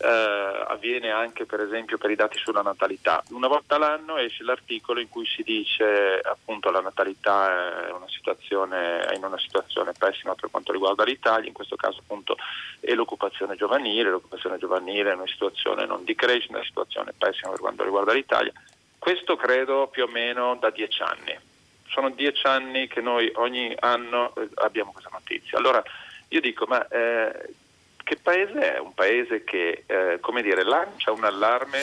eh, 0.01 0.65
avviene 0.69 1.11
anche 1.11 1.45
per 1.45 1.61
esempio 1.61 1.99
per 1.99 2.11
i 2.11 2.17
dati 2.17 2.39
sulla 2.39 2.63
natalità. 2.63 3.23
Una 3.31 3.49
volta 3.49 3.79
l'anno 3.79 4.17
esce 4.17 4.45
l'articolo 4.45 5.01
in 5.01 5.09
cui 5.09 5.27
si 5.27 5.43
dice 5.43 6.21
appunto 6.23 6.71
la 6.71 6.81
natalità 6.81 7.87
è, 7.87 7.91
una 7.91 8.07
è 8.07 9.15
in 9.15 9.25
una 9.25 9.39
situazione 9.39 9.93
pessima 9.97 10.35
per 10.35 10.51
quanto 10.51 10.73
riguarda 10.73 11.05
l'Italia, 11.05 11.49
in 11.49 11.55
questo 11.55 11.77
caso 11.77 12.01
appunto 12.01 12.37
è 12.81 12.93
l'occupazione 12.95 13.57
giovanile, 13.57 14.11
l'occupazione 14.11 14.59
giovanile 14.59 15.11
è 15.11 15.15
una 15.15 15.27
situazione 15.27 15.87
non 15.87 16.05
di 16.05 16.15
crescita, 16.15 16.57
una 16.57 16.65
situazione 16.65 17.13
pessima 17.17 17.51
per 17.51 17.61
quanto 17.61 17.85
riguarda 17.85 18.13
l'Italia. 18.13 18.53
Questo 18.99 19.37
credo 19.37 19.89
più 19.89 20.05
o 20.05 20.09
meno 20.09 20.57
da 20.57 20.71
dieci 20.71 21.03
anni 21.03 21.48
sono 21.89 22.11
dieci 22.11 22.47
anni 22.47 22.87
che 22.87 23.01
noi 23.01 23.31
ogni 23.37 23.75
anno 23.79 24.35
eh, 24.37 24.49
abbiamo 24.57 24.93
questa 24.93 25.11
notizia. 25.13 25.59
Allora 25.59 25.83
io 26.29 26.41
dico, 26.41 26.67
ma 26.67 26.87
eh, 26.89 27.55
che 28.03 28.17
paese 28.17 28.75
è? 28.75 28.79
Un 28.79 28.95
paese 28.95 29.45
che, 29.45 29.85
eh, 29.87 30.19
come 30.21 30.43
dire, 30.43 30.65
lancia 30.65 31.13
un 31.13 31.25
allarme 31.25 31.81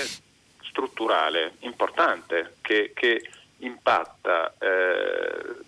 strutturale 0.64 1.54
importante 1.60 2.56
che, 2.62 2.92
che 2.94 3.30
impatta 3.60 4.54
eh, 4.60 5.64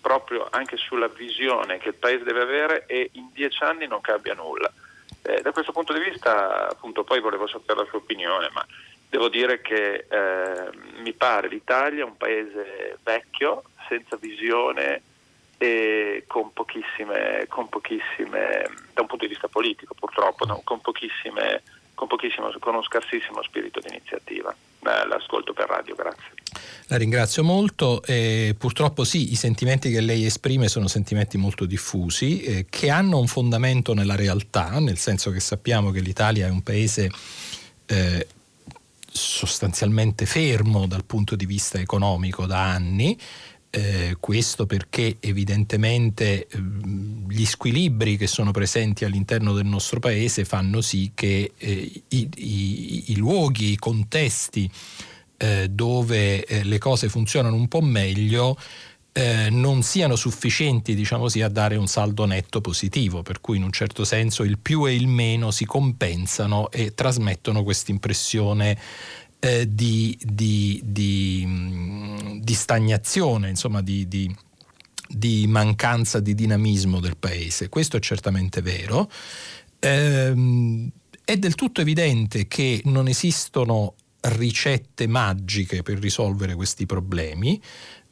proprio 0.00 0.48
anche 0.50 0.76
sulla 0.76 1.08
visione 1.08 1.78
che 1.78 1.88
il 1.88 1.94
paese 1.94 2.24
deve 2.24 2.42
avere 2.42 2.86
e 2.86 3.10
in 3.12 3.28
dieci 3.32 3.62
anni 3.62 3.86
non 3.86 4.00
cambia 4.00 4.34
nulla. 4.34 4.70
Eh, 5.22 5.40
da 5.40 5.52
questo 5.52 5.70
punto 5.70 5.92
di 5.92 6.00
vista, 6.00 6.68
appunto, 6.68 7.04
poi 7.04 7.20
volevo 7.20 7.46
sapere 7.46 7.78
la 7.78 7.86
sua 7.86 7.98
opinione, 7.98 8.50
ma 8.52 8.66
Devo 9.12 9.28
dire 9.28 9.60
che 9.60 10.06
eh, 10.08 10.70
mi 11.02 11.12
pare 11.12 11.46
l'Italia 11.48 12.06
un 12.06 12.16
paese 12.16 12.96
vecchio, 13.02 13.64
senza 13.86 14.16
visione 14.16 15.02
e 15.58 16.24
con 16.26 16.50
pochissime, 16.54 17.44
con 17.46 17.68
pochissime 17.68 18.64
da 18.94 19.02
un 19.02 19.06
punto 19.06 19.26
di 19.26 19.28
vista 19.28 19.48
politico 19.48 19.92
purtroppo, 19.92 20.46
no? 20.46 20.62
con, 20.64 20.80
pochissime, 20.80 21.60
con, 21.92 22.08
pochissimo, 22.08 22.50
con 22.58 22.72
uno 22.72 22.82
scarsissimo 22.82 23.42
spirito 23.42 23.80
di 23.80 23.88
iniziativa. 23.88 24.50
Eh, 24.50 25.06
l'ascolto 25.06 25.52
per 25.52 25.68
radio, 25.68 25.94
grazie. 25.94 26.30
La 26.86 26.96
ringrazio 26.96 27.44
molto. 27.44 28.02
Eh, 28.06 28.56
purtroppo 28.58 29.04
sì, 29.04 29.30
i 29.32 29.36
sentimenti 29.36 29.90
che 29.90 30.00
lei 30.00 30.24
esprime 30.24 30.68
sono 30.68 30.88
sentimenti 30.88 31.36
molto 31.36 31.66
diffusi, 31.66 32.40
eh, 32.44 32.66
che 32.70 32.88
hanno 32.88 33.18
un 33.18 33.26
fondamento 33.26 33.92
nella 33.92 34.16
realtà, 34.16 34.78
nel 34.78 34.96
senso 34.96 35.30
che 35.30 35.40
sappiamo 35.40 35.90
che 35.90 36.00
l'Italia 36.00 36.46
è 36.46 36.50
un 36.50 36.62
paese 36.62 37.10
eh, 37.84 38.26
sostanzialmente 39.12 40.26
fermo 40.26 40.86
dal 40.86 41.04
punto 41.04 41.36
di 41.36 41.46
vista 41.46 41.78
economico 41.78 42.46
da 42.46 42.70
anni. 42.70 43.18
Eh, 43.74 44.16
questo 44.20 44.66
perché 44.66 45.16
evidentemente 45.20 46.46
eh, 46.46 46.58
gli 47.26 47.46
squilibri 47.46 48.18
che 48.18 48.26
sono 48.26 48.50
presenti 48.50 49.06
all'interno 49.06 49.54
del 49.54 49.64
nostro 49.64 49.98
paese 49.98 50.44
fanno 50.44 50.82
sì 50.82 51.12
che 51.14 51.52
eh, 51.56 52.02
i, 52.08 52.28
i, 52.34 53.04
i, 53.12 53.16
luoghi, 53.16 53.72
i 53.72 53.76
contesti 53.76 54.70
eh, 55.38 55.68
dove 55.70 56.44
eh, 56.44 56.64
le 56.64 56.78
cose 56.78 57.08
funzionano 57.08 57.56
un 57.56 57.66
po' 57.68 57.80
meglio 57.80 58.58
eh, 59.12 59.48
non 59.50 59.82
siano 59.82 60.16
sufficienti 60.16 60.94
diciamo 60.94 61.22
così, 61.24 61.42
a 61.42 61.48
dare 61.48 61.76
un 61.76 61.86
saldo 61.86 62.24
netto 62.24 62.60
positivo, 62.60 63.22
per 63.22 63.40
cui 63.40 63.58
in 63.58 63.62
un 63.62 63.70
certo 63.70 64.04
senso 64.04 64.42
il 64.42 64.58
più 64.58 64.86
e 64.86 64.94
il 64.94 65.06
meno 65.06 65.50
si 65.50 65.66
compensano 65.66 66.70
e 66.70 66.94
trasmettono 66.94 67.62
questa 67.62 67.90
impressione 67.90 68.78
eh, 69.38 69.68
di, 69.68 70.18
di, 70.22 70.80
di, 70.82 71.44
mm, 71.46 72.38
di, 72.38 72.54
stagnazione, 72.54 73.50
insomma 73.50 73.82
di, 73.82 74.34
mancanza 75.46 76.20
di 76.20 76.34
dinamismo 76.34 76.98
del 76.98 77.16
paese. 77.18 77.68
Questo 77.68 77.98
è 77.98 78.00
certamente 78.00 78.62
vero. 78.62 79.10
Ehm, 79.80 80.90
è 81.24 81.36
del 81.36 81.54
tutto 81.54 81.82
evidente 81.82 82.48
che 82.48 82.80
non 82.84 83.08
esistono 83.08 83.94
ricette 84.20 85.06
magiche 85.08 85.82
per 85.82 85.98
risolvere 85.98 86.54
questi 86.54 86.86
problemi 86.86 87.60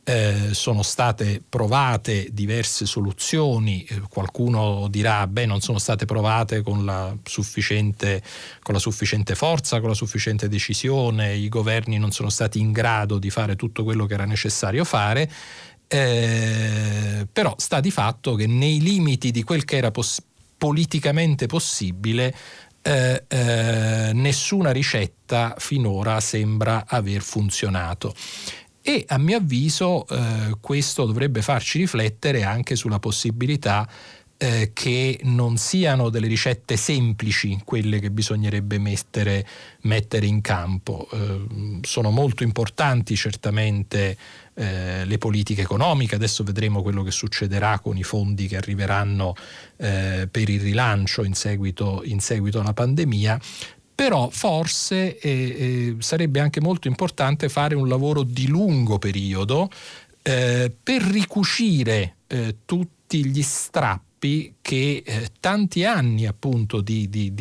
eh, 0.05 0.49
sono 0.53 0.83
state 0.83 1.43
provate 1.47 2.29
diverse 2.33 2.87
soluzioni, 2.87 3.85
eh, 3.85 4.01
qualcuno 4.09 4.89
dirà 4.89 5.27
beh 5.27 5.47
non 5.47 5.61
sono 5.61 5.79
state 5.79 6.07
provate 6.07 6.63
con 6.63 6.85
la, 6.85 7.15
con 7.15 8.75
la, 8.75 8.81
sufficiente, 8.81 9.35
forza, 9.35 9.81
con 9.81 9.89
la 9.89 9.95
sufficiente 9.95 10.49
decisione, 10.49 11.35
i 11.37 11.49
governi 11.49 11.99
non 11.99 12.13
sono 12.13 12.31
stati 12.31 12.59
in 12.59 12.73
grado 12.73 13.19
di 13.19 13.31
fare 13.31 13.57
tutto 13.57 13.85
quello 13.85 14.07
che 14.07 14.15
era 14.15 14.25
necessario 14.25 14.85
fare, 14.85 15.31
eh, 15.87 17.27
però 17.31 17.55
sta 17.59 17.81
di 17.81 17.91
fatto 17.91 18.35
che 18.35 18.47
nei 18.47 18.81
limiti 18.81 19.31
di 19.31 19.43
quel 19.43 19.65
che 19.65 19.77
era 19.77 19.91
poss- 19.91 20.23
politicamente 20.57 21.47
possibile 21.47 22.35
eh, 22.83 23.25
eh, 23.29 24.11
nessuna 24.15 24.71
ricetta 24.71 25.55
finora 25.59 26.19
sembra 26.21 26.85
aver 26.87 27.21
funzionato 27.21 28.15
e 28.83 29.05
a 29.09 29.19
mio 29.19 29.37
avviso 29.37 30.07
eh, 30.09 30.57
questo 30.61 31.05
dovrebbe 31.05 31.43
farci 31.43 31.79
riflettere 31.79 32.43
anche 32.43 32.77
sulla 32.77 32.99
possibilità 32.99 33.89
eh, 34.43 34.71
che 34.73 35.21
non 35.25 35.59
siano 35.59 36.09
delle 36.09 36.27
ricette 36.27 36.79
semplici 36.79 37.61
quelle 37.63 37.99
che 37.99 38.11
bisognerebbe 38.11 38.79
mettere, 38.79 39.47
mettere 39.83 40.25
in 40.25 40.41
campo. 40.41 41.07
Eh, 41.13 41.79
sono 41.83 42.11
molto 42.11 42.43
importanti 42.43 43.17
certamente 43.17 44.17
eh, 44.55 45.05
le 45.05 45.19
politiche 45.19 45.61
economiche, 45.61 46.15
adesso 46.15 46.43
vedremo 46.43 46.81
quello 46.81 47.03
che 47.03 47.11
succederà 47.11 47.81
con 47.81 47.99
i 47.99 48.03
fondi 48.03 48.47
che 48.47 48.57
arriveranno 48.57 49.35
eh, 49.77 50.27
per 50.31 50.49
il 50.49 50.61
rilancio 50.61 51.23
in 51.23 51.35
seguito, 51.35 52.01
in 52.05 52.21
seguito 52.21 52.61
alla 52.61 52.73
pandemia, 52.73 53.39
però 54.01 54.31
forse 54.31 55.19
eh, 55.19 55.29
eh, 55.29 55.97
sarebbe 55.99 56.41
anche 56.41 56.59
molto 56.63 56.89
importante 56.89 57.51
fare 57.51 57.75
un 57.75 57.87
lavoro 57.87 58.23
di 58.23 58.47
lungo 58.47 58.99
periodo 58.99 59.69
eh, 60.23 60.75
per 60.83 61.03
ricucire 61.03 62.17
eh, 62.27 62.57
tutti 62.65 63.27
gli 63.27 63.43
strappi 63.43 64.55
che 64.63 65.03
eh, 65.05 65.29
tanti 65.39 65.85
anni 65.85 66.27
appunto 66.27 66.81
di, 66.81 67.11
di, 67.11 67.35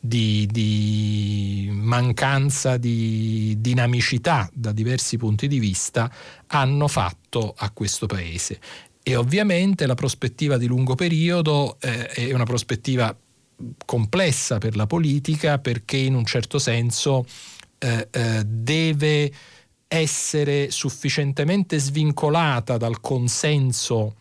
di, 0.00 0.48
di, 0.50 1.68
mancanza 1.70 2.78
di 2.78 3.54
dinamicità 3.60 4.50
da 4.52 4.72
diversi 4.72 5.16
punti 5.18 5.46
di 5.46 5.60
vista 5.60 6.12
hanno 6.48 6.88
fatto 6.88 7.54
a 7.56 7.70
questo 7.70 8.06
paese. 8.06 8.58
E 9.04 9.14
ovviamente 9.14 9.86
la 9.86 9.94
prospettiva 9.94 10.56
di 10.56 10.66
lungo 10.66 10.96
periodo 10.96 11.76
eh, 11.80 12.08
è 12.08 12.32
una 12.32 12.42
prospettiva 12.42 13.16
complessa 13.84 14.58
per 14.58 14.76
la 14.76 14.86
politica 14.86 15.58
perché 15.58 15.96
in 15.96 16.14
un 16.14 16.24
certo 16.24 16.58
senso 16.58 17.24
eh, 17.78 18.08
eh, 18.10 18.42
deve 18.44 19.32
essere 19.88 20.70
sufficientemente 20.70 21.78
svincolata 21.78 22.76
dal 22.76 23.00
consenso 23.00 24.16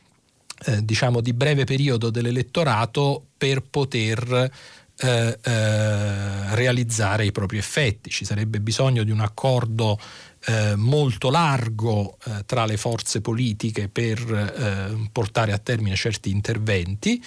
eh, 0.65 0.83
diciamo 0.86 1.21
di 1.21 1.33
breve 1.33 1.65
periodo 1.65 2.09
dell'elettorato 2.09 3.25
per 3.38 3.61
poter 3.61 4.51
eh, 4.97 5.38
eh, 5.41 6.55
realizzare 6.55 7.25
i 7.25 7.31
propri 7.31 7.57
effetti. 7.57 8.09
Ci 8.09 8.23
sarebbe 8.23 8.61
bisogno 8.61 9.03
di 9.03 9.11
un 9.11 9.19
accordo 9.19 9.99
eh, 10.45 10.75
molto 10.75 11.29
largo 11.29 12.17
eh, 12.25 12.43
tra 12.45 12.65
le 12.65 12.77
forze 12.77 13.19
politiche 13.19 13.89
per 13.89 14.19
eh, 14.19 15.09
portare 15.11 15.51
a 15.51 15.57
termine 15.57 15.95
certi 15.95 16.29
interventi. 16.29 17.21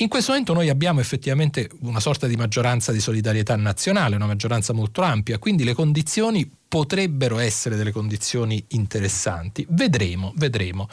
In 0.00 0.06
questo 0.08 0.30
momento 0.30 0.52
noi 0.52 0.68
abbiamo 0.68 1.00
effettivamente 1.00 1.68
una 1.80 1.98
sorta 1.98 2.28
di 2.28 2.36
maggioranza 2.36 2.92
di 2.92 3.00
solidarietà 3.00 3.56
nazionale, 3.56 4.14
una 4.14 4.26
maggioranza 4.26 4.72
molto 4.72 5.02
ampia, 5.02 5.38
quindi 5.38 5.64
le 5.64 5.74
condizioni 5.74 6.48
potrebbero 6.68 7.38
essere 7.38 7.74
delle 7.74 7.90
condizioni 7.90 8.64
interessanti. 8.68 9.66
Vedremo, 9.68 10.32
vedremo. 10.36 10.88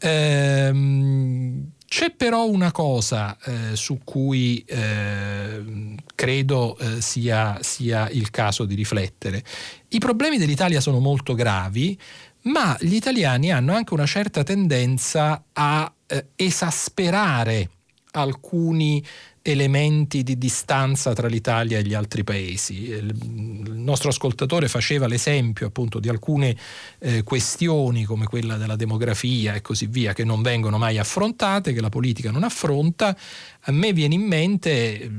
Ehm, 0.00 1.70
c'è 1.86 2.10
però 2.10 2.46
una 2.46 2.72
cosa 2.72 3.38
eh, 3.42 3.74
su 3.74 4.00
cui 4.04 4.62
eh, 4.66 5.94
credo 6.14 6.76
eh, 6.76 7.00
sia, 7.00 7.56
sia 7.62 8.10
il 8.10 8.28
caso 8.30 8.66
di 8.66 8.74
riflettere. 8.74 9.42
I 9.88 9.98
problemi 9.98 10.36
dell'Italia 10.36 10.82
sono 10.82 10.98
molto 10.98 11.34
gravi, 11.34 11.98
ma 12.42 12.76
gli 12.80 12.94
italiani 12.96 13.50
hanno 13.50 13.74
anche 13.74 13.94
una 13.94 14.06
certa 14.06 14.42
tendenza 14.42 15.42
a 15.54 15.90
eh, 16.06 16.26
esasperare 16.36 17.70
alcuni 18.12 19.04
elementi 19.42 20.22
di 20.22 20.38
distanza 20.38 21.12
tra 21.12 21.26
l'Italia 21.26 21.78
e 21.78 21.82
gli 21.82 21.94
altri 21.94 22.22
paesi. 22.22 22.90
Il 22.90 23.72
nostro 23.72 24.10
ascoltatore 24.10 24.68
faceva 24.68 25.08
l'esempio 25.08 25.66
appunto 25.66 25.98
di 25.98 26.08
alcune 26.08 26.56
eh, 27.00 27.24
questioni 27.24 28.04
come 28.04 28.26
quella 28.26 28.56
della 28.56 28.76
demografia 28.76 29.54
e 29.54 29.60
così 29.60 29.86
via 29.86 30.12
che 30.12 30.24
non 30.24 30.42
vengono 30.42 30.78
mai 30.78 30.98
affrontate, 30.98 31.72
che 31.72 31.80
la 31.80 31.88
politica 31.88 32.30
non 32.30 32.44
affronta. 32.44 33.16
A 33.62 33.72
me 33.72 33.92
viene 33.92 34.14
in 34.14 34.22
mente 34.22 35.10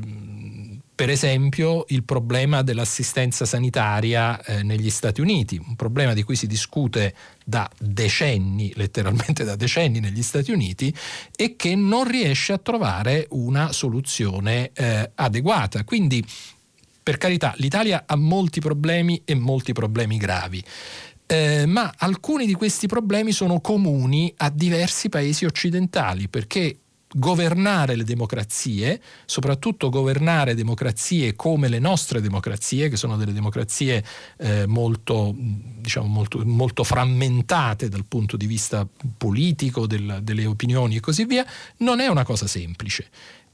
per 0.95 1.09
esempio 1.09 1.85
il 1.87 2.03
problema 2.03 2.61
dell'assistenza 2.61 3.45
sanitaria 3.45 4.41
eh, 4.43 4.61
negli 4.61 4.89
Stati 4.89 5.21
Uniti, 5.21 5.59
un 5.65 5.75
problema 5.75 6.13
di 6.13 6.21
cui 6.21 6.35
si 6.35 6.45
discute 6.45 7.15
da 7.43 7.69
decenni, 7.79 8.71
letteralmente 8.75 9.43
da 9.43 9.55
decenni 9.55 9.99
negli 9.99 10.21
Stati 10.21 10.51
Uniti, 10.51 10.93
e 11.35 11.55
che 11.55 11.75
non 11.75 12.07
riesce 12.07 12.53
a 12.53 12.59
trovare 12.59 13.27
una 13.31 13.71
soluzione 13.71 14.71
eh, 14.73 15.11
adeguata. 15.15 15.83
Quindi, 15.83 16.23
per 17.01 17.17
carità, 17.17 17.53
l'Italia 17.57 18.03
ha 18.05 18.15
molti 18.15 18.59
problemi 18.59 19.21
e 19.25 19.33
molti 19.33 19.73
problemi 19.73 20.17
gravi. 20.17 20.63
Eh, 21.25 21.65
ma 21.65 21.91
alcuni 21.97 22.45
di 22.45 22.53
questi 22.53 22.85
problemi 22.85 23.31
sono 23.31 23.61
comuni 23.61 24.31
a 24.37 24.49
diversi 24.49 25.09
paesi 25.09 25.45
occidentali 25.45 26.27
perché 26.27 26.77
governare 27.13 27.95
le 27.95 28.03
democrazie, 28.03 29.01
soprattutto 29.25 29.89
governare 29.89 30.55
democrazie 30.55 31.35
come 31.35 31.67
le 31.67 31.79
nostre 31.79 32.21
democrazie, 32.21 32.89
che 32.89 32.97
sono 32.97 33.17
delle 33.17 33.33
democrazie 33.33 34.03
eh, 34.37 34.65
molto, 34.65 35.33
diciamo, 35.35 36.07
molto, 36.07 36.41
molto, 36.43 36.83
frammentate 36.83 37.89
dal 37.89 38.05
punto 38.05 38.37
di 38.37 38.47
vista 38.47 38.87
politico, 39.17 39.85
del, 39.85 40.19
delle 40.23 40.45
opinioni 40.45 40.95
e 40.95 40.99
così 40.99 41.25
via, 41.25 41.45
non 41.77 41.99
è 41.99 42.07
una 42.07 42.23
cosa 42.23 42.47
semplice. 42.47 43.07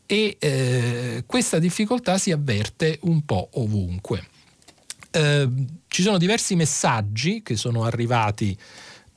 E 0.06 0.38
eh, 0.40 1.24
questa 1.26 1.60
difficoltà 1.60 2.18
si 2.18 2.32
avverte 2.32 2.98
un 3.02 3.26
po' 3.26 3.50
ovunque. 3.54 4.28
Eh, 5.12 5.50
ci 5.88 6.02
sono 6.02 6.18
diversi 6.18 6.56
messaggi 6.56 7.42
che 7.42 7.56
sono 7.56 7.84
arrivati 7.84 8.58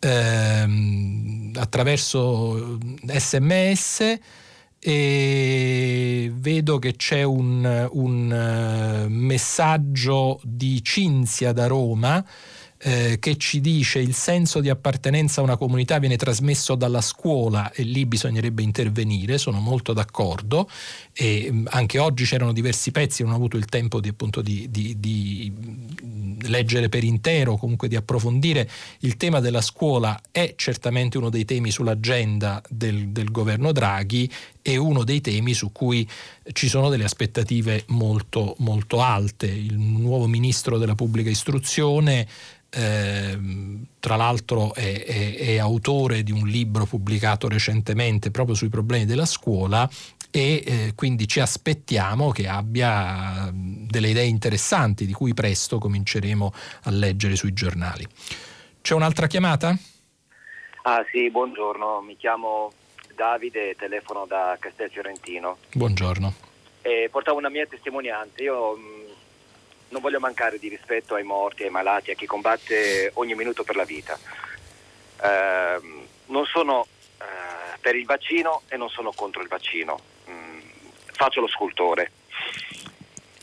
ehm, 0.03 1.53
attraverso 1.55 2.79
sms 3.05 4.19
e 4.85 6.33
vedo 6.35 6.79
che 6.81 6.97
c'è 6.97 7.23
un, 7.23 7.89
un 7.93 9.05
uh, 9.05 9.09
messaggio 9.09 10.41
di 10.43 10.83
Cinzia 10.83 11.53
da 11.53 11.69
Roma 11.69 12.25
eh, 12.85 13.19
che 13.21 13.37
ci 13.37 13.61
dice 13.61 14.01
il 14.01 14.13
senso 14.13 14.61
di 14.61 14.69
appartenenza 14.69 15.41
a 15.41 15.45
una 15.45 15.57
comunità 15.57 16.01
viene 16.01 16.17
trasmesso 16.17 16.75
dalla 16.75 17.01
scuola 17.01 17.71
e 17.71 17.85
lì 17.85 18.07
bisognerebbe 18.07 18.63
intervenire, 18.63 19.39
sono 19.39 19.61
molto 19.61 19.93
d'accordo. 19.93 20.69
E 21.13 21.49
mm, 21.49 21.67
anche 21.71 22.01
oggi 22.01 22.25
c'erano 22.25 22.53
diversi 22.53 22.91
pezzi, 22.91 23.23
non 23.23 23.33
ho 23.33 23.37
avuto 23.37 23.57
il 23.57 23.67
tempo 23.67 24.01
di, 24.01 24.09
appunto, 24.09 24.43
di, 24.43 24.69
di, 24.69 24.97
di 24.99 25.53
leggere 26.49 26.89
per 26.89 27.05
intero, 27.05 27.57
comunque 27.57 27.89
di 27.89 27.97
approfondire 27.97 28.69
il 29.01 29.17
tema 29.17 29.41
della 29.41 29.61
scuola 29.61 30.21
è 30.31 30.55
certamente 30.57 31.19
uno 31.19 31.31
dei 31.31 31.45
temi 31.45 31.71
sull'agenda 31.71 32.63
del, 32.69 33.09
del 33.09 33.31
governo 33.31 33.73
Draghi 33.73 34.31
e 34.63 34.77
uno 34.77 35.05
dei 35.05 35.21
temi 35.21 35.55
su 35.55 35.73
cui 35.73 36.09
ci 36.53 36.69
sono 36.69 36.89
delle 36.89 37.05
aspettative 37.05 37.85
molto, 37.89 38.55
molto 38.59 39.01
alte. 39.01 39.47
Il 39.47 39.79
nuovo 39.79 40.27
ministro 40.27 40.79
della 40.79 40.95
pubblica 40.95 41.31
istruzione 41.31 42.27
eh, 42.75 43.39
tra 44.01 44.17
l'altro 44.17 44.73
è, 44.75 45.05
è, 45.05 45.37
è, 45.37 45.59
autore 45.59 46.23
di 46.23 46.33
un 46.33 46.47
libro 46.47 46.87
pubblicato 46.87 47.47
recentemente 47.47 48.31
proprio 48.31 48.55
sui 48.55 48.71
problemi 48.71 49.05
della 49.05 49.27
scuola 49.27 49.89
e 50.35 50.65
eh, 50.65 50.93
quindi 50.97 51.29
ci 51.29 51.41
aspettiamo 51.41 52.31
che 52.31 52.49
abbia 52.49 53.51
delle 53.53 54.09
idee 54.09 54.25
interessanti 54.25 55.05
di 55.05 55.13
cui 55.13 55.35
presto 55.35 55.79
cominceremo 55.79 56.53
a 56.85 56.91
leggere 56.91 57.37
sui 57.37 57.53
giornali. 57.53 58.07
C'è 58.81 58.95
un'altra 58.95 59.27
chiamata? 59.27 59.77
Ah 60.85 61.05
sì, 61.13 61.31
buongiorno, 61.31 62.01
mi 62.01 62.17
chiamo 62.17 62.73
Davide, 63.15 63.77
telefono 63.77 64.25
da 64.27 64.57
Castel 64.59 64.91
Fiorentino. 64.91 65.59
Buongiorno. 65.75 66.35
E 66.81 67.09
portavo 67.13 67.37
una 67.37 67.51
mia 67.51 67.67
testimonianza, 67.67 68.43
io 68.43 68.75
mh, 68.75 69.13
non 69.91 70.01
voglio 70.01 70.19
mancare 70.19 70.59
di 70.59 70.69
rispetto 70.69 71.15
ai 71.15 71.25
morti, 71.25 71.65
ai 71.65 71.71
malati, 71.71 72.11
a 72.11 72.15
chi 72.15 72.25
combatte 72.25 73.11
ogni 73.15 73.35
minuto 73.35 73.65
per 73.65 73.77
la 73.77 73.85
vita. 73.85 74.19
Eh, 75.23 75.81
non 76.27 76.47
sono 76.47 76.87
eh, 77.21 77.62
per 77.83 77.97
il 77.97 78.07
vaccino 78.07 78.63
e 78.69 78.77
non 78.77 78.89
sono 78.89 79.13
contro 79.13 79.43
il 79.43 79.49
vaccino, 79.49 79.99
mm, 80.31 80.61
faccio 81.13 81.41
lo 81.41 81.49
scultore 81.49 82.13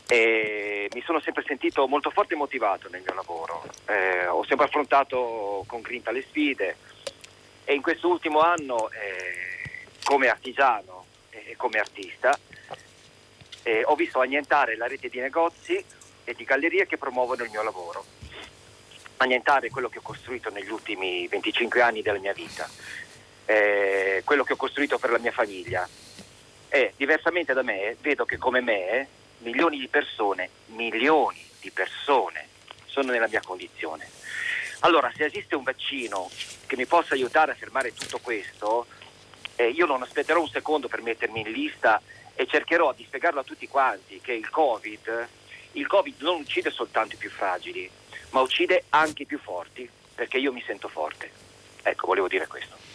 e 0.08 0.88
mi 0.92 1.02
sono 1.02 1.20
sempre 1.20 1.44
sentito 1.46 1.86
molto 1.86 2.10
forte 2.10 2.34
e 2.34 2.36
motivato 2.38 2.88
nel 2.88 3.02
mio 3.02 3.14
lavoro. 3.14 3.62
Eh, 3.86 4.26
ho 4.26 4.44
sempre 4.44 4.66
affrontato 4.66 5.62
con 5.68 5.82
grinta 5.82 6.10
le 6.10 6.22
sfide 6.22 6.76
e 7.64 7.74
in 7.74 7.82
questo 7.82 8.08
ultimo 8.08 8.40
anno, 8.40 8.90
eh, 8.90 9.86
come 10.02 10.28
artigiano 10.28 11.04
e 11.30 11.54
come 11.56 11.78
artista, 11.78 12.36
eh, 13.62 13.84
ho 13.84 13.94
visto 13.94 14.20
annientare 14.20 14.76
la 14.76 14.88
rete 14.88 15.08
di 15.08 15.20
negozi 15.20 15.84
e 16.24 16.34
di 16.34 16.44
gallerie 16.44 16.86
che 16.86 16.96
promuovono 16.96 17.44
il 17.44 17.50
mio 17.50 17.62
lavoro. 17.62 18.04
Annientare 19.18 19.68
quello 19.68 19.90
che 19.90 19.98
ho 19.98 20.02
costruito 20.02 20.50
negli 20.50 20.70
ultimi 20.70 21.28
25 21.28 21.82
anni 21.82 22.02
della 22.02 22.18
mia 22.18 22.32
vita, 22.32 22.68
eh, 23.50 24.22
quello 24.24 24.44
che 24.44 24.52
ho 24.52 24.56
costruito 24.56 24.98
per 24.98 25.10
la 25.10 25.18
mia 25.18 25.32
famiglia. 25.32 25.88
E 26.68 26.92
diversamente 26.96 27.52
da 27.52 27.62
me, 27.62 27.96
vedo 28.00 28.24
che 28.24 28.36
come 28.38 28.60
me, 28.60 29.08
milioni 29.38 29.78
di 29.78 29.88
persone, 29.88 30.48
milioni 30.66 31.44
di 31.60 31.70
persone 31.72 32.46
sono 32.86 33.10
nella 33.10 33.26
mia 33.26 33.40
condizione. 33.44 34.08
Allora, 34.80 35.12
se 35.16 35.24
esiste 35.24 35.56
un 35.56 35.64
vaccino 35.64 36.30
che 36.66 36.76
mi 36.76 36.86
possa 36.86 37.14
aiutare 37.14 37.52
a 37.52 37.56
fermare 37.56 37.92
tutto 37.92 38.18
questo, 38.18 38.86
eh, 39.56 39.68
io 39.68 39.84
non 39.84 40.02
aspetterò 40.02 40.40
un 40.40 40.48
secondo 40.48 40.86
per 40.86 41.02
mettermi 41.02 41.40
in 41.40 41.50
lista 41.50 42.00
e 42.34 42.46
cercherò 42.46 42.92
di 42.92 43.04
spiegarlo 43.04 43.40
a 43.40 43.44
tutti 43.44 43.66
quanti 43.66 44.20
che 44.20 44.32
il 44.32 44.48
Covid 44.48 45.28
il 45.72 45.86
Covid 45.86 46.20
non 46.22 46.40
uccide 46.40 46.70
soltanto 46.70 47.14
i 47.14 47.18
più 47.18 47.30
fragili, 47.30 47.88
ma 48.30 48.40
uccide 48.40 48.84
anche 48.90 49.22
i 49.22 49.26
più 49.26 49.38
forti, 49.38 49.88
perché 50.14 50.38
io 50.38 50.52
mi 50.52 50.62
sento 50.66 50.88
forte. 50.88 51.30
Ecco, 51.82 52.06
volevo 52.06 52.26
dire 52.26 52.46
questo. 52.48 52.89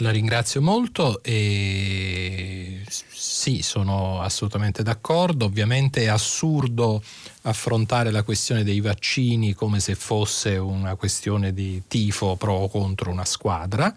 La 0.00 0.10
ringrazio 0.10 0.62
molto 0.62 1.22
e 1.22 2.80
sì, 2.88 3.60
sono 3.60 4.22
assolutamente 4.22 4.82
d'accordo. 4.82 5.44
Ovviamente 5.44 6.02
è 6.02 6.06
assurdo 6.06 7.02
affrontare 7.42 8.10
la 8.10 8.22
questione 8.22 8.64
dei 8.64 8.80
vaccini 8.80 9.52
come 9.52 9.78
se 9.78 9.94
fosse 9.94 10.56
una 10.56 10.94
questione 10.94 11.52
di 11.52 11.82
tifo 11.86 12.36
pro 12.36 12.54
o 12.54 12.68
contro 12.70 13.10
una 13.10 13.26
squadra. 13.26 13.94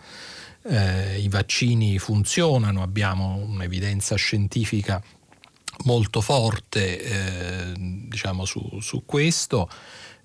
Eh, 0.66 1.20
I 1.20 1.30
vaccini 1.30 1.98
funzionano, 2.00 2.82
abbiamo 2.82 3.36
un'evidenza 3.36 4.16
scientifica 4.16 5.02
molto 5.86 6.20
forte 6.20 7.02
eh, 7.02 7.74
diciamo 7.78 8.44
su, 8.44 8.80
su 8.82 9.04
questo. 9.06 9.70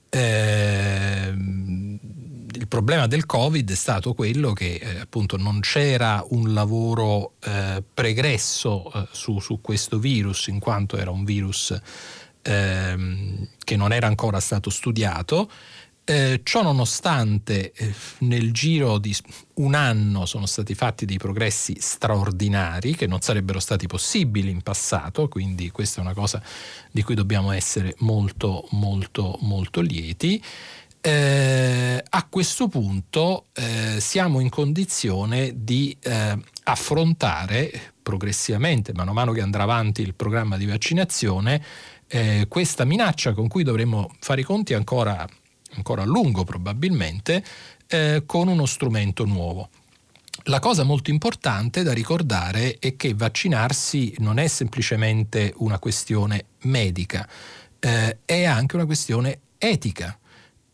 Eh, 0.08 1.34
il 2.54 2.68
problema 2.68 3.06
del 3.06 3.26
Covid 3.26 3.70
è 3.70 3.74
stato 3.74 4.14
quello 4.14 4.52
che 4.52 4.74
eh, 4.74 5.00
appunto 5.00 5.36
non 5.36 5.60
c'era 5.60 6.24
un 6.30 6.52
lavoro 6.54 7.34
eh, 7.44 7.82
pregresso 7.92 8.90
eh, 8.92 9.08
su, 9.12 9.38
su, 9.38 9.60
questo 9.60 9.98
virus, 9.98 10.46
in 10.46 10.58
quanto 10.58 10.96
era 10.96 11.10
un 11.10 11.24
virus 11.24 11.78
ehm, 12.42 13.48
che 13.62 13.76
non 13.76 13.92
era 13.92 14.06
ancora 14.06 14.40
stato 14.40 14.70
studiato. 14.70 15.50
Eh, 16.04 16.40
ciò 16.42 16.62
nonostante, 16.62 17.70
eh, 17.72 17.92
nel 18.20 18.50
giro 18.50 18.96
di 18.96 19.14
un 19.56 19.74
anno 19.74 20.24
sono 20.24 20.46
stati 20.46 20.74
fatti 20.74 21.04
dei 21.04 21.18
progressi 21.18 21.76
straordinari 21.78 22.96
che 22.96 23.06
non 23.06 23.20
sarebbero 23.20 23.60
stati 23.60 23.86
possibili 23.86 24.48
in 24.48 24.62
passato, 24.62 25.28
quindi 25.28 25.70
questa 25.70 26.00
è 26.00 26.04
una 26.04 26.14
cosa 26.14 26.42
di 26.90 27.02
cui 27.02 27.14
dobbiamo 27.14 27.52
essere 27.52 27.94
molto, 27.98 28.66
molto, 28.70 29.36
molto 29.42 29.82
lieti. 29.82 30.42
Eh, 31.00 32.02
a 32.08 32.26
questo 32.28 32.66
punto 32.66 33.46
eh, 33.52 34.00
siamo 34.00 34.40
in 34.40 34.48
condizione 34.48 35.52
di 35.54 35.96
eh, 36.00 36.36
affrontare 36.64 37.92
progressivamente, 38.02 38.92
mano 38.92 39.10
a 39.10 39.14
mano 39.14 39.32
che 39.32 39.40
andrà 39.40 39.62
avanti 39.62 40.02
il 40.02 40.14
programma 40.14 40.56
di 40.56 40.66
vaccinazione, 40.66 41.62
eh, 42.08 42.46
questa 42.48 42.84
minaccia 42.84 43.32
con 43.32 43.46
cui 43.46 43.62
dovremo 43.62 44.10
fare 44.18 44.40
i 44.40 44.44
conti 44.44 44.74
ancora, 44.74 45.24
ancora 45.76 46.02
a 46.02 46.06
lungo 46.06 46.42
probabilmente, 46.42 47.44
eh, 47.86 48.24
con 48.26 48.48
uno 48.48 48.66
strumento 48.66 49.24
nuovo. 49.24 49.68
La 50.44 50.58
cosa 50.58 50.82
molto 50.82 51.10
importante 51.10 51.82
da 51.82 51.92
ricordare 51.92 52.78
è 52.78 52.96
che 52.96 53.14
vaccinarsi 53.14 54.14
non 54.18 54.38
è 54.38 54.48
semplicemente 54.48 55.52
una 55.58 55.78
questione 55.78 56.46
medica, 56.62 57.28
eh, 57.78 58.18
è 58.24 58.44
anche 58.44 58.74
una 58.74 58.86
questione 58.86 59.40
etica 59.58 60.18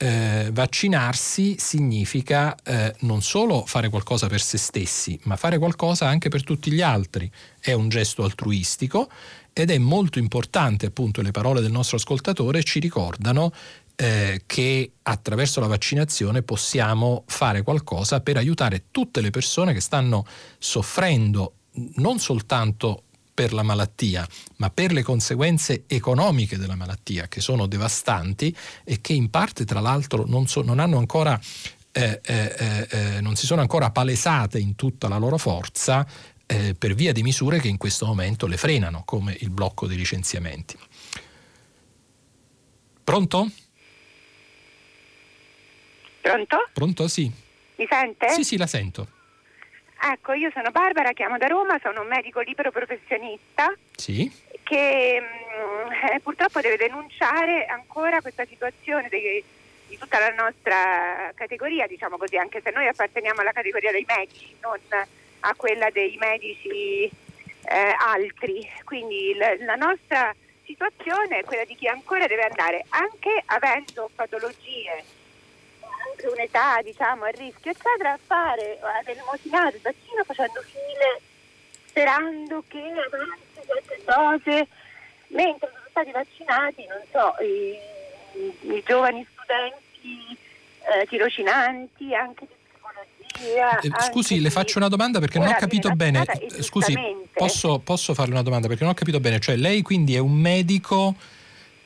eh, 0.04 0.50
vaccinarsi 0.52 1.56
significa 1.58 2.54
eh, 2.62 2.94
non 3.00 3.22
solo 3.22 3.64
fare 3.64 3.88
qualcosa 3.88 4.26
per 4.26 4.42
se 4.42 4.58
stessi, 4.58 5.18
ma 5.22 5.36
fare 5.36 5.56
qualcosa 5.56 6.06
anche 6.06 6.28
per 6.28 6.44
tutti 6.44 6.70
gli 6.70 6.82
altri. 6.82 7.30
È 7.58 7.72
un 7.72 7.88
gesto 7.88 8.22
altruistico 8.22 9.08
ed 9.54 9.70
è 9.70 9.78
molto 9.78 10.18
importante, 10.18 10.84
appunto, 10.86 11.22
le 11.22 11.30
parole 11.30 11.62
del 11.62 11.72
nostro 11.72 11.96
ascoltatore 11.96 12.62
ci 12.62 12.80
ricordano 12.80 13.50
eh, 13.96 14.42
che 14.44 14.92
attraverso 15.00 15.60
la 15.60 15.68
vaccinazione 15.68 16.42
possiamo 16.42 17.24
fare 17.26 17.62
qualcosa 17.62 18.20
per 18.20 18.36
aiutare 18.36 18.84
tutte 18.90 19.22
le 19.22 19.30
persone 19.30 19.72
che 19.72 19.80
stanno 19.80 20.26
soffrendo 20.58 21.54
non 21.96 22.18
soltanto 22.18 23.04
per 23.34 23.52
la 23.52 23.62
malattia, 23.62 24.26
ma 24.56 24.70
per 24.70 24.92
le 24.92 25.02
conseguenze 25.02 25.84
economiche 25.88 26.56
della 26.56 26.76
malattia, 26.76 27.26
che 27.26 27.40
sono 27.40 27.66
devastanti 27.66 28.56
e 28.84 29.00
che 29.00 29.12
in 29.12 29.28
parte, 29.28 29.64
tra 29.64 29.80
l'altro, 29.80 30.24
non, 30.26 30.46
so, 30.46 30.62
non 30.62 30.78
hanno 30.78 30.98
ancora 30.98 31.38
eh, 31.96 32.20
eh, 32.24 32.54
eh, 32.58 32.88
eh 32.90 33.20
non 33.20 33.36
si 33.36 33.46
sono 33.46 33.60
ancora 33.60 33.90
palesate 33.90 34.58
in 34.58 34.74
tutta 34.74 35.06
la 35.06 35.16
loro 35.16 35.38
forza 35.38 36.04
eh, 36.46 36.74
per 36.74 36.94
via 36.94 37.12
di 37.12 37.22
misure 37.22 37.60
che 37.60 37.68
in 37.68 37.76
questo 37.76 38.06
momento 38.06 38.46
le 38.46 38.56
frenano, 38.56 39.02
come 39.04 39.36
il 39.40 39.50
blocco 39.50 39.86
dei 39.86 39.96
licenziamenti. 39.96 40.76
Pronto? 43.02 43.50
Pronto? 46.20 46.56
Pronto, 46.72 47.08
sì. 47.08 47.30
Mi 47.76 47.86
sente? 47.88 48.30
Sì, 48.30 48.44
sì, 48.44 48.56
la 48.56 48.66
sento. 48.66 49.08
Ecco, 50.06 50.34
io 50.34 50.50
sono 50.52 50.70
Barbara, 50.70 51.12
chiamo 51.12 51.38
da 51.38 51.46
Roma, 51.46 51.78
sono 51.82 52.02
un 52.02 52.08
medico 52.08 52.40
libero 52.40 52.70
professionista 52.70 53.72
sì. 53.96 54.30
che 54.62 55.18
mh, 55.18 55.24
mm, 55.24 55.92
eh, 56.12 56.20
purtroppo 56.20 56.60
deve 56.60 56.76
denunciare 56.76 57.64
ancora 57.64 58.20
questa 58.20 58.44
situazione 58.44 59.08
dei, 59.08 59.42
di 59.86 59.96
tutta 59.96 60.18
la 60.18 60.28
nostra 60.34 61.32
categoria, 61.34 61.86
diciamo 61.86 62.18
così, 62.18 62.36
anche 62.36 62.60
se 62.62 62.70
noi 62.70 62.86
apparteniamo 62.86 63.40
alla 63.40 63.52
categoria 63.52 63.92
dei 63.92 64.04
medici, 64.06 64.54
non 64.60 64.78
a 65.40 65.54
quella 65.56 65.88
dei 65.88 66.18
medici 66.18 67.04
eh, 67.04 67.96
altri. 67.98 68.60
Quindi 68.84 69.34
la, 69.38 69.56
la 69.60 69.76
nostra 69.76 70.34
situazione 70.66 71.38
è 71.38 71.44
quella 71.44 71.64
di 71.64 71.76
chi 71.76 71.88
ancora 71.88 72.26
deve 72.26 72.42
andare, 72.42 72.84
anche 72.90 73.42
avendo 73.46 74.10
patologie 74.14 75.02
anche 76.14 76.26
un'età 76.26 76.80
diciamo 76.82 77.24
a 77.24 77.28
rischio 77.28 77.70
eccetera 77.70 78.12
a 78.12 78.18
fare 78.24 78.78
l'elemosinato 79.04 79.76
il 79.76 79.82
vaccino 79.82 80.24
facendo 80.24 80.62
file 80.62 81.20
sperando 81.86 82.64
che 82.68 82.78
avanti 82.78 83.60
queste 83.66 84.02
dose 84.04 84.68
mentre 85.28 85.70
sono 85.72 85.86
stati 85.90 86.10
vaccinati 86.10 86.86
non 86.86 87.02
so 87.10 87.42
i, 87.42 87.76
i, 88.38 88.74
i 88.74 88.82
giovani 88.86 89.26
studenti 89.32 90.38
eh, 90.84 91.06
tirocinanti 91.06 92.14
anche 92.14 92.46
di 92.46 92.54
eh, 93.36 93.90
scusi 94.10 94.40
le 94.40 94.50
faccio 94.50 94.78
una 94.78 94.86
domanda 94.86 95.18
perché 95.18 95.40
non 95.40 95.48
ho 95.48 95.56
capito 95.58 95.90
bene. 95.90 96.24
scusi 96.60 96.94
posso, 97.32 97.80
posso 97.80 98.14
farle 98.14 98.32
una 98.32 98.42
domanda 98.42 98.68
perché 98.68 98.84
non 98.84 98.92
ho 98.92 98.96
capito 98.96 99.18
bene? 99.18 99.40
Cioè 99.40 99.56
lei 99.56 99.82
quindi 99.82 100.14
è 100.14 100.18
un 100.18 100.34
medico 100.34 101.16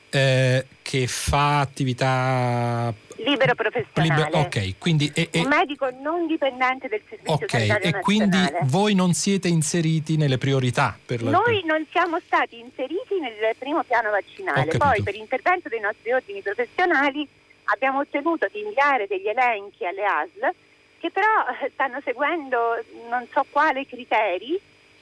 eh, 0.09 0.65
che 0.83 1.07
fa 1.07 1.59
attività 1.59 2.93
libero 3.23 3.55
professionale. 3.55 4.25
Libero, 4.25 4.39
ok, 4.45 4.77
quindi 4.77 5.11
è, 5.13 5.29
è... 5.31 5.39
un 5.39 5.47
medico 5.47 5.89
non 6.01 6.27
dipendente 6.27 6.87
del 6.87 7.01
servizio 7.07 7.33
Ok, 7.33 7.53
e 7.53 7.67
nazionale. 7.67 8.01
quindi 8.01 8.37
voi 8.63 8.95
non 8.95 9.13
siete 9.13 9.47
inseriti 9.47 10.17
nelle 10.17 10.37
priorità 10.37 10.97
per 11.05 11.21
la 11.21 11.31
Noi 11.31 11.63
non 11.65 11.85
siamo 11.91 12.19
stati 12.25 12.59
inseriti 12.59 13.19
nel 13.19 13.55
primo 13.57 13.83
piano 13.83 14.09
vaccinale, 14.09 14.77
poi 14.77 15.01
per 15.03 15.15
intervento 15.15 15.69
dei 15.69 15.79
nostri 15.79 16.11
ordini 16.11 16.41
professionali 16.41 17.27
abbiamo 17.65 17.99
ottenuto 17.99 18.47
di 18.51 18.61
inviare 18.61 19.07
degli 19.07 19.27
elenchi 19.27 19.85
alle 19.85 20.03
ASL 20.03 20.53
che 20.99 21.11
però 21.11 21.45
stanno 21.73 22.01
seguendo 22.03 22.83
non 23.09 23.25
so 23.31 23.45
quale 23.49 23.85
criteri 23.85 24.59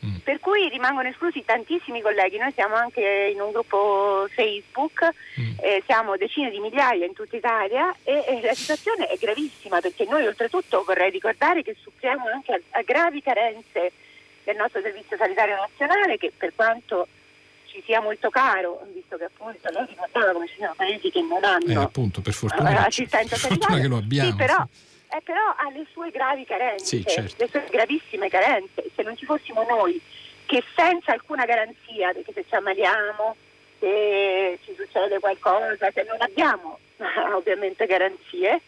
Mm. 0.08 0.16
Per 0.24 0.40
cui 0.40 0.70
rimangono 0.70 1.10
esclusi 1.10 1.44
tantissimi 1.44 2.02
colleghi, 2.02 2.38
noi 2.38 2.52
siamo 2.54 2.76
anche 2.76 3.30
in 3.34 3.42
un 3.42 3.52
gruppo 3.52 4.28
Facebook, 4.34 5.08
mm. 5.40 5.54
eh, 5.60 5.84
siamo 5.86 6.16
decine 6.16 6.50
di 6.50 6.60
migliaia 6.60 7.06
in 7.06 7.14
tutta 7.14 7.36
Italia 7.36 7.94
e, 8.04 8.24
e, 8.26 8.42
la 8.42 8.54
situazione 8.54 9.08
è 9.08 9.18
gravissima 9.18 9.80
perché 9.80 10.06
noi 10.06 10.26
oltretutto 10.26 10.84
vorrei 10.86 11.12
ricordare 11.12 11.62
che 11.62 11.76
soffriamo 11.82 12.26
anche 12.34 12.54
a, 12.54 12.60
a 12.80 12.82
gravi 12.84 13.22
carenze 13.22 13.92
del 14.44 14.56
nostro 14.56 14.82
Servizio 14.82 15.18
Sanitario 15.18 15.56
Nazionale 15.58 16.18
che 16.18 16.32
per 16.36 16.54
quanto 16.56 17.08
ci 17.66 17.84
sia 17.86 18.00
molto 18.02 18.30
caro, 18.30 18.88
visto 18.94 19.18
che 19.18 19.26
appunto 19.26 19.70
lei 19.70 19.86
ricordava 19.88 20.32
come 20.32 20.48
ci 20.48 20.56
sono 20.58 20.74
paesi 20.76 21.12
che 21.12 21.22
non 21.22 21.44
hanno 21.44 21.82
eh, 21.82 21.84
appunto, 21.84 22.22
per 22.22 22.34
fortuna, 22.34 22.86
assistenza 22.86 23.36
sanitaria, 23.36 23.82
che 23.82 23.88
lo 23.88 23.98
abbiamo. 23.98 24.30
Sì, 24.30 24.36
però, 24.36 24.56
sì 24.72 24.87
eh, 25.10 25.22
però 25.22 25.42
ha 25.56 25.70
le 25.72 25.86
sue 25.92 26.10
gravi 26.12 26.46
carenze, 26.46 26.86
sì, 26.86 27.06
certo. 27.06 27.36
le 27.38 27.50
sue 27.50 27.66
gravissime 27.70 28.30
carenze. 28.30 28.86
Se 28.96 29.04
non 29.04 29.16
ci 29.16 29.26
fossimo 29.26 29.64
noi 29.64 30.02
che 30.46 30.64
senza 30.76 31.12
alcuna 31.12 31.46
garanzia, 31.46 32.12
perché 32.14 32.34
se 32.34 32.46
ci 32.48 32.56
ammaliamo, 32.56 33.36
se 33.80 34.60
ci 34.64 34.76
succede 34.76 35.20
qualcosa, 35.20 35.92
se 35.92 36.04
non 36.04 36.18
abbiamo 36.20 36.80
ovviamente 37.36 37.86
garanzie, 37.86 38.62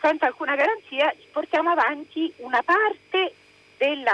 senza 0.00 0.26
alcuna 0.26 0.56
garanzia 0.56 1.14
portiamo 1.30 1.70
avanti 1.70 2.32
una 2.38 2.62
parte 2.62 3.32
del 3.78 4.04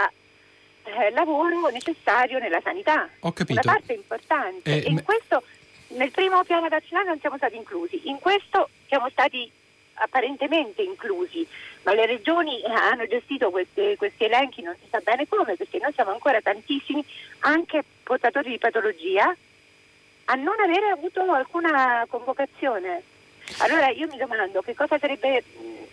eh, 0.84 1.10
lavoro 1.10 1.68
necessario 1.68 2.38
nella 2.38 2.60
sanità. 2.62 3.08
Una 3.20 3.72
parte 3.74 3.94
importante. 3.94 4.70
Eh, 4.70 4.86
e 4.86 4.90
in 4.90 5.02
questo, 5.02 5.42
nel 5.88 6.10
primo 6.10 6.42
piano 6.44 6.68
nazionale 6.68 7.08
non 7.08 7.20
siamo 7.20 7.36
stati 7.36 7.56
inclusi, 7.56 8.08
in 8.08 8.18
questo 8.18 8.68
siamo 8.86 9.08
stati 9.10 9.50
apparentemente 9.98 10.82
inclusi, 10.82 11.46
ma 11.82 11.94
le 11.94 12.06
regioni 12.06 12.62
hanno 12.64 13.06
gestito 13.06 13.50
questi, 13.50 13.94
questi 13.96 14.24
elenchi 14.24 14.62
non 14.62 14.74
si 14.80 14.88
sa 14.90 15.00
bene 15.00 15.26
come, 15.28 15.56
perché 15.56 15.78
noi 15.78 15.92
siamo 15.92 16.10
ancora 16.10 16.40
tantissimi, 16.40 17.04
anche 17.40 17.82
portatori 18.02 18.50
di 18.50 18.58
patologia, 18.58 19.34
a 20.30 20.34
non 20.34 20.60
avere 20.60 20.88
avuto 20.88 21.20
alcuna 21.32 22.04
convocazione. 22.08 23.02
Allora 23.58 23.88
io 23.88 24.06
mi 24.08 24.18
domando 24.18 24.60
che 24.60 24.74
cosa 24.74 24.98
sarebbe 24.98 25.42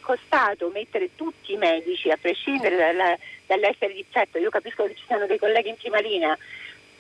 costato 0.01 0.69
mettere 0.73 1.15
tutti 1.15 1.53
i 1.53 1.57
medici, 1.57 2.11
a 2.11 2.17
prescindere 2.17 2.75
dalla, 2.75 3.17
dall'essere 3.47 3.93
certo, 4.09 4.37
io 4.37 4.49
capisco 4.49 4.85
che 4.85 4.95
ci 4.95 5.03
siano 5.07 5.25
dei 5.25 5.39
colleghi 5.39 5.69
in 5.69 5.77
prima 5.77 5.99
linea, 5.99 6.37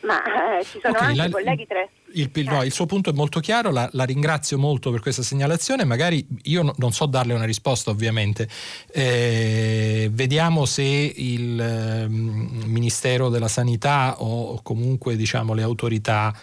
ma 0.05 0.59
eh, 0.59 0.63
ci 0.63 0.79
sono 0.81 0.93
okay, 0.93 1.07
anche 1.07 1.17
la, 1.17 1.29
colleghi 1.29 1.67
tra... 1.67 1.87
Il, 2.13 2.29
il, 2.33 2.45
no, 2.45 2.63
il, 2.63 2.71
suo 2.71 2.85
punto 2.85 3.09
è 3.09 3.13
molto 3.13 3.39
chiaro, 3.39 3.71
la, 3.71 3.89
la, 3.91 4.03
ringrazio 4.03 4.57
molto 4.57 4.91
per 4.91 5.01
questa 5.01 5.21
segnalazione, 5.21 5.83
magari 5.83 6.25
io 6.43 6.61
no, 6.61 6.73
non 6.77 6.93
so 6.93 7.05
darle 7.05 7.33
una 7.33 7.45
risposta 7.45 7.89
ovviamente, 7.89 8.47
eh, 8.91 10.09
vediamo 10.11 10.65
se 10.65 10.83
il 10.83 11.59
eh, 11.59 12.07
Ministero 12.07 13.29
della 13.29 13.49
Sanità 13.49 14.21
o 14.21 14.61
comunque 14.61 15.15
diciamo, 15.15 15.53
le 15.53 15.63
autorità 15.63 16.33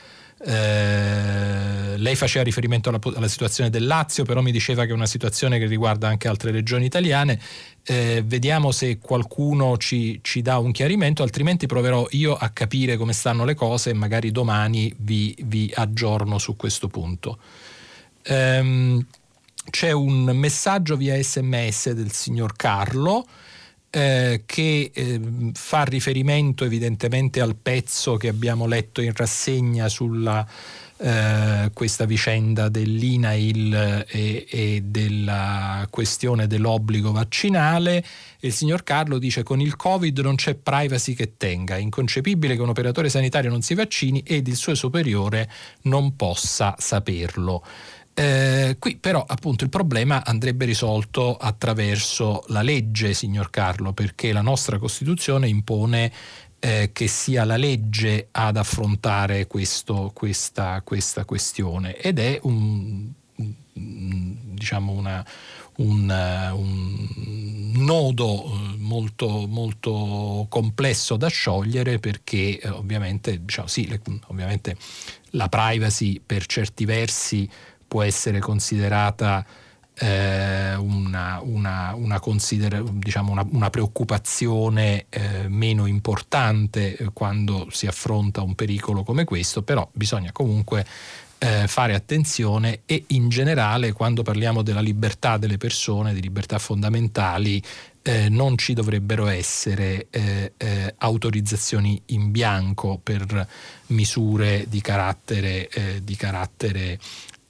eh, 0.44 1.96
lei 1.96 2.16
faceva 2.16 2.42
riferimento 2.44 2.88
alla, 2.88 2.98
alla, 3.14 3.28
situazione 3.28 3.70
del 3.70 3.86
Lazio, 3.86 4.24
però 4.24 4.40
mi 4.40 4.50
diceva 4.50 4.84
che 4.84 4.90
è 4.90 4.94
una 4.94 5.06
situazione 5.06 5.58
che 5.58 5.66
riguarda 5.66 6.08
anche 6.08 6.26
altre 6.26 6.50
regioni 6.50 6.84
italiane. 6.84 7.40
Eh, 7.84 8.22
vediamo 8.26 8.72
se 8.72 8.98
qualcuno 8.98 9.76
ci, 9.76 10.18
ci, 10.22 10.42
dà 10.42 10.58
un 10.58 10.72
chiarimento, 10.72 11.22
altrimenti 11.22 11.66
proverò 11.66 12.06
io 12.10 12.34
a 12.34 12.48
capire 12.48 12.96
come 12.96 13.12
stanno 13.12 13.44
le 13.44 13.54
cose 13.54 13.90
e 13.90 13.94
magari 13.94 14.32
domani 14.32 14.92
vi, 14.98 15.36
vi 15.44 15.70
aggiorno 15.74 16.38
su 16.38 16.56
questo 16.56 16.88
punto. 16.88 17.38
Ehm, 18.24 19.04
c'è 19.70 19.92
un 19.92 20.24
messaggio 20.34 20.96
via 20.96 21.20
sms 21.22 21.90
del 21.92 22.10
signor 22.10 22.56
Carlo 22.56 23.24
eh, 23.94 24.44
che 24.46 24.90
eh, 24.94 25.20
fa 25.52 25.84
riferimento 25.84 26.64
evidentemente 26.64 27.42
al 27.42 27.56
pezzo 27.56 28.16
che 28.16 28.28
abbiamo 28.28 28.66
letto 28.66 29.02
in 29.02 29.12
rassegna 29.14 29.86
sulla 29.90 30.46
eh, 30.96 31.70
questa 31.74 32.06
vicenda 32.06 32.70
dell'INAIL 32.70 34.06
e, 34.08 34.46
e, 34.48 34.82
della 34.84 35.86
questione 35.90 36.46
dell'obbligo 36.46 37.12
vaccinale. 37.12 38.02
Il 38.40 38.52
signor 38.52 38.82
Carlo 38.82 39.18
dice 39.18 39.42
con 39.42 39.60
il 39.60 39.76
Covid 39.76 40.16
non 40.20 40.36
c'è 40.36 40.54
privacy 40.54 41.12
che 41.12 41.36
tenga, 41.36 41.76
è 41.76 41.80
inconcepibile 41.80 42.54
che 42.54 42.62
un 42.62 42.70
operatore 42.70 43.10
sanitario 43.10 43.50
non 43.50 43.60
si 43.60 43.74
vaccini 43.74 44.22
ed 44.24 44.46
il 44.48 44.56
suo 44.56 44.74
superiore 44.74 45.50
non 45.82 46.16
possa 46.16 46.74
saperlo. 46.78 47.62
Eh, 48.14 48.76
qui 48.78 48.96
però 48.96 49.24
appunto 49.26 49.64
il 49.64 49.70
problema 49.70 50.22
andrebbe 50.22 50.66
risolto 50.66 51.36
attraverso 51.36 52.44
la 52.48 52.62
legge, 52.62 53.14
signor 53.14 53.48
Carlo, 53.50 53.92
perché 53.92 54.32
la 54.32 54.42
nostra 54.42 54.78
Costituzione 54.78 55.48
impone 55.48 56.12
eh, 56.64 56.90
che 56.92 57.08
sia 57.08 57.44
la 57.44 57.56
legge 57.56 58.28
ad 58.30 58.56
affrontare 58.56 59.46
questo, 59.46 60.10
questa, 60.14 60.80
questa, 60.82 61.24
questione. 61.24 61.96
Ed 61.96 62.18
è 62.18 62.38
un, 62.42 63.10
diciamo 63.72 64.92
una, 64.92 65.26
un, 65.78 66.08
un, 66.54 67.72
nodo 67.74 68.44
eh, 68.44 68.76
molto, 68.76 69.46
molto, 69.48 70.46
complesso 70.48 71.16
da 71.16 71.28
sciogliere 71.28 71.98
perché 71.98 72.60
eh, 72.60 72.68
ovviamente, 72.68 73.42
diciamo, 73.42 73.66
sì, 73.66 73.88
le, 73.88 74.00
ovviamente 74.26 74.76
la 75.30 75.48
privacy 75.48 76.20
per 76.24 76.46
certi 76.46 76.84
versi 76.84 77.48
può 77.92 78.00
essere 78.00 78.38
considerata 78.38 79.44
eh, 79.98 80.74
una, 80.76 81.40
una, 81.42 81.92
una, 81.94 82.20
consider- 82.20 82.88
diciamo 82.90 83.32
una, 83.50 83.68
preoccupazione 83.68 85.04
eh, 85.10 85.46
meno 85.48 85.84
importante 85.84 86.96
eh, 86.96 87.10
quando 87.12 87.68
si 87.70 87.86
affronta 87.86 88.40
un 88.40 88.54
pericolo 88.54 89.02
come 89.02 89.24
questo, 89.24 89.62
però 89.62 89.86
bisogna 89.92 90.32
comunque 90.32 90.86
eh, 91.36 91.66
fare 91.68 91.94
attenzione 91.94 92.80
e 92.86 93.04
in 93.08 93.28
generale 93.28 93.92
quando 93.92 94.22
parliamo 94.22 94.62
della 94.62 94.80
libertà 94.80 95.36
delle 95.36 95.58
persone, 95.58 96.14
di 96.14 96.22
libertà 96.22 96.58
fondamentali, 96.58 97.62
eh, 98.00 98.28
non 98.30 98.56
ci 98.56 98.72
dovrebbero 98.72 99.26
essere 99.26 100.06
eh, 100.08 100.52
eh, 100.56 100.94
autorizzazioni 100.96 102.00
in 102.06 102.30
bianco 102.30 102.98
per 103.02 103.46
misure 103.88 104.64
di 104.66 104.80
carattere, 104.80 105.68
eh, 105.68 106.00
di 106.02 106.16
carattere 106.16 106.98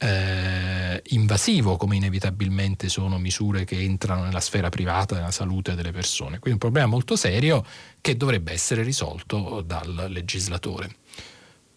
eh, 0.02 1.00
invasivo, 1.10 1.76
come 1.76 1.96
inevitabilmente 1.96 2.88
sono 2.88 3.18
misure 3.18 3.64
che 3.64 3.80
entrano 3.80 4.24
nella 4.24 4.40
sfera 4.40 4.68
privata 4.68 5.14
della 5.14 5.30
salute 5.30 5.74
delle 5.74 5.92
persone. 5.92 6.38
Quindi 6.40 6.52
un 6.52 6.58
problema 6.58 6.86
molto 6.86 7.14
serio 7.14 7.64
che 8.00 8.16
dovrebbe 8.16 8.52
essere 8.52 8.82
risolto 8.82 9.62
dal 9.64 10.06
legislatore. 10.08 10.90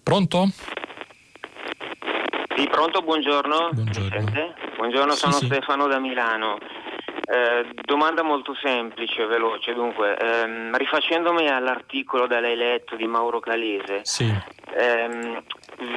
Pronto? 0.02 0.50
Sì, 2.56 2.68
pronto, 2.70 3.02
buongiorno. 3.02 3.70
Buongiorno, 3.74 4.54
buongiorno 4.78 5.14
sono 5.14 5.34
sì, 5.34 5.46
Stefano 5.46 5.88
da 5.88 6.00
Milano. 6.00 6.58
Eh, 7.28 7.66
domanda 7.84 8.22
molto 8.22 8.54
semplice, 8.54 9.26
veloce. 9.26 9.74
Dunque, 9.74 10.16
ehm, 10.16 10.78
rifacendomi 10.78 11.50
all'articolo 11.50 12.28
da 12.28 12.40
lei 12.40 12.56
letto 12.56 12.96
di 12.96 13.08
Mauro 13.08 13.40
Calese, 13.40 14.02
sì. 14.04 14.32
ehm, 14.76 15.44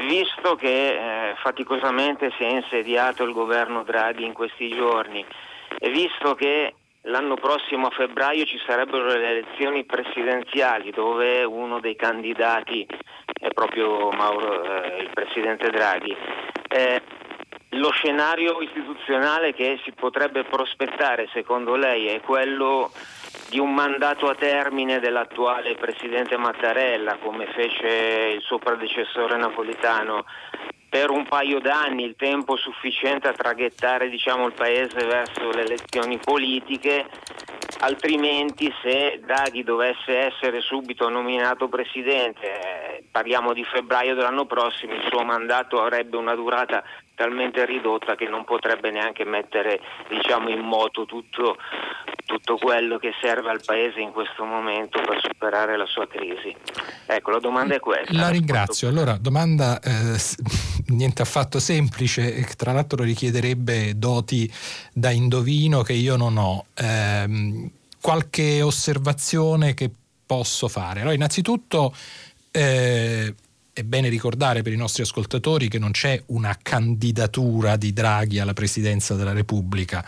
visto 0.07 0.55
che 0.55 1.31
eh, 1.31 1.35
faticosamente 1.37 2.33
si 2.37 2.45
è 2.45 2.49
insediato 2.49 3.25
il 3.25 3.33
governo 3.33 3.83
Draghi 3.83 4.25
in 4.25 4.33
questi 4.33 4.71
giorni 4.71 5.25
e 5.79 5.91
visto 5.91 6.35
che 6.35 6.75
l'anno 7.03 7.35
prossimo 7.35 7.87
a 7.87 7.91
febbraio 7.91 8.45
ci 8.45 8.59
sarebbero 8.67 9.07
le 9.07 9.29
elezioni 9.29 9.85
presidenziali 9.85 10.91
dove 10.91 11.45
uno 11.45 11.79
dei 11.79 11.95
candidati 11.95 12.87
è 13.41 13.49
proprio 13.53 14.11
Mauro, 14.11 14.65
eh, 14.65 15.03
il 15.03 15.11
presidente 15.13 15.71
Draghi, 15.71 16.17
eh, 16.69 17.03
lo 17.71 17.91
scenario 17.91 18.61
istituzionale 18.61 19.53
che 19.53 19.79
si 19.85 19.93
potrebbe 19.93 20.45
prospettare 20.45 21.29
secondo 21.33 21.75
lei 21.75 22.07
è 22.07 22.21
quello 22.21 22.91
di 23.51 23.59
un 23.59 23.75
mandato 23.75 24.29
a 24.29 24.35
termine 24.35 25.01
dell'attuale 25.01 25.75
presidente 25.75 26.37
Mattarella, 26.37 27.17
come 27.17 27.47
fece 27.47 28.33
il 28.35 28.43
suo 28.43 28.59
predecessore 28.59 29.37
napolitano, 29.37 30.25
per 30.89 31.11
un 31.11 31.27
paio 31.27 31.61
d'anni, 31.61 32.05
il 32.05 32.17
tempo 32.17 32.57
sufficiente 32.57 33.29
a 33.29 33.33
traghettare 33.33 34.09
diciamo, 34.09 34.47
il 34.47 34.53
Paese 34.53 35.05
verso 35.05 35.51
le 35.51 35.63
elezioni 35.63 36.19
politiche, 36.19 37.07
altrimenti 37.81 38.73
se 38.83 39.21
Draghi 39.23 39.63
dovesse 39.65 40.17
essere 40.17 40.61
subito 40.61 41.09
nominato 41.09 41.69
Presidente, 41.69 42.47
eh, 42.47 43.05
parliamo 43.11 43.53
di 43.53 43.65
febbraio 43.65 44.15
dell'anno 44.15 44.47
prossimo, 44.47 44.95
il 44.95 45.07
suo 45.09 45.23
mandato 45.25 45.81
avrebbe 45.81 46.17
una 46.17 46.35
durata 46.35 46.83
talmente 47.19 47.67
ridotta 47.67 48.15
che 48.15 48.29
non 48.29 48.45
potrebbe 48.45 48.93
neanche 48.93 49.25
mettere 49.25 49.81
diciamo, 50.09 50.49
in 50.51 50.61
moto 50.61 51.05
tutto, 51.05 51.57
tutto, 52.25 52.57
quello 52.57 52.99
che 52.99 53.11
serve 53.21 53.51
al 53.51 53.61
Paese 53.65 53.99
in 53.99 54.13
questo 54.13 54.45
momento 54.45 55.01
per 55.01 55.21
superare 55.21 55.77
la 55.77 55.87
sua 55.87 56.07
crisi. 56.07 56.55
Ecco, 57.07 57.33
la 57.33 57.41
domanda 57.41 57.75
è 57.75 57.81
questa. 57.81 58.13
La 58.13 58.29
ringrazio. 58.29 58.87
Allora, 58.87 59.19
domanda 59.21 59.81
eh, 59.81 60.17
niente 60.95 61.23
affatto 61.23 61.59
semplice, 61.59 62.47
tra 62.57 62.73
l'altro 62.73 63.03
richiederebbe 63.03 63.99
doti 63.99 64.49
da 64.93 65.11
indovino 65.11 65.83
che 65.83 65.95
io 65.95 66.15
non 66.15 66.37
ho. 66.37 66.67
Eh, 66.75 67.71
qualche 68.01 68.63
osservazione 68.63 69.75
che 69.75 69.91
posso 70.25 70.69
fare? 70.69 71.01
Allora, 71.01 71.17
innanzitutto... 71.17 71.93
Eh, 72.53 73.35
è 73.79 73.85
bene 73.85 74.09
ricordare 74.09 74.63
per 74.63 74.73
i 74.73 74.77
nostri 74.77 75.05
ascoltatori 75.05 75.69
che 75.69 75.79
non 75.79 75.93
c'è 75.93 76.21
una 76.27 76.59
candidatura 76.61 77.77
di 77.77 77.93
Draghi 77.93 78.41
alla 78.41 78.53
presidenza 78.53 79.15
della 79.15 79.33
Repubblica. 79.33 80.05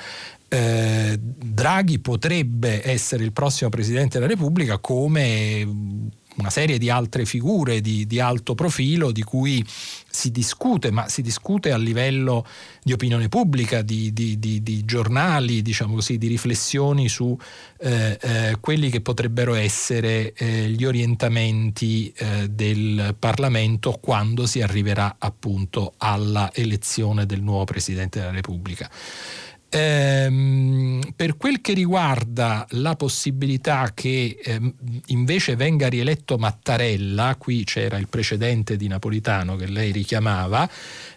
Eh, 0.48 1.16
Draghi 1.16 2.00
potrebbe 2.00 2.84
essere 2.84 3.22
il 3.22 3.30
prossimo 3.30 3.70
Presidente 3.70 4.18
della 4.18 4.28
Repubblica 4.28 4.78
come 4.78 6.08
una 6.40 6.50
serie 6.50 6.78
di 6.78 6.90
altre 6.90 7.24
figure 7.24 7.80
di, 7.80 8.06
di, 8.06 8.18
alto 8.18 8.54
profilo 8.54 9.12
di 9.12 9.22
cui 9.22 9.64
si 9.66 10.30
discute, 10.30 10.90
ma 10.90 11.08
si 11.08 11.22
discute 11.22 11.70
a 11.70 11.76
livello 11.76 12.44
di 12.82 12.92
opinione 12.92 13.28
pubblica, 13.28 13.82
di, 13.82 14.12
di, 14.12 14.38
di 14.38 14.84
giornali, 14.84 15.62
diciamo 15.62 15.94
così, 15.94 16.18
di 16.18 16.26
riflessioni 16.26 17.08
su 17.08 17.36
eh, 17.78 18.18
eh, 18.20 18.56
quelli 18.60 18.90
che 18.90 19.00
potrebbero 19.00 19.54
essere 19.54 20.32
eh, 20.32 20.68
gli 20.68 20.84
orientamenti 20.84 22.12
eh, 22.16 22.48
del 22.48 23.14
Parlamento 23.18 23.98
quando 24.00 24.46
si 24.46 24.60
arriverà 24.60 25.16
appunto 25.18 25.94
alla 25.98 26.50
elezione 26.52 27.26
del 27.26 27.42
nuovo 27.42 27.64
Presidente 27.64 28.18
della 28.18 28.32
Repubblica. 28.32 28.90
Ehm, 29.72 31.00
per 31.14 31.36
quel 31.36 31.60
che 31.60 31.74
riguarda 31.74 32.66
la 32.70 32.96
possibilità 32.96 33.92
che 33.94 34.38
ehm, 34.42 34.74
invece 35.06 35.54
venga 35.54 35.88
rieletto 35.88 36.38
Mattarella, 36.38 37.36
qui 37.38 37.62
c'era 37.62 37.96
il 37.96 38.08
precedente 38.08 38.76
di 38.76 38.88
Napolitano 38.88 39.54
che 39.54 39.66
lei 39.66 39.92
richiamava, 39.92 40.68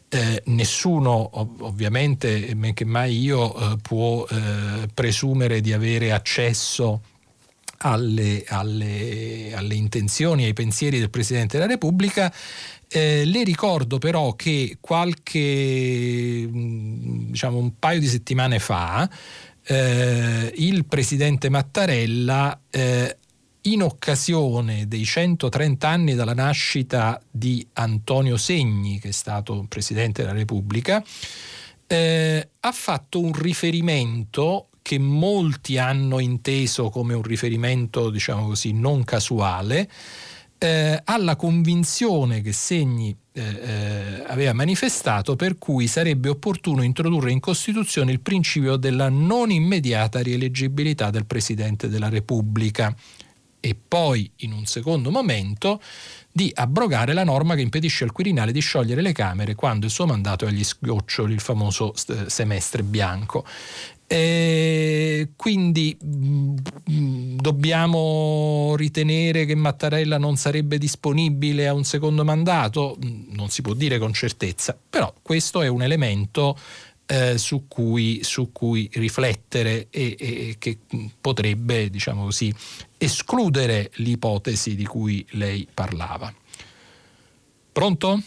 eh, 0.08 0.44
nessuno 0.46 1.30
ov- 1.40 1.62
ovviamente, 1.62 2.54
men 2.54 2.76
che 2.76 2.86
mai 2.86 3.20
io, 3.20 3.56
eh, 3.56 3.78
può 3.82 4.26
eh, 4.30 4.88
presumere 4.94 5.60
di 5.60 5.74
avere 5.74 6.12
accesso 6.12 7.02
alle, 7.84 8.44
alle, 8.48 9.52
alle 9.56 9.76
intenzioni, 9.76 10.46
ai 10.46 10.54
pensieri 10.54 11.00
del 11.00 11.10
Presidente 11.10 11.58
della 11.58 11.70
Repubblica. 11.70 12.34
Eh, 12.96 13.26
le 13.26 13.44
ricordo 13.44 13.98
però 13.98 14.36
che 14.36 14.78
qualche, 14.80 16.46
mm, 16.48 17.32
diciamo 17.32 17.58
un 17.58 17.80
paio 17.80 18.00
di 18.00 18.06
settimane 18.06 18.60
fa, 18.60 19.10
eh, 19.66 20.54
il 20.58 20.86
presidente 20.86 21.50
Mattarella 21.50 22.62
eh, 22.70 23.18
in 23.62 23.82
occasione 23.82 24.88
dei 24.88 25.06
130 25.06 25.88
anni 25.88 26.14
dalla 26.14 26.36
nascita 26.36 27.20
di 27.32 27.66
Antonio 27.74 28.38
Segni, 28.38 29.00
che 29.00 29.08
è 29.08 29.12
stato 29.12 29.66
Presidente 29.68 30.22
della 30.22 30.36
Repubblica, 30.36 31.04
eh, 31.88 32.50
ha 32.60 32.72
fatto 32.72 33.20
un 33.20 33.34
riferimento 33.34 34.68
che 34.84 35.00
molti 35.00 35.80
hanno 35.80 36.20
inteso 36.20 36.92
come 36.92 37.16
un 37.16 37.24
riferimento, 37.24 38.12
diciamo 38.12 38.46
così, 38.46 38.72
non 38.72 39.04
casuale, 39.04 39.90
eh, 40.64 41.02
alla 41.04 41.36
convinzione 41.36 42.42
che 42.42 42.54
Segni 42.54 43.14
eh, 43.34 43.42
eh, 43.42 44.24
aveva 44.28 44.54
manifestato 44.54 45.36
per 45.36 45.58
cui 45.58 45.88
sarebbe 45.88 46.30
opportuno 46.30 46.84
introdurre 46.84 47.32
in 47.32 47.42
Costituzione 47.42 48.14
il 48.14 48.22
principio 48.22 48.78
della 48.78 49.10
non 49.10 49.52
immediata 49.52 50.22
rieleggibilità 50.22 51.10
del 51.10 51.26
Presidente 51.26 51.90
della 51.90 52.08
Repubblica 52.08 52.96
e 53.60 53.76
poi, 53.76 54.30
in 54.38 54.54
un 54.54 54.66
secondo 54.66 55.10
momento, 55.12 55.82
di 56.32 56.52
abrogare 56.54 57.14
la 57.14 57.24
norma 57.24 57.56
che 57.56 57.62
impedisce 57.62 58.04
al 58.04 58.12
Quirinale 58.12 58.52
di 58.52 58.60
sciogliere 58.60 59.02
le 59.02 59.12
Camere 59.12 59.56
quando 59.56 59.86
il 59.86 59.92
suo 59.92 60.06
mandato 60.06 60.46
è 60.46 60.50
agli 60.50 60.64
sgoccioli, 60.64 61.34
il 61.34 61.40
famoso 61.40 61.94
semestre 62.28 62.84
bianco. 62.84 63.46
E 64.08 65.30
quindi 65.36 65.98
mh, 66.00 66.56
mm, 66.92 67.38
dobbiamo 67.38 68.76
ritenere 68.76 69.46
che 69.46 69.56
Mattarella 69.56 70.18
non 70.18 70.36
sarebbe 70.36 70.78
disponibile 70.78 71.68
a 71.68 71.74
un 71.74 71.84
secondo 71.84 72.24
mandato? 72.24 72.98
Mm, 73.04 73.34
non 73.34 73.50
si 73.50 73.62
può 73.62 73.74
dire 73.74 73.98
con 73.98 74.14
certezza, 74.14 74.78
però 74.90 75.14
questo 75.22 75.62
è 75.62 75.68
un 75.68 75.82
elemento 75.82 76.58
eh, 77.06 77.38
su, 77.38 77.68
cui, 77.68 78.24
su, 78.24 78.52
cui, 78.52 78.90
riflettere 78.94 79.88
e, 79.90 80.16
e, 80.20 80.56
che 80.58 80.80
potrebbe, 81.20 81.90
diciamo 81.90 82.24
così, 82.26 82.54
escludere 82.98 83.92
l'ipotesi 83.96 84.76
di 84.76 84.86
cui 84.86 85.26
lei 85.32 85.68
parlava. 85.72 86.34
Pronto? 87.72 88.22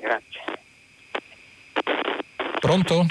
Grazie. 0.00 0.40
Pronto? 2.62 3.06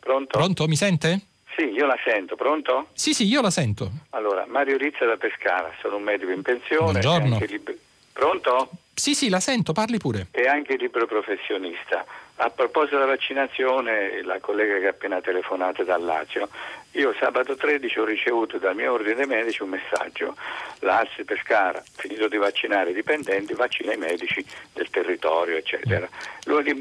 Pronto? 0.00 0.38
Pronto, 0.38 0.66
mi 0.66 0.76
sente? 0.76 1.20
Sì, 1.54 1.64
io 1.64 1.84
la 1.84 1.98
sento, 2.02 2.36
pronto? 2.36 2.88
Sì, 2.94 3.12
sì, 3.12 3.26
io 3.26 3.42
la 3.42 3.50
sento. 3.50 3.90
Allora, 4.10 4.46
Mario 4.48 4.78
Rizza 4.78 5.04
da 5.04 5.18
Pescara, 5.18 5.70
sono 5.82 5.96
un 5.96 6.04
medico 6.04 6.30
in 6.30 6.40
pensione. 6.40 6.92
Buongiorno. 6.98 7.38
Lib- 7.46 7.76
pronto? 8.14 8.70
Sì, 8.94 9.14
sì, 9.14 9.28
la 9.28 9.40
sento, 9.40 9.74
parli 9.74 9.98
pure. 9.98 10.28
E 10.30 10.44
anche 10.48 10.76
libero 10.76 11.04
professionista. 11.04 12.06
A 12.38 12.50
proposito 12.50 12.96
della 12.96 13.08
vaccinazione, 13.08 14.22
la 14.22 14.38
collega 14.40 14.78
che 14.78 14.86
ha 14.86 14.90
appena 14.90 15.22
telefonato 15.22 15.84
dal 15.84 16.04
Lazio, 16.04 16.50
io 16.92 17.14
sabato 17.18 17.56
13 17.56 17.98
ho 17.98 18.04
ricevuto 18.04 18.58
dal 18.58 18.74
mio 18.74 18.92
ordine 18.92 19.24
medici 19.24 19.62
un 19.62 19.70
messaggio. 19.70 20.36
L'AS 20.80 21.08
Pescara, 21.24 21.82
finito 21.96 22.28
di 22.28 22.36
vaccinare 22.36 22.90
i 22.90 22.94
dipendenti, 22.94 23.54
vaccina 23.54 23.94
i 23.94 23.96
medici 23.96 24.44
del 24.74 24.90
territorio, 24.90 25.56
eccetera. 25.56 26.06
Lunedì 26.44 26.78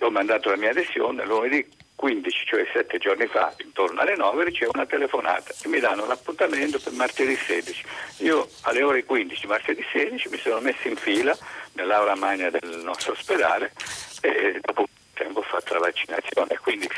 ho 0.00 0.10
mandato 0.10 0.50
la 0.50 0.56
mia 0.56 0.70
adesione, 0.70 1.24
lunedì 1.24 1.66
15, 1.94 2.44
cioè 2.44 2.66
7 2.70 2.98
giorni 2.98 3.26
fa, 3.26 3.52
intorno 3.64 4.00
alle 4.00 4.14
9, 4.14 4.44
ricevo 4.44 4.72
una 4.74 4.86
telefonata 4.86 5.54
e 5.64 5.68
mi 5.68 5.80
danno 5.80 6.06
l'appuntamento 6.06 6.78
per 6.78 6.92
martedì 6.92 7.34
16. 7.34 7.84
Io 8.18 8.46
alle 8.62 8.82
ore 8.82 9.04
15, 9.04 9.46
martedì 9.46 9.84
16, 9.90 10.28
mi 10.28 10.36
sono 10.36 10.60
messo 10.60 10.86
in 10.86 10.96
fila 10.96 11.36
nell'aula 11.72 12.14
magna 12.14 12.50
del 12.50 12.82
nostro 12.84 13.12
ospedale 13.12 13.72
e 14.20 14.60
dopo 14.62 14.86
tempo 15.18 15.40
ho 15.40 15.42
fatto 15.42 15.74
la 15.74 15.80
vaccinazione, 15.80 16.58
quindi 16.62 16.88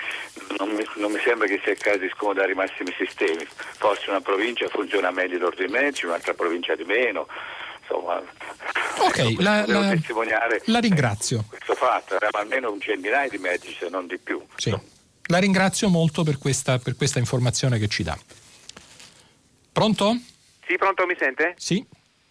non 0.59 0.69
mi, 0.71 0.85
non 0.97 1.11
mi 1.11 1.21
sembra 1.21 1.47
che 1.47 1.61
sia 1.65 1.73
il 1.73 1.79
caso 1.79 1.99
di 1.99 2.11
scomodare 2.15 2.53
i 2.53 2.55
massimi 2.55 2.95
sistemi. 2.97 3.45
Forse 3.47 4.11
una 4.11 4.21
provincia 4.21 4.69
funziona 4.69 5.11
meglio 5.11 5.39
d'ordine 5.39 5.69
medici, 5.69 6.07
un'altra 6.07 6.35
provincia 6.35 6.75
di 6.77 6.85
meno. 6.85 7.27
Insomma, 7.81 8.23
ok, 8.99 9.41
la, 9.41 9.67
la, 9.67 9.97
la, 10.67 10.79
ringrazio. 10.79 11.45
Questo 11.49 11.75
fatto, 11.75 12.15
eravamo 12.15 12.45
almeno 12.45 12.71
un 12.71 12.81
centinaio 12.81 13.29
di 13.31 13.39
medici, 13.39 13.75
se 13.79 13.89
non 13.89 14.07
di 14.07 14.19
più. 14.19 14.41
Sì. 14.57 14.77
La 15.25 15.39
ringrazio 15.39 15.89
molto 15.89 16.23
per 16.23 16.39
questa, 16.39 16.79
per 16.79 16.97
questa 16.97 17.19
informazione 17.19 17.79
che 17.79 17.89
ci 17.89 18.03
dà. 18.03 18.17
Pronto? 19.73 20.17
Sì, 20.67 20.77
pronto, 20.77 21.07
mi 21.07 21.17
sente? 21.19 21.55
Sì. 21.57 21.85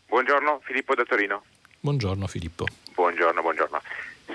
Buongiorno, 0.07 0.61
Filippo 0.63 0.95
da 0.95 1.03
Torino. 1.03 1.43
Buongiorno 1.81 2.27
Filippo. 2.27 2.65
Buongiorno, 2.93 3.41
buongiorno. 3.41 3.81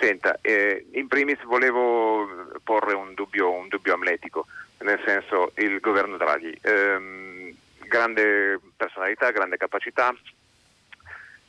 Senta, 0.00 0.38
eh, 0.40 0.86
in 0.92 1.08
primis 1.08 1.42
volevo 1.44 2.26
porre 2.62 2.94
un 2.94 3.14
dubbio, 3.14 3.52
un 3.52 3.68
dubbio 3.68 3.94
amletico, 3.94 4.46
nel 4.78 5.00
senso 5.04 5.52
il 5.56 5.80
governo 5.80 6.16
Draghi, 6.16 6.56
ehm, 6.60 7.54
grande 7.86 8.58
personalità, 8.76 9.30
grande 9.30 9.56
capacità, 9.56 10.14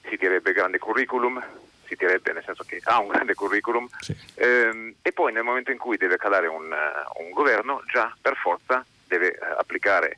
si 0.07 0.15
direbbe 0.17 0.53
grande 0.53 0.77
curriculum, 0.77 1.43
si 1.85 1.95
direbbe 1.95 2.33
nel 2.33 2.43
senso 2.45 2.63
che 2.63 2.79
ha 2.83 2.99
un 2.99 3.07
grande 3.07 3.33
curriculum, 3.33 3.87
sì. 3.99 4.15
ehm, 4.35 4.95
e 5.01 5.11
poi 5.11 5.33
nel 5.33 5.43
momento 5.43 5.71
in 5.71 5.77
cui 5.77 5.97
deve 5.97 6.17
calare 6.17 6.47
un, 6.47 6.73
un 7.19 7.29
governo 7.31 7.83
già 7.91 8.15
per 8.21 8.35
forza 8.35 8.85
deve 9.07 9.33
eh, 9.33 9.39
applicare 9.57 10.17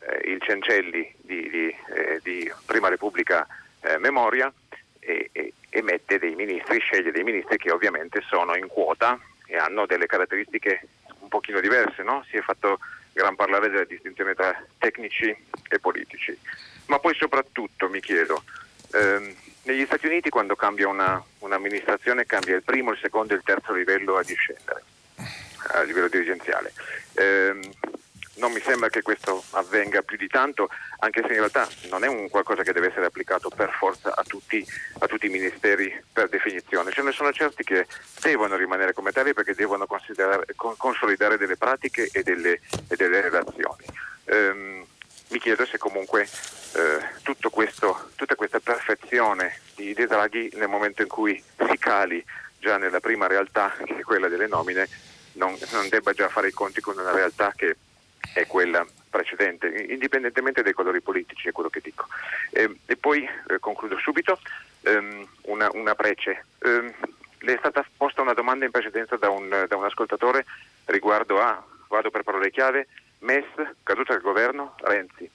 eh, 0.00 0.30
il 0.30 0.42
Cencelli 0.42 1.14
di, 1.18 1.48
di, 1.48 1.74
eh, 1.94 2.20
di 2.22 2.52
Prima 2.66 2.88
Repubblica 2.88 3.46
eh, 3.80 3.98
Memoria 3.98 4.52
e, 4.98 5.30
e, 5.32 5.52
e, 5.78 5.82
mette 5.82 6.18
dei 6.18 6.34
ministri, 6.34 6.78
sceglie 6.80 7.12
dei 7.12 7.22
ministri 7.22 7.56
che 7.56 7.70
ovviamente 7.70 8.22
sono 8.28 8.56
in 8.56 8.66
quota 8.66 9.18
e 9.46 9.56
hanno 9.56 9.86
delle 9.86 10.06
caratteristiche 10.06 10.86
un 11.20 11.28
pochino 11.28 11.60
diverse, 11.60 12.02
no? 12.02 12.24
si 12.28 12.36
è 12.36 12.40
fatto 12.40 12.78
gran 13.12 13.34
parlare 13.34 13.68
della 13.68 13.84
distinzione 13.84 14.34
tra 14.34 14.54
tecnici 14.78 15.34
e 15.68 15.78
politici, 15.80 16.36
ma 16.86 16.98
poi 16.98 17.14
soprattutto 17.14 17.88
mi 17.88 18.00
chiedo, 18.00 18.42
ehm, 18.92 19.34
negli 19.64 19.84
Stati 19.84 20.06
Uniti 20.06 20.28
quando 20.30 20.54
cambia 20.54 20.88
una, 20.88 21.22
un'amministrazione 21.40 22.26
cambia 22.26 22.54
il 22.54 22.62
primo, 22.62 22.92
il 22.92 22.98
secondo 23.00 23.32
e 23.32 23.36
il 23.36 23.42
terzo 23.42 23.72
livello 23.72 24.16
a 24.16 24.22
discendere, 24.22 24.82
a 25.72 25.82
livello 25.82 26.08
dirigenziale. 26.08 26.72
Eh, 27.14 27.70
non 28.38 28.52
mi 28.52 28.60
sembra 28.60 28.88
che 28.88 29.02
questo 29.02 29.44
avvenga 29.50 30.02
più 30.02 30.16
di 30.16 30.26
tanto, 30.26 30.68
anche 31.00 31.22
se 31.22 31.28
in 31.28 31.38
realtà 31.38 31.68
non 31.90 32.04
è 32.04 32.08
un 32.08 32.28
qualcosa 32.28 32.62
che 32.62 32.72
deve 32.72 32.88
essere 32.88 33.06
applicato 33.06 33.48
per 33.48 33.70
forza 33.70 34.14
a 34.14 34.22
tutti, 34.22 34.64
a 34.98 35.06
tutti 35.06 35.26
i 35.26 35.30
ministeri 35.30 35.92
per 36.12 36.28
definizione. 36.28 36.90
Ce 36.90 37.02
ne 37.02 37.12
sono 37.12 37.32
certi 37.32 37.64
che 37.64 37.86
devono 38.20 38.56
rimanere 38.56 38.92
come 38.92 39.12
tali 39.12 39.34
perché 39.34 39.54
devono 39.54 39.86
consolidare 39.86 41.36
delle 41.36 41.56
pratiche 41.56 42.08
e 42.12 42.22
delle, 42.22 42.60
e 42.88 42.96
delle 42.96 43.20
relazioni. 43.20 43.84
Um, 44.24 44.86
mi 45.30 45.38
chiedo 45.38 45.66
se 45.66 45.78
comunque 45.78 46.22
eh, 46.72 47.50
questo, 47.50 48.10
tutta 48.14 48.34
questa 48.34 48.60
perfezione 48.60 49.60
di, 49.74 49.92
di 49.94 50.06
Draghi 50.06 50.50
nel 50.54 50.68
momento 50.68 51.02
in 51.02 51.08
cui 51.08 51.42
si 51.68 51.78
cali 51.78 52.24
già 52.58 52.76
nella 52.78 53.00
prima 53.00 53.26
realtà, 53.26 53.74
che 53.84 53.96
è 53.96 54.02
quella 54.02 54.28
delle 54.28 54.46
nomine, 54.46 54.88
non, 55.32 55.56
non 55.72 55.88
debba 55.88 56.12
già 56.12 56.28
fare 56.28 56.48
i 56.48 56.52
conti 56.52 56.80
con 56.80 56.98
una 56.98 57.12
realtà 57.12 57.52
che 57.54 57.76
è 58.34 58.46
quella 58.46 58.86
precedente, 59.08 59.66
indipendentemente 59.88 60.62
dai 60.62 60.72
colori 60.72 61.00
politici, 61.00 61.48
è 61.48 61.52
quello 61.52 61.70
che 61.70 61.80
dico. 61.82 62.06
Eh, 62.50 62.78
e 62.86 62.96
poi 62.96 63.22
eh, 63.24 63.58
concludo 63.58 63.98
subito, 63.98 64.38
ehm, 64.82 65.26
una, 65.42 65.68
una, 65.72 65.94
prece. 65.94 66.44
Eh, 66.58 66.94
le 67.38 67.54
è 67.54 67.58
stata 67.58 67.84
posta 67.96 68.22
una 68.22 68.34
domanda 68.34 68.64
in 68.64 68.70
precedenza 68.70 69.16
da 69.16 69.30
un, 69.30 69.66
da 69.68 69.76
un 69.76 69.84
ascoltatore 69.84 70.44
riguardo 70.86 71.40
a, 71.40 71.64
vado 71.88 72.10
per 72.10 72.22
parole 72.22 72.50
chiave, 72.50 72.88
MES, 73.20 73.46
caduta 73.82 74.12
del 74.12 74.22
governo, 74.22 74.74
Renzi. 74.78 75.30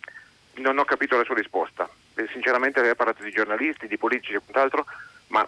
Non 0.55 0.77
ho 0.77 0.85
capito 0.85 1.17
la 1.17 1.23
sua 1.23 1.35
risposta. 1.35 1.89
Eh, 2.15 2.27
sinceramente 2.31 2.79
aveva 2.79 2.95
parlato 2.95 3.23
di 3.23 3.31
giornalisti, 3.31 3.87
di 3.87 3.97
politici 3.97 4.33
e 4.33 4.39
quant'altro, 4.39 4.85
ma 5.27 5.47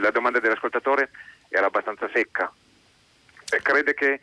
la 0.00 0.10
domanda 0.10 0.40
dell'ascoltatore 0.40 1.10
era 1.48 1.66
abbastanza 1.66 2.08
secca. 2.12 2.52
Eh, 3.50 3.62
crede 3.62 3.94
che 3.94 4.20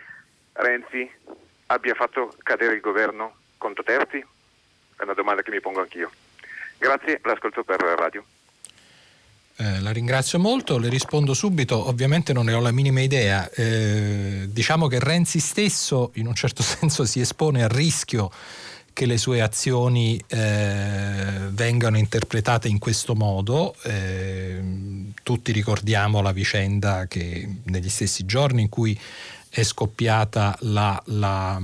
Renzi 0.54 1.10
abbia 1.68 1.94
fatto 1.96 2.36
cadere 2.44 2.76
il 2.76 2.82
governo 2.82 3.36
conto 3.58 3.84
terzi? 3.84 4.20
È 4.96 5.04
una 5.04 5.14
domanda 5.14 5.42
che 5.42 5.52
mi 5.52 5.60
pongo 5.60 5.82
anch'io. 5.82 6.12
Grazie, 6.78 7.20
l'ascolto 7.24 7.64
per 7.64 7.80
radio. 7.80 8.24
Eh, 9.56 9.80
la 9.82 9.92
ringrazio 9.92 10.40
molto, 10.40 10.80
le 10.80 10.90
rispondo 10.90 11.36
subito, 11.36 11.88
ovviamente 11.88 12.34
non 12.34 12.46
ne 12.46 12.54
ho 12.54 12.60
la 12.60 12.72
minima 12.72 13.02
idea. 13.02 13.50
Eh, 13.52 14.48
diciamo 14.50 14.88
che 14.88 15.00
Renzi 15.00 15.40
stesso 15.40 16.12
in 16.16 16.26
un 16.26 16.34
certo 16.34 16.62
senso 16.64 17.06
si 17.06 17.20
espone 17.20 17.64
al 17.64 17.70
rischio 17.70 18.32
che 18.94 19.06
le 19.06 19.18
sue 19.18 19.42
azioni 19.42 20.24
eh, 20.28 21.48
vengano 21.50 21.98
interpretate 21.98 22.68
in 22.68 22.80
questo 22.80 23.16
modo. 23.16 23.76
Eh, 23.84 24.62
tutti 25.24 25.52
ricordiamo 25.52 26.22
la 26.22 26.32
vicenda 26.32 27.06
che 27.08 27.48
negli 27.66 27.90
stessi 27.90 28.26
giorni 28.26 28.62
in 28.62 28.70
cui 28.70 29.00
è 29.54 29.62
scoppiata 29.62 30.58
la, 30.62 31.00
la, 31.06 31.62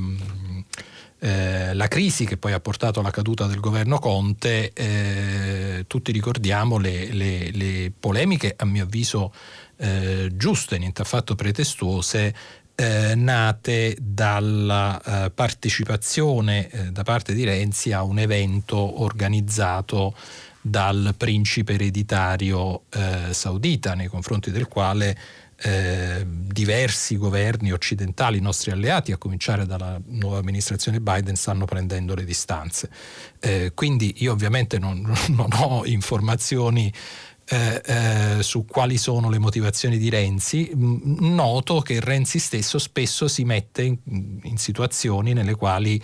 eh, 1.17 1.73
la 1.73 1.87
crisi 1.87 2.23
che 2.23 2.37
poi 2.37 2.53
ha 2.53 2.59
portato 2.59 2.99
alla 2.99 3.09
caduta 3.09 3.47
del 3.47 3.59
governo 3.59 3.97
Conte, 3.97 4.71
eh, 4.73 5.85
tutti 5.87 6.11
ricordiamo 6.11 6.77
le, 6.77 7.11
le, 7.11 7.49
le, 7.49 7.91
polemiche, 7.99 8.53
a 8.55 8.65
mio 8.65 8.83
avviso 8.83 9.33
eh, 9.77 10.29
giuste, 10.33 10.77
niente 10.77 11.01
affatto 11.01 11.33
pretestuose, 11.33 12.35
eh, 12.75 13.15
nate 13.15 13.97
dalla 13.99 15.01
eh, 15.25 15.31
partecipazione 15.31 16.69
eh, 16.69 16.91
da 16.91 17.01
parte 17.01 17.33
di 17.33 17.43
Renzi 17.43 17.91
a 17.91 18.03
un 18.03 18.19
evento 18.19 19.01
organizzato 19.01 20.15
dal 20.61 21.15
principe 21.17 21.73
ereditario 21.73 22.83
saudita, 23.31 23.95
nei 23.95 24.07
confronti 24.07 24.51
del 24.51 24.67
quale 24.67 25.17
eh, 25.61 26.25
diversi 26.25 27.17
governi 27.17 27.71
occidentali, 27.71 28.37
i 28.37 28.41
nostri 28.41 28.71
alleati, 28.71 29.11
a 29.11 29.17
cominciare 29.17 29.65
dalla 29.65 29.99
nuova 30.07 30.39
amministrazione 30.39 31.01
Biden, 31.01 31.35
stanno 31.35 31.65
prendendo 31.65 32.15
le 32.15 32.23
distanze. 32.23 32.89
Eh, 33.39 33.71
quindi 33.73 34.15
io 34.17 34.31
ovviamente 34.31 34.79
non, 34.79 35.01
non 35.29 35.49
ho 35.53 35.85
informazioni 35.85 36.91
eh, 37.51 37.81
eh, 37.83 38.43
su 38.43 38.65
quali 38.65 38.97
sono 38.97 39.29
le 39.29 39.39
motivazioni 39.39 39.97
di 39.97 40.09
Renzi, 40.09 40.71
noto 40.75 41.81
che 41.81 41.99
Renzi 41.99 42.37
stesso 42.37 42.77
spesso 42.77 43.27
si 43.27 43.43
mette 43.43 43.81
in, 43.81 43.97
in 44.43 44.57
situazioni 44.57 45.33
nelle 45.33 45.55
quali 45.55 45.99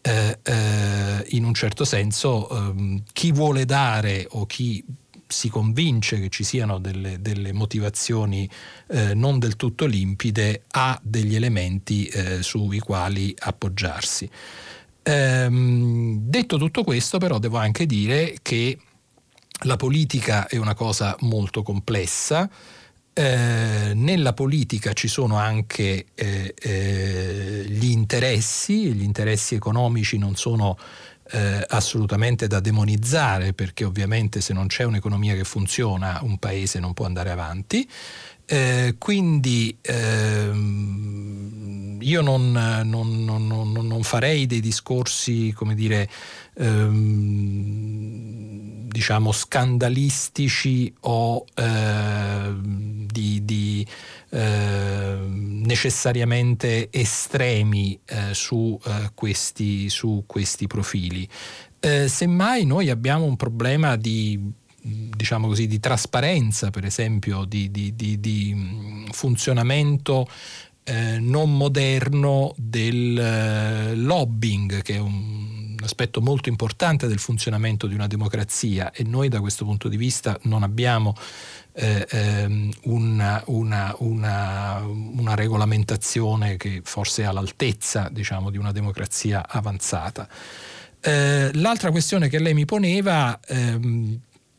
eh, 0.00 0.38
eh, 0.42 1.24
in 1.30 1.44
un 1.44 1.52
certo 1.52 1.84
senso 1.84 2.48
ehm, 2.48 3.02
chi 3.12 3.32
vuole 3.32 3.64
dare 3.64 4.26
o 4.30 4.46
chi 4.46 4.84
si 5.26 5.48
convince 5.48 6.20
che 6.20 6.28
ci 6.28 6.44
siano 6.44 6.78
delle, 6.78 7.20
delle 7.20 7.52
motivazioni 7.52 8.48
eh, 8.88 9.14
non 9.14 9.38
del 9.38 9.56
tutto 9.56 9.86
limpide 9.86 10.64
ha 10.70 10.98
degli 11.02 11.34
elementi 11.34 12.06
eh, 12.06 12.42
sui 12.42 12.78
quali 12.78 13.34
appoggiarsi. 13.38 14.28
Ehm, 15.02 16.18
detto 16.18 16.58
tutto 16.58 16.82
questo 16.82 17.18
però 17.18 17.38
devo 17.38 17.58
anche 17.58 17.86
dire 17.86 18.36
che 18.42 18.78
la 19.64 19.76
politica 19.76 20.46
è 20.48 20.56
una 20.56 20.74
cosa 20.74 21.16
molto 21.20 21.62
complessa. 21.62 22.48
Eh, 23.12 23.92
nella 23.94 24.34
politica 24.34 24.92
ci 24.92 25.08
sono 25.08 25.36
anche 25.38 26.06
eh, 26.14 26.54
eh, 26.58 27.64
gli 27.66 27.88
interessi, 27.90 28.92
gli 28.92 29.02
interessi 29.02 29.54
economici 29.54 30.18
non 30.18 30.36
sono 30.36 30.76
eh, 31.30 31.64
assolutamente 31.68 32.46
da 32.46 32.60
demonizzare 32.60 33.52
perché 33.52 33.84
ovviamente 33.84 34.40
se 34.40 34.52
non 34.52 34.66
c'è 34.66 34.84
un'economia 34.84 35.34
che 35.34 35.44
funziona 35.44 36.20
un 36.22 36.38
paese 36.38 36.78
non 36.78 36.94
può 36.94 37.04
andare 37.06 37.30
avanti. 37.30 37.88
Eh, 38.48 38.94
quindi 38.98 39.76
ehm, 39.82 41.16
io 42.00 42.20
non, 42.22 42.52
non, 42.84 43.24
non, 43.24 43.46
non, 43.72 44.02
farei 44.04 44.46
dei 44.46 44.60
discorsi, 44.60 45.52
come 45.52 45.74
dire, 45.74 46.08
ehm, 46.54 47.66
diciamo 48.86 49.32
scandalistici 49.32 50.94
o 51.00 51.44
eh, 51.54 52.54
di, 52.62 53.44
di 53.44 53.84
eh, 54.36 55.16
necessariamente 55.66 56.88
estremi 56.90 57.98
eh, 58.04 58.34
su, 58.34 58.78
eh, 58.84 59.10
questi, 59.14 59.88
su, 59.88 60.24
questi, 60.26 60.66
profili. 60.66 61.26
Eh, 61.80 62.06
semmai 62.06 62.66
noi 62.66 62.90
abbiamo 62.90 63.24
un 63.24 63.36
problema 63.36 63.96
di 63.96 64.52
diciamo 64.82 65.48
così, 65.48 65.66
di 65.66 65.80
trasparenza, 65.80 66.70
per 66.70 66.84
esempio, 66.84 67.44
di, 67.44 67.70
di, 67.70 67.96
di, 67.96 68.20
di 68.20 68.52
mm, 68.54 69.06
funzionamento 69.06 70.28
eh, 70.84 71.18
non 71.18 71.56
moderno 71.56 72.54
del 72.56 73.18
eh, 73.18 73.94
lobbying, 73.96 74.82
che 74.82 74.94
è 74.96 74.98
un 74.98 75.35
aspetto 75.86 76.20
molto 76.20 76.48
importante 76.48 77.06
del 77.06 77.18
funzionamento 77.18 77.86
di 77.86 77.94
una 77.94 78.06
democrazia 78.06 78.90
e 78.90 79.02
noi 79.04 79.28
da 79.28 79.40
questo 79.40 79.64
punto 79.64 79.88
di 79.88 79.96
vista 79.96 80.38
non 80.42 80.62
abbiamo 80.62 81.14
eh, 81.72 82.06
ehm, 82.08 82.72
una, 82.84 83.42
una, 83.46 83.94
una, 83.98 84.82
una, 84.84 85.34
regolamentazione 85.34 86.56
che 86.56 86.80
forse 86.84 87.22
è 87.22 87.26
all'altezza 87.26 88.08
diciamo, 88.10 88.50
di 88.50 88.58
una 88.58 88.72
democrazia 88.72 89.46
avanzata. 89.48 90.28
Eh, 91.00 91.50
l'altra 91.54 91.90
questione 91.90 92.28
che 92.28 92.38
lei 92.38 92.54
mi 92.54 92.64
poneva 92.64 93.38
ehm, 93.46 94.18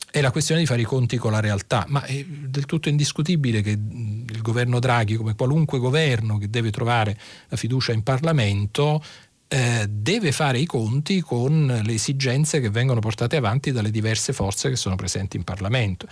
è 0.10 0.22
la 0.22 0.32
questione 0.32 0.62
di 0.62 0.68
fare 0.68 0.82
i 0.82 0.86
conti 0.86 1.18
con 1.18 1.32
la 1.32 1.40
realtà, 1.40 1.86
ma 1.90 2.04
è 2.04 2.24
del 2.24 2.66
tutto 2.66 2.90
indiscutibile 2.90 3.62
che 3.62 3.72
il 3.72 4.42
governo 4.42 4.80
Draghi, 4.80 5.16
come 5.16 5.36
qualunque 5.36 5.80
governo 5.80 6.38
che 6.38 6.50
deve 6.50 6.72
trovare 6.72 7.18
la 7.50 7.58
fiducia 7.58 7.92
in 7.92 8.04
Parlamento, 8.04 9.04
eh, 9.48 9.86
deve 9.90 10.32
fare 10.32 10.60
i 10.60 10.66
conti 10.66 11.22
con 11.22 11.82
le 11.84 11.94
esigenze 11.94 12.60
che 12.60 12.70
vengono 12.70 13.00
portate 13.00 13.38
avanti 13.38 13.72
dalle 13.72 13.92
diverse 13.92 14.34
forze 14.34 14.70
che 14.70 14.76
sono 14.76 14.96
presenti 14.96 15.38
in 15.38 15.44
Parlamento. 15.44 16.08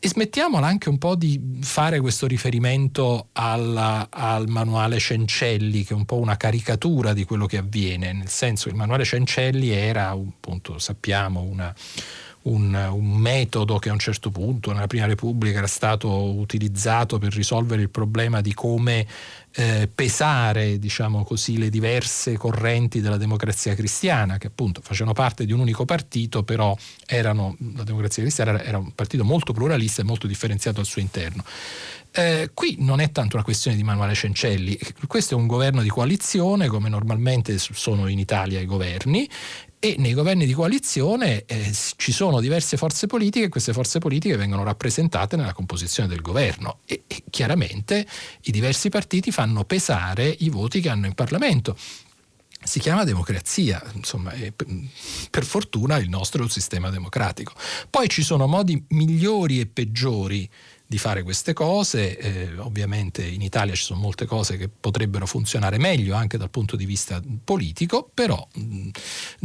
E 0.00 0.08
smettiamola 0.08 0.66
anche 0.66 0.88
un 0.88 0.98
po' 0.98 1.16
di 1.16 1.58
fare 1.60 1.98
questo 1.98 2.26
riferimento 2.26 3.30
alla, 3.32 4.06
al 4.10 4.46
manuale 4.46 4.98
Cencelli, 4.98 5.82
che 5.82 5.92
è 5.92 5.96
un 5.96 6.04
po' 6.04 6.18
una 6.18 6.36
caricatura 6.36 7.12
di 7.12 7.24
quello 7.24 7.46
che 7.46 7.56
avviene, 7.56 8.12
nel 8.12 8.28
senso 8.28 8.64
che 8.64 8.70
il 8.70 8.76
manuale 8.76 9.04
Cencelli 9.04 9.70
era, 9.70 10.10
appunto, 10.10 10.78
sappiamo, 10.78 11.40
una 11.40 11.74
un, 12.48 12.74
un, 12.92 13.10
metodo 13.16 13.78
che 13.78 13.88
a 13.88 13.92
un 13.92 13.98
certo 13.98 14.30
punto 14.30 14.72
nella 14.72 14.86
Prima 14.86 15.06
Repubblica 15.06 15.58
era 15.58 15.66
stato 15.66 16.08
utilizzato 16.36 17.18
per 17.18 17.34
risolvere 17.34 17.82
il 17.82 17.90
problema 17.90 18.40
di 18.40 18.54
come 18.54 19.06
eh, 19.52 19.88
pesare 19.92 20.78
diciamo 20.78 21.24
così, 21.24 21.58
le 21.58 21.68
diverse 21.70 22.36
correnti 22.36 23.00
della 23.00 23.16
democrazia 23.16 23.74
cristiana, 23.74 24.38
che 24.38 24.46
appunto 24.48 24.80
facevano 24.82 25.14
parte 25.14 25.44
di 25.44 25.52
un 25.52 25.60
unico 25.60 25.84
partito, 25.84 26.42
però 26.42 26.76
erano, 27.06 27.56
la 27.74 27.82
democrazia 27.82 28.22
cristiana 28.22 28.52
era, 28.52 28.62
era 28.62 28.78
un 28.78 28.92
partito 28.92 29.24
molto 29.24 29.52
pluralista 29.52 30.02
e 30.02 30.04
molto 30.04 30.26
differenziato 30.26 30.80
al 30.80 30.86
suo 30.86 31.00
interno. 31.00 31.44
Eh, 32.10 32.50
qui 32.54 32.76
non 32.80 33.00
è 33.00 33.10
tanto 33.12 33.36
una 33.36 33.44
questione 33.44 33.76
di 33.76 33.82
Manuele 33.82 34.14
Cencelli, 34.14 34.78
questo 35.06 35.34
è 35.34 35.36
un 35.36 35.46
governo 35.46 35.82
di 35.82 35.88
coalizione 35.88 36.66
come 36.66 36.88
normalmente 36.88 37.58
sono 37.58 38.08
in 38.08 38.18
Italia 38.18 38.60
i 38.60 38.66
governi 38.66 39.28
e 39.80 39.94
nei 39.98 40.12
governi 40.12 40.44
di 40.44 40.52
coalizione 40.52 41.44
eh, 41.46 41.72
ci 41.96 42.12
sono 42.12 42.40
diverse 42.40 42.76
forze 42.76 43.06
politiche 43.06 43.46
e 43.46 43.48
queste 43.48 43.72
forze 43.72 43.98
politiche 43.98 44.36
vengono 44.36 44.64
rappresentate 44.64 45.36
nella 45.36 45.52
composizione 45.52 46.08
del 46.08 46.20
governo 46.20 46.78
e, 46.84 47.04
e 47.06 47.22
chiaramente 47.30 48.06
i 48.42 48.50
diversi 48.50 48.88
partiti 48.88 49.30
fanno 49.30 49.64
pesare 49.64 50.34
i 50.40 50.48
voti 50.48 50.80
che 50.80 50.88
hanno 50.88 51.06
in 51.06 51.14
Parlamento 51.14 51.76
si 52.60 52.80
chiama 52.80 53.04
democrazia, 53.04 53.80
insomma, 53.94 54.32
per 55.30 55.44
fortuna 55.44 55.96
il 55.96 56.08
nostro 56.08 56.40
è 56.40 56.42
un 56.42 56.50
sistema 56.50 56.90
democratico. 56.90 57.52
Poi 57.88 58.08
ci 58.08 58.22
sono 58.22 58.46
modi 58.46 58.84
migliori 58.88 59.60
e 59.60 59.66
peggiori 59.66 60.48
di 60.88 60.96
fare 60.96 61.22
queste 61.22 61.52
cose. 61.52 62.16
Eh, 62.16 62.58
ovviamente 62.58 63.22
in 63.22 63.42
Italia 63.42 63.74
ci 63.74 63.84
sono 63.84 64.00
molte 64.00 64.24
cose 64.24 64.56
che 64.56 64.68
potrebbero 64.68 65.26
funzionare 65.26 65.76
meglio 65.76 66.14
anche 66.14 66.38
dal 66.38 66.50
punto 66.50 66.76
di 66.76 66.86
vista 66.86 67.22
politico, 67.44 68.10
però 68.12 68.44
mh, 68.54 68.88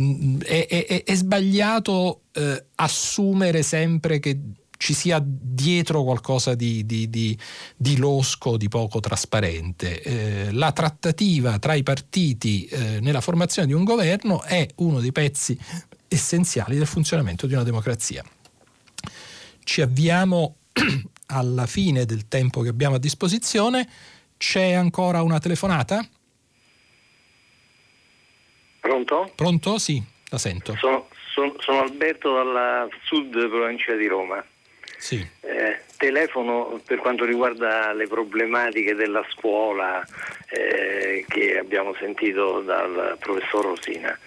mm, 0.01 0.39
è, 0.39 0.67
è, 0.67 1.03
è, 1.03 1.15
sbagliato 1.15 2.21
eh, 2.31 2.65
assumere 2.75 3.61
sempre 3.61 4.19
che 4.19 4.39
ci 4.77 4.93
sia 4.93 5.21
dietro 5.23 6.03
qualcosa 6.03 6.55
di, 6.55 6.85
di, 6.85 7.09
di, 7.09 7.37
di 7.75 7.97
losco, 7.97 8.55
di 8.55 8.69
poco 8.69 9.01
trasparente. 9.01 10.01
Eh, 10.01 10.51
la 10.51 10.71
trattativa 10.71 11.59
tra 11.59 11.73
i 11.73 11.83
partiti 11.83 12.65
eh, 12.65 12.99
nella 13.01 13.21
formazione 13.21 13.67
di 13.67 13.73
un 13.73 13.83
governo 13.83 14.41
è 14.43 14.65
uno 14.75 14.99
dei 15.01 15.11
pezzi 15.11 15.57
essenziali 16.07 16.77
del 16.77 16.87
funzionamento 16.87 17.47
di 17.47 17.53
una 17.53 17.63
democrazia. 17.63 18.23
Ci 19.63 19.81
avviamo 19.81 20.55
alla 21.27 21.65
fine 21.65 22.05
del 22.05 22.27
tempo 22.27 22.61
che 22.61 22.69
abbiamo 22.69 22.95
a 22.95 22.99
disposizione. 22.99 23.87
C'è 24.37 24.73
ancora 24.73 25.21
una 25.21 25.39
telefonata? 25.39 26.05
Pronto? 28.79 29.31
Pronto? 29.35 29.77
Sì, 29.77 30.01
la 30.29 30.37
sento. 30.37 30.75
Sono, 30.75 31.07
sono, 31.31 31.55
sono 31.59 31.79
Alberto 31.79 32.33
dalla 32.33 32.87
sud 33.03 33.31
provincia 33.49 33.93
di 33.93 34.07
Roma. 34.07 34.43
Sì. 34.97 35.25
Eh, 35.41 35.81
telefono 35.97 36.81
per 36.85 36.99
quanto 36.99 37.25
riguarda 37.25 37.93
le 37.93 38.07
problematiche 38.07 38.93
della 38.93 39.25
scuola 39.31 40.01
eh, 40.49 41.25
che 41.27 41.57
abbiamo 41.57 41.93
sentito 41.95 42.61
dal 42.61 43.17
professor 43.19 43.65
Rosina. 43.65 44.17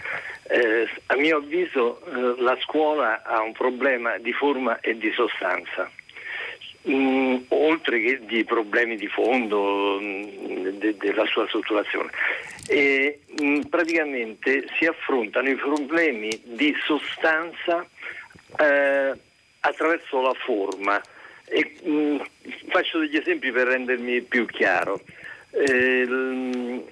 Eh, 0.49 0.89
a 1.07 1.17
mio 1.17 1.39
avviso 1.39 2.01
eh, 2.05 2.43
la 2.43 2.57
scuola 2.61 3.23
ha 3.25 3.43
un 3.43 3.53
problema 3.53 4.19
di 4.19 4.33
forma 4.33 4.81
e 4.81 4.97
di 4.97 5.11
sostanza 5.13 5.91
mh, 6.87 6.95
mm, 6.95 7.37
oltre 7.49 8.01
che 8.01 8.21
di 8.27 8.45
problemi 8.45 8.97
di 8.97 9.09
fondo 9.09 9.99
mh, 10.01 10.05
mm, 10.05 10.69
de, 10.79 10.97
della 10.97 11.27
sua 11.27 11.47
strutturazione. 11.49 12.11
E, 12.69 13.21
mh, 13.39 13.45
mm, 13.45 13.61
praticamente 13.63 14.67
si 14.79 14.87
affrontano 14.87 15.49
i 15.49 15.57
problemi 15.57 16.41
di 16.45 16.75
sostanza 16.85 17.87
eh, 18.59 19.13
attraverso 19.61 20.21
la 20.21 20.35
forma. 20.35 21.01
E, 21.49 21.75
faccio 22.69 22.99
degli 22.99 23.17
esempi 23.17 23.51
per 23.51 23.69
rendermi 23.69 24.23
più 24.23 24.47
chiaro. 24.47 25.01
Eh, 25.51 26.85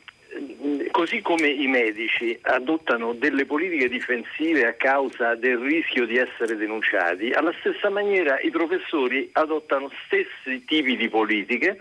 così 0.90 1.20
come 1.22 1.48
i 1.48 1.66
medici 1.66 2.38
adottano 2.42 3.12
delle 3.12 3.46
politiche 3.46 3.88
difensive 3.88 4.66
a 4.66 4.74
causa 4.74 5.34
del 5.34 5.58
rischio 5.58 6.06
di 6.06 6.16
essere 6.16 6.56
denunciati, 6.56 7.30
alla 7.30 7.54
stessa 7.60 7.90
maniera 7.90 8.38
i 8.40 8.50
professori 8.50 9.28
adottano 9.32 9.90
stessi 10.06 10.64
tipi 10.64 10.96
di 10.96 11.08
politiche 11.08 11.80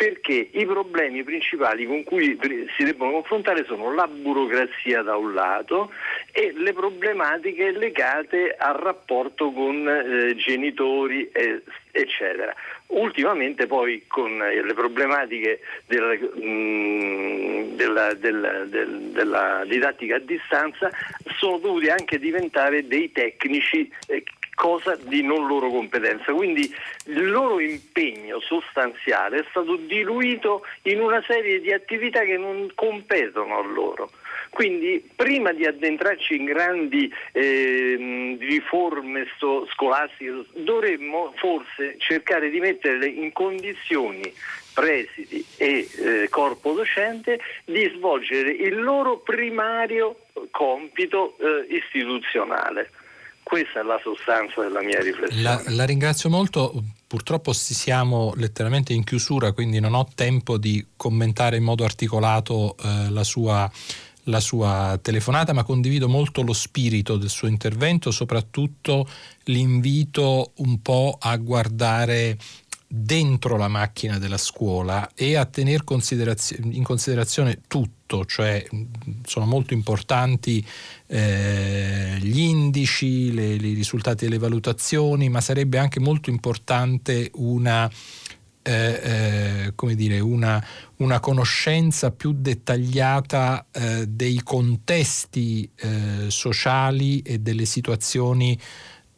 perché 0.00 0.48
i 0.52 0.64
problemi 0.64 1.22
principali 1.22 1.84
con 1.84 2.04
cui 2.04 2.38
si 2.74 2.84
debbono 2.84 3.10
confrontare 3.12 3.66
sono 3.66 3.92
la 3.92 4.06
burocrazia 4.06 5.02
da 5.02 5.14
un 5.18 5.34
lato 5.34 5.92
e 6.32 6.54
le 6.56 6.72
problematiche 6.72 7.70
legate 7.70 8.56
al 8.56 8.76
rapporto 8.76 9.52
con 9.52 9.86
eh, 9.86 10.34
genitori, 10.36 11.28
eh, 11.32 11.60
eccetera. 11.90 12.54
Ultimamente 12.86 13.66
poi 13.66 14.04
con 14.06 14.42
eh, 14.42 14.62
le 14.62 14.72
problematiche 14.72 15.60
della, 15.84 16.14
mh, 16.14 16.48
mm, 16.48 17.76
della, 17.76 18.14
della, 18.14 18.64
della, 18.64 19.64
didattica 19.66 20.16
a 20.16 20.20
distanza 20.20 20.90
sono 21.36 21.58
dovuti 21.58 21.90
anche 21.90 22.18
diventare 22.18 22.86
dei 22.86 23.12
tecnici 23.12 23.92
eh, 24.06 24.24
cosa 24.60 24.94
di 24.94 25.22
non 25.22 25.46
loro 25.46 25.70
competenza. 25.70 26.34
Quindi 26.34 26.70
il 27.06 27.30
loro 27.30 27.60
impegno 27.60 28.40
sostanziale 28.40 29.38
è 29.38 29.44
stato 29.48 29.76
diluito 29.76 30.66
in 30.82 31.00
una 31.00 31.24
serie 31.26 31.62
di 31.62 31.72
attività 31.72 32.20
che 32.20 32.36
non 32.36 32.70
competono 32.74 33.56
a 33.56 33.62
loro. 33.62 34.10
Quindi 34.50 35.02
prima 35.16 35.52
di 35.52 35.64
addentrarci 35.64 36.34
in 36.34 36.44
grandi 36.44 37.10
eh, 37.32 38.36
riforme 38.38 39.26
scolastiche 39.72 40.44
dovremmo 40.56 41.32
forse 41.36 41.94
cercare 41.96 42.50
di 42.50 42.60
metterle 42.60 43.06
in 43.06 43.32
condizioni 43.32 44.30
presidi 44.74 45.42
e 45.56 45.88
eh, 45.96 46.28
corpo 46.28 46.74
docente 46.74 47.40
di 47.64 47.90
svolgere 47.96 48.50
il 48.50 48.78
loro 48.82 49.18
primario 49.20 50.26
compito 50.50 51.36
eh, 51.38 51.66
istituzionale. 51.74 52.90
Questa 53.42 53.80
è 53.80 53.82
la 53.82 53.98
sostanza 54.02 54.62
della 54.62 54.82
mia 54.82 55.00
riflessione. 55.00 55.42
La, 55.42 55.62
la 55.66 55.84
ringrazio 55.84 56.30
molto. 56.30 56.82
Purtroppo 57.06 57.52
siamo 57.52 58.32
letteralmente 58.36 58.92
in 58.92 59.02
chiusura, 59.02 59.52
quindi 59.52 59.80
non 59.80 59.94
ho 59.94 60.06
tempo 60.14 60.56
di 60.56 60.86
commentare 60.96 61.56
in 61.56 61.64
modo 61.64 61.84
articolato 61.84 62.76
eh, 62.76 63.10
la 63.10 63.24
sua 63.24 63.70
la 64.24 64.38
sua 64.38 64.98
telefonata, 65.00 65.52
ma 65.52 65.64
condivido 65.64 66.08
molto 66.08 66.42
lo 66.42 66.52
spirito 66.52 67.16
del 67.16 67.30
suo 67.30 67.48
intervento, 67.48 68.10
soprattutto 68.10 69.08
l'invito 69.44 70.52
un 70.56 70.80
po' 70.82 71.16
a 71.18 71.36
guardare 71.36 72.36
dentro 72.92 73.56
la 73.56 73.68
macchina 73.68 74.18
della 74.18 74.36
scuola 74.36 75.10
e 75.14 75.36
a 75.36 75.44
tenere 75.44 75.84
in 76.72 76.82
considerazione 76.82 77.60
tutto, 77.68 78.24
cioè 78.24 78.66
sono 79.24 79.46
molto 79.46 79.74
importanti 79.74 80.66
eh, 81.06 82.18
gli 82.20 82.40
indici, 82.40 83.32
le, 83.32 83.54
i 83.54 83.74
risultati 83.74 84.24
delle 84.24 84.38
valutazioni, 84.38 85.28
ma 85.28 85.40
sarebbe 85.40 85.78
anche 85.78 86.00
molto 86.00 86.30
importante 86.30 87.30
una, 87.34 87.88
eh, 88.62 89.72
eh, 89.72 89.94
dire, 89.94 90.18
una, 90.18 90.60
una, 90.96 91.20
conoscenza 91.20 92.10
più 92.10 92.32
dettagliata 92.32 93.66
eh, 93.70 94.08
dei 94.08 94.40
contesti 94.42 95.70
eh, 95.76 96.26
sociali 96.26 97.22
e 97.22 97.38
delle 97.38 97.66
situazioni 97.66 98.58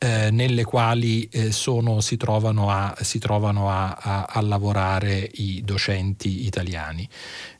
eh, 0.03 0.33
nelle 0.33 0.65
quali 0.65 1.29
eh, 1.31 1.53
sono, 1.53 2.01
si 2.01 2.17
trovano, 2.17 2.71
a, 2.71 2.93
si 3.03 3.21
trovano 3.21 3.71
a, 3.71 3.93
a, 3.93 4.25
a, 4.25 4.41
lavorare 4.41 5.31
i 5.35 5.63
docenti 5.65 6.45
italiani. 6.45 7.09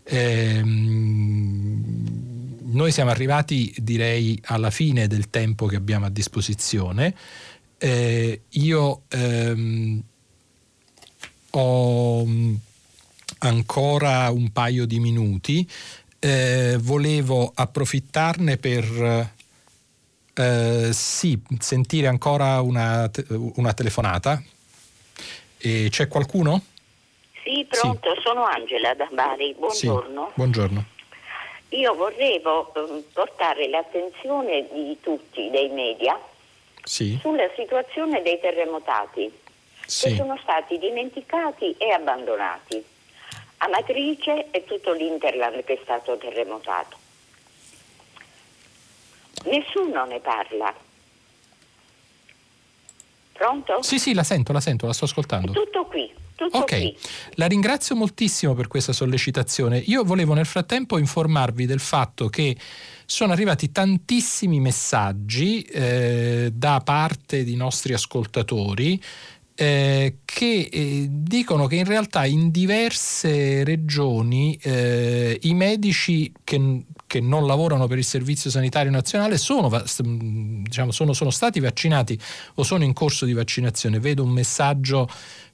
Ehm, 0.03 1.85
noi 2.63 2.91
siamo 2.91 3.11
arrivati, 3.11 3.73
direi, 3.79 4.37
alla 4.47 4.71
fine 4.71 5.07
del 5.07 5.31
tempo 5.31 5.67
che 5.67 5.77
abbiamo 5.77 6.07
a 6.07 6.11
disposizione. 6.11 7.15
Eh, 7.79 8.41
io 8.49 9.03
ehm, 9.09 10.03
ho 11.51 12.27
mm, 12.27 12.55
ancora 13.39 14.31
un 14.31 14.51
paio 14.51 14.85
di 14.85 14.99
minuti. 14.99 15.65
Eh, 16.19 16.77
volevo 16.81 17.53
approfittarne 17.55 18.57
per 18.57 19.31
eh, 20.35 20.91
sì, 20.93 21.41
sentire 21.59 22.07
ancora 22.07 22.61
una, 22.61 23.11
una 23.57 23.73
telefonata. 23.73 24.43
E 25.59 25.89
c'è 25.91 26.09
qualcuno? 26.09 26.63
Sì, 27.43 27.67
pronto, 27.69 28.15
sì. 28.15 28.21
sono 28.23 28.45
Angela 28.45 28.95
da 28.95 29.09
Bari, 29.13 29.55
buongiorno. 29.57 30.27
Sì, 30.27 30.33
buongiorno. 30.35 30.85
Io 31.71 31.95
vorrevo 31.95 32.73
ehm, 32.75 33.05
portare 33.13 33.69
l'attenzione 33.69 34.69
di 34.73 34.99
tutti, 35.01 35.51
dei 35.51 35.69
media, 35.69 36.19
sì. 36.85 37.19
sulla 37.21 37.49
situazione 37.57 38.23
dei 38.23 38.39
terremotati, 38.41 39.33
che 39.81 40.15
sono 40.15 40.39
stati 40.43 40.79
dimenticati 40.79 41.75
e 41.79 41.91
abbandonati. 41.91 42.85
Amatrice 43.59 44.51
e 44.51 44.65
tutto 44.65 44.93
l'Interland 44.93 45.63
che 45.65 45.75
è 45.75 45.79
stato 45.83 46.17
terremotato. 46.17 46.97
Nessuno 49.45 50.05
ne 50.05 50.21
parla. 50.21 50.75
Pronto? 53.33 53.83
Sì, 53.83 53.99
sì, 53.99 54.15
la 54.15 54.23
sento, 54.23 54.53
la 54.53 54.61
sento, 54.61 54.87
la 54.87 54.93
sto 54.93 55.05
ascoltando. 55.05 55.53
Tutto 55.53 55.85
qui. 55.87 56.11
Tutto 56.35 56.59
ok, 56.59 56.67
qui. 56.67 56.97
la 57.35 57.47
ringrazio 57.47 57.95
moltissimo 57.95 58.55
per 58.55 58.69
questa 58.69 58.93
sollecitazione. 58.93 59.79
Io 59.79 60.03
volevo 60.05 60.35
nel 60.35 60.47
frattempo 60.47 60.99
informarvi 60.99 61.67
del 61.67 61.81
fatto 61.81 62.29
che 62.29 62.57
sono 63.05 63.33
arrivati 63.33 63.71
tantissimi 63.71 64.59
messaggi 64.59 65.63
eh, 65.63 66.51
da 66.53 66.81
parte 66.85 67.45
di 67.45 67.55
nostri 67.57 67.93
ascoltatori 67.93 69.01
eh, 69.55 70.17
che 70.25 70.69
eh, 70.73 71.07
dicono 71.09 71.67
che 71.67 71.77
in 71.77 71.85
realtà 71.85 72.25
in 72.25 72.51
diverse 72.51 73.65
regioni 73.65 74.59
eh, 74.63 75.39
i 75.43 75.55
medici 75.55 76.33
che, 76.43 76.85
che, 77.13 77.21
non 77.21 77.47
lavorano 77.47 77.87
per 77.87 77.99
il 77.99 78.05
Servizio 78.05 78.49
Sanitario 78.49 78.91
Nazionale 78.91 79.37
sono, 79.37 79.71
diciamo, 79.99 80.93
sono, 80.93 81.13
sono 81.13 81.31
stati 81.31 81.61
vaccinati 81.61 82.19
o 82.55 82.63
sono 82.63 82.85
in 82.85 82.95
corso 82.95 83.27
di 83.27 83.35
vaccinazione. 83.35 84.01
Vedo 84.01 84.23
un 84.23 84.31
messaggio 84.31 85.09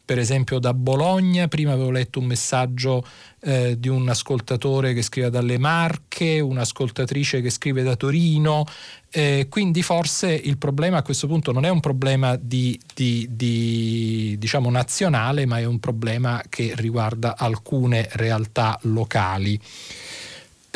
per 0.09 0.19
esempio 0.19 0.59
da 0.59 0.73
Bologna, 0.73 1.49
prima 1.49 1.73
avevo 1.73 1.91
letto 1.91 2.19
un 2.19 2.25
messaggio 2.25 3.05
eh, 3.41 3.79
di 3.79 3.89
un 3.89 4.09
ascoltatore 4.09 4.95
che 4.95 5.03
scrive 5.03 5.29
dalle 5.29 5.59
Marche, 5.59 6.41
un'ascoltatrice 6.41 7.43
che 7.43 7.51
scrive 7.51 7.83
da 7.83 7.95
Torino, 7.95 8.65
eh, 9.11 9.49
quindi 9.51 9.83
forse 9.83 10.33
il 10.33 10.57
problema 10.57 10.97
a 10.97 11.03
questo 11.03 11.27
punto 11.27 11.53
non 11.53 11.67
è 11.67 11.69
un 11.69 11.81
problema 11.81 12.37
di, 12.37 12.81
di, 12.95 13.29
di, 13.31 14.37
diciamo 14.39 14.71
nazionale, 14.71 15.45
ma 15.45 15.59
è 15.59 15.67
un 15.67 15.79
problema 15.79 16.43
che 16.49 16.73
riguarda 16.77 17.37
alcune 17.37 18.09
realtà 18.13 18.79
locali. 18.85 19.61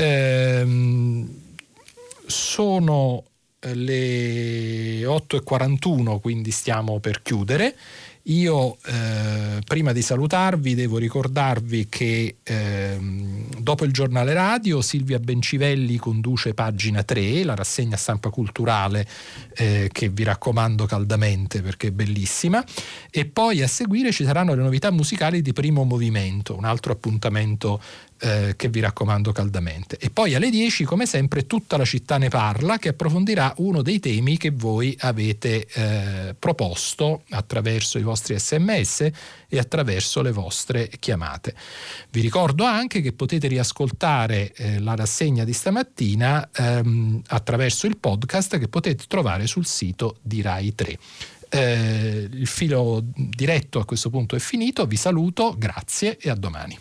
Ehm, 0.02 1.28
sono 2.26 3.22
le 3.60 5.04
8.41, 5.04 6.20
quindi 6.20 6.50
stiamo 6.50 6.98
per 6.98 7.22
chiudere. 7.22 7.76
Io 8.26 8.78
eh, 8.84 9.60
prima 9.66 9.92
di 9.92 10.00
salutarvi 10.00 10.76
devo 10.76 10.98
ricordarvi 10.98 11.88
che 11.88 12.36
eh, 12.40 12.96
dopo 13.58 13.84
il 13.84 13.92
giornale 13.92 14.32
radio 14.32 14.80
Silvia 14.80 15.18
Bencivelli 15.18 15.96
conduce 15.96 16.54
pagina 16.54 17.02
3, 17.02 17.42
la 17.42 17.56
rassegna 17.56 17.96
stampa 17.96 18.30
culturale 18.30 19.08
eh, 19.56 19.88
che 19.90 20.08
vi 20.08 20.22
raccomando 20.22 20.86
caldamente 20.86 21.62
perché 21.62 21.88
è 21.88 21.90
bellissima 21.90 22.64
e 23.10 23.24
poi 23.24 23.60
a 23.60 23.66
seguire 23.66 24.12
ci 24.12 24.24
saranno 24.24 24.54
le 24.54 24.62
novità 24.62 24.92
musicali 24.92 25.42
di 25.42 25.52
primo 25.52 25.82
movimento, 25.82 26.56
un 26.56 26.64
altro 26.64 26.92
appuntamento 26.92 27.80
eh, 28.22 28.54
che 28.56 28.68
vi 28.68 28.78
raccomando 28.78 29.32
caldamente. 29.32 29.96
E 29.98 30.08
poi 30.10 30.34
alle 30.36 30.48
10, 30.48 30.84
come 30.84 31.06
sempre, 31.06 31.46
tutta 31.46 31.76
la 31.76 31.84
città 31.84 32.18
ne 32.18 32.28
parla, 32.28 32.78
che 32.78 32.90
approfondirà 32.90 33.52
uno 33.56 33.82
dei 33.82 33.98
temi 33.98 34.36
che 34.36 34.50
voi 34.50 34.96
avete 35.00 35.66
eh, 35.66 36.34
proposto 36.38 37.24
attraverso 37.30 37.98
i 37.98 38.02
vostri 38.02 38.38
sms 38.38 39.10
e 39.48 39.58
attraverso 39.58 40.22
le 40.22 40.30
vostre 40.30 40.88
chiamate. 41.00 41.52
Vi 42.10 42.20
ricordo 42.20 42.62
anche 42.62 43.00
che 43.00 43.12
potete 43.12 43.48
riascoltare 43.48 44.52
eh, 44.54 44.78
la 44.78 44.94
rassegna 44.94 45.42
di 45.42 45.52
stamattina 45.52 46.48
ehm, 46.54 47.22
attraverso 47.26 47.88
il 47.88 47.96
podcast 47.96 48.56
che 48.58 48.68
potete 48.68 49.04
trovare 49.08 49.48
sul 49.48 49.66
sito 49.66 50.18
di 50.22 50.42
Rai 50.42 50.74
3. 50.76 50.98
Eh, 51.48 52.28
il 52.30 52.46
filo 52.46 53.02
diretto 53.04 53.80
a 53.80 53.84
questo 53.84 54.10
punto 54.10 54.36
è 54.36 54.38
finito, 54.38 54.86
vi 54.86 54.96
saluto, 54.96 55.56
grazie 55.58 56.16
e 56.18 56.30
a 56.30 56.36
domani. 56.36 56.78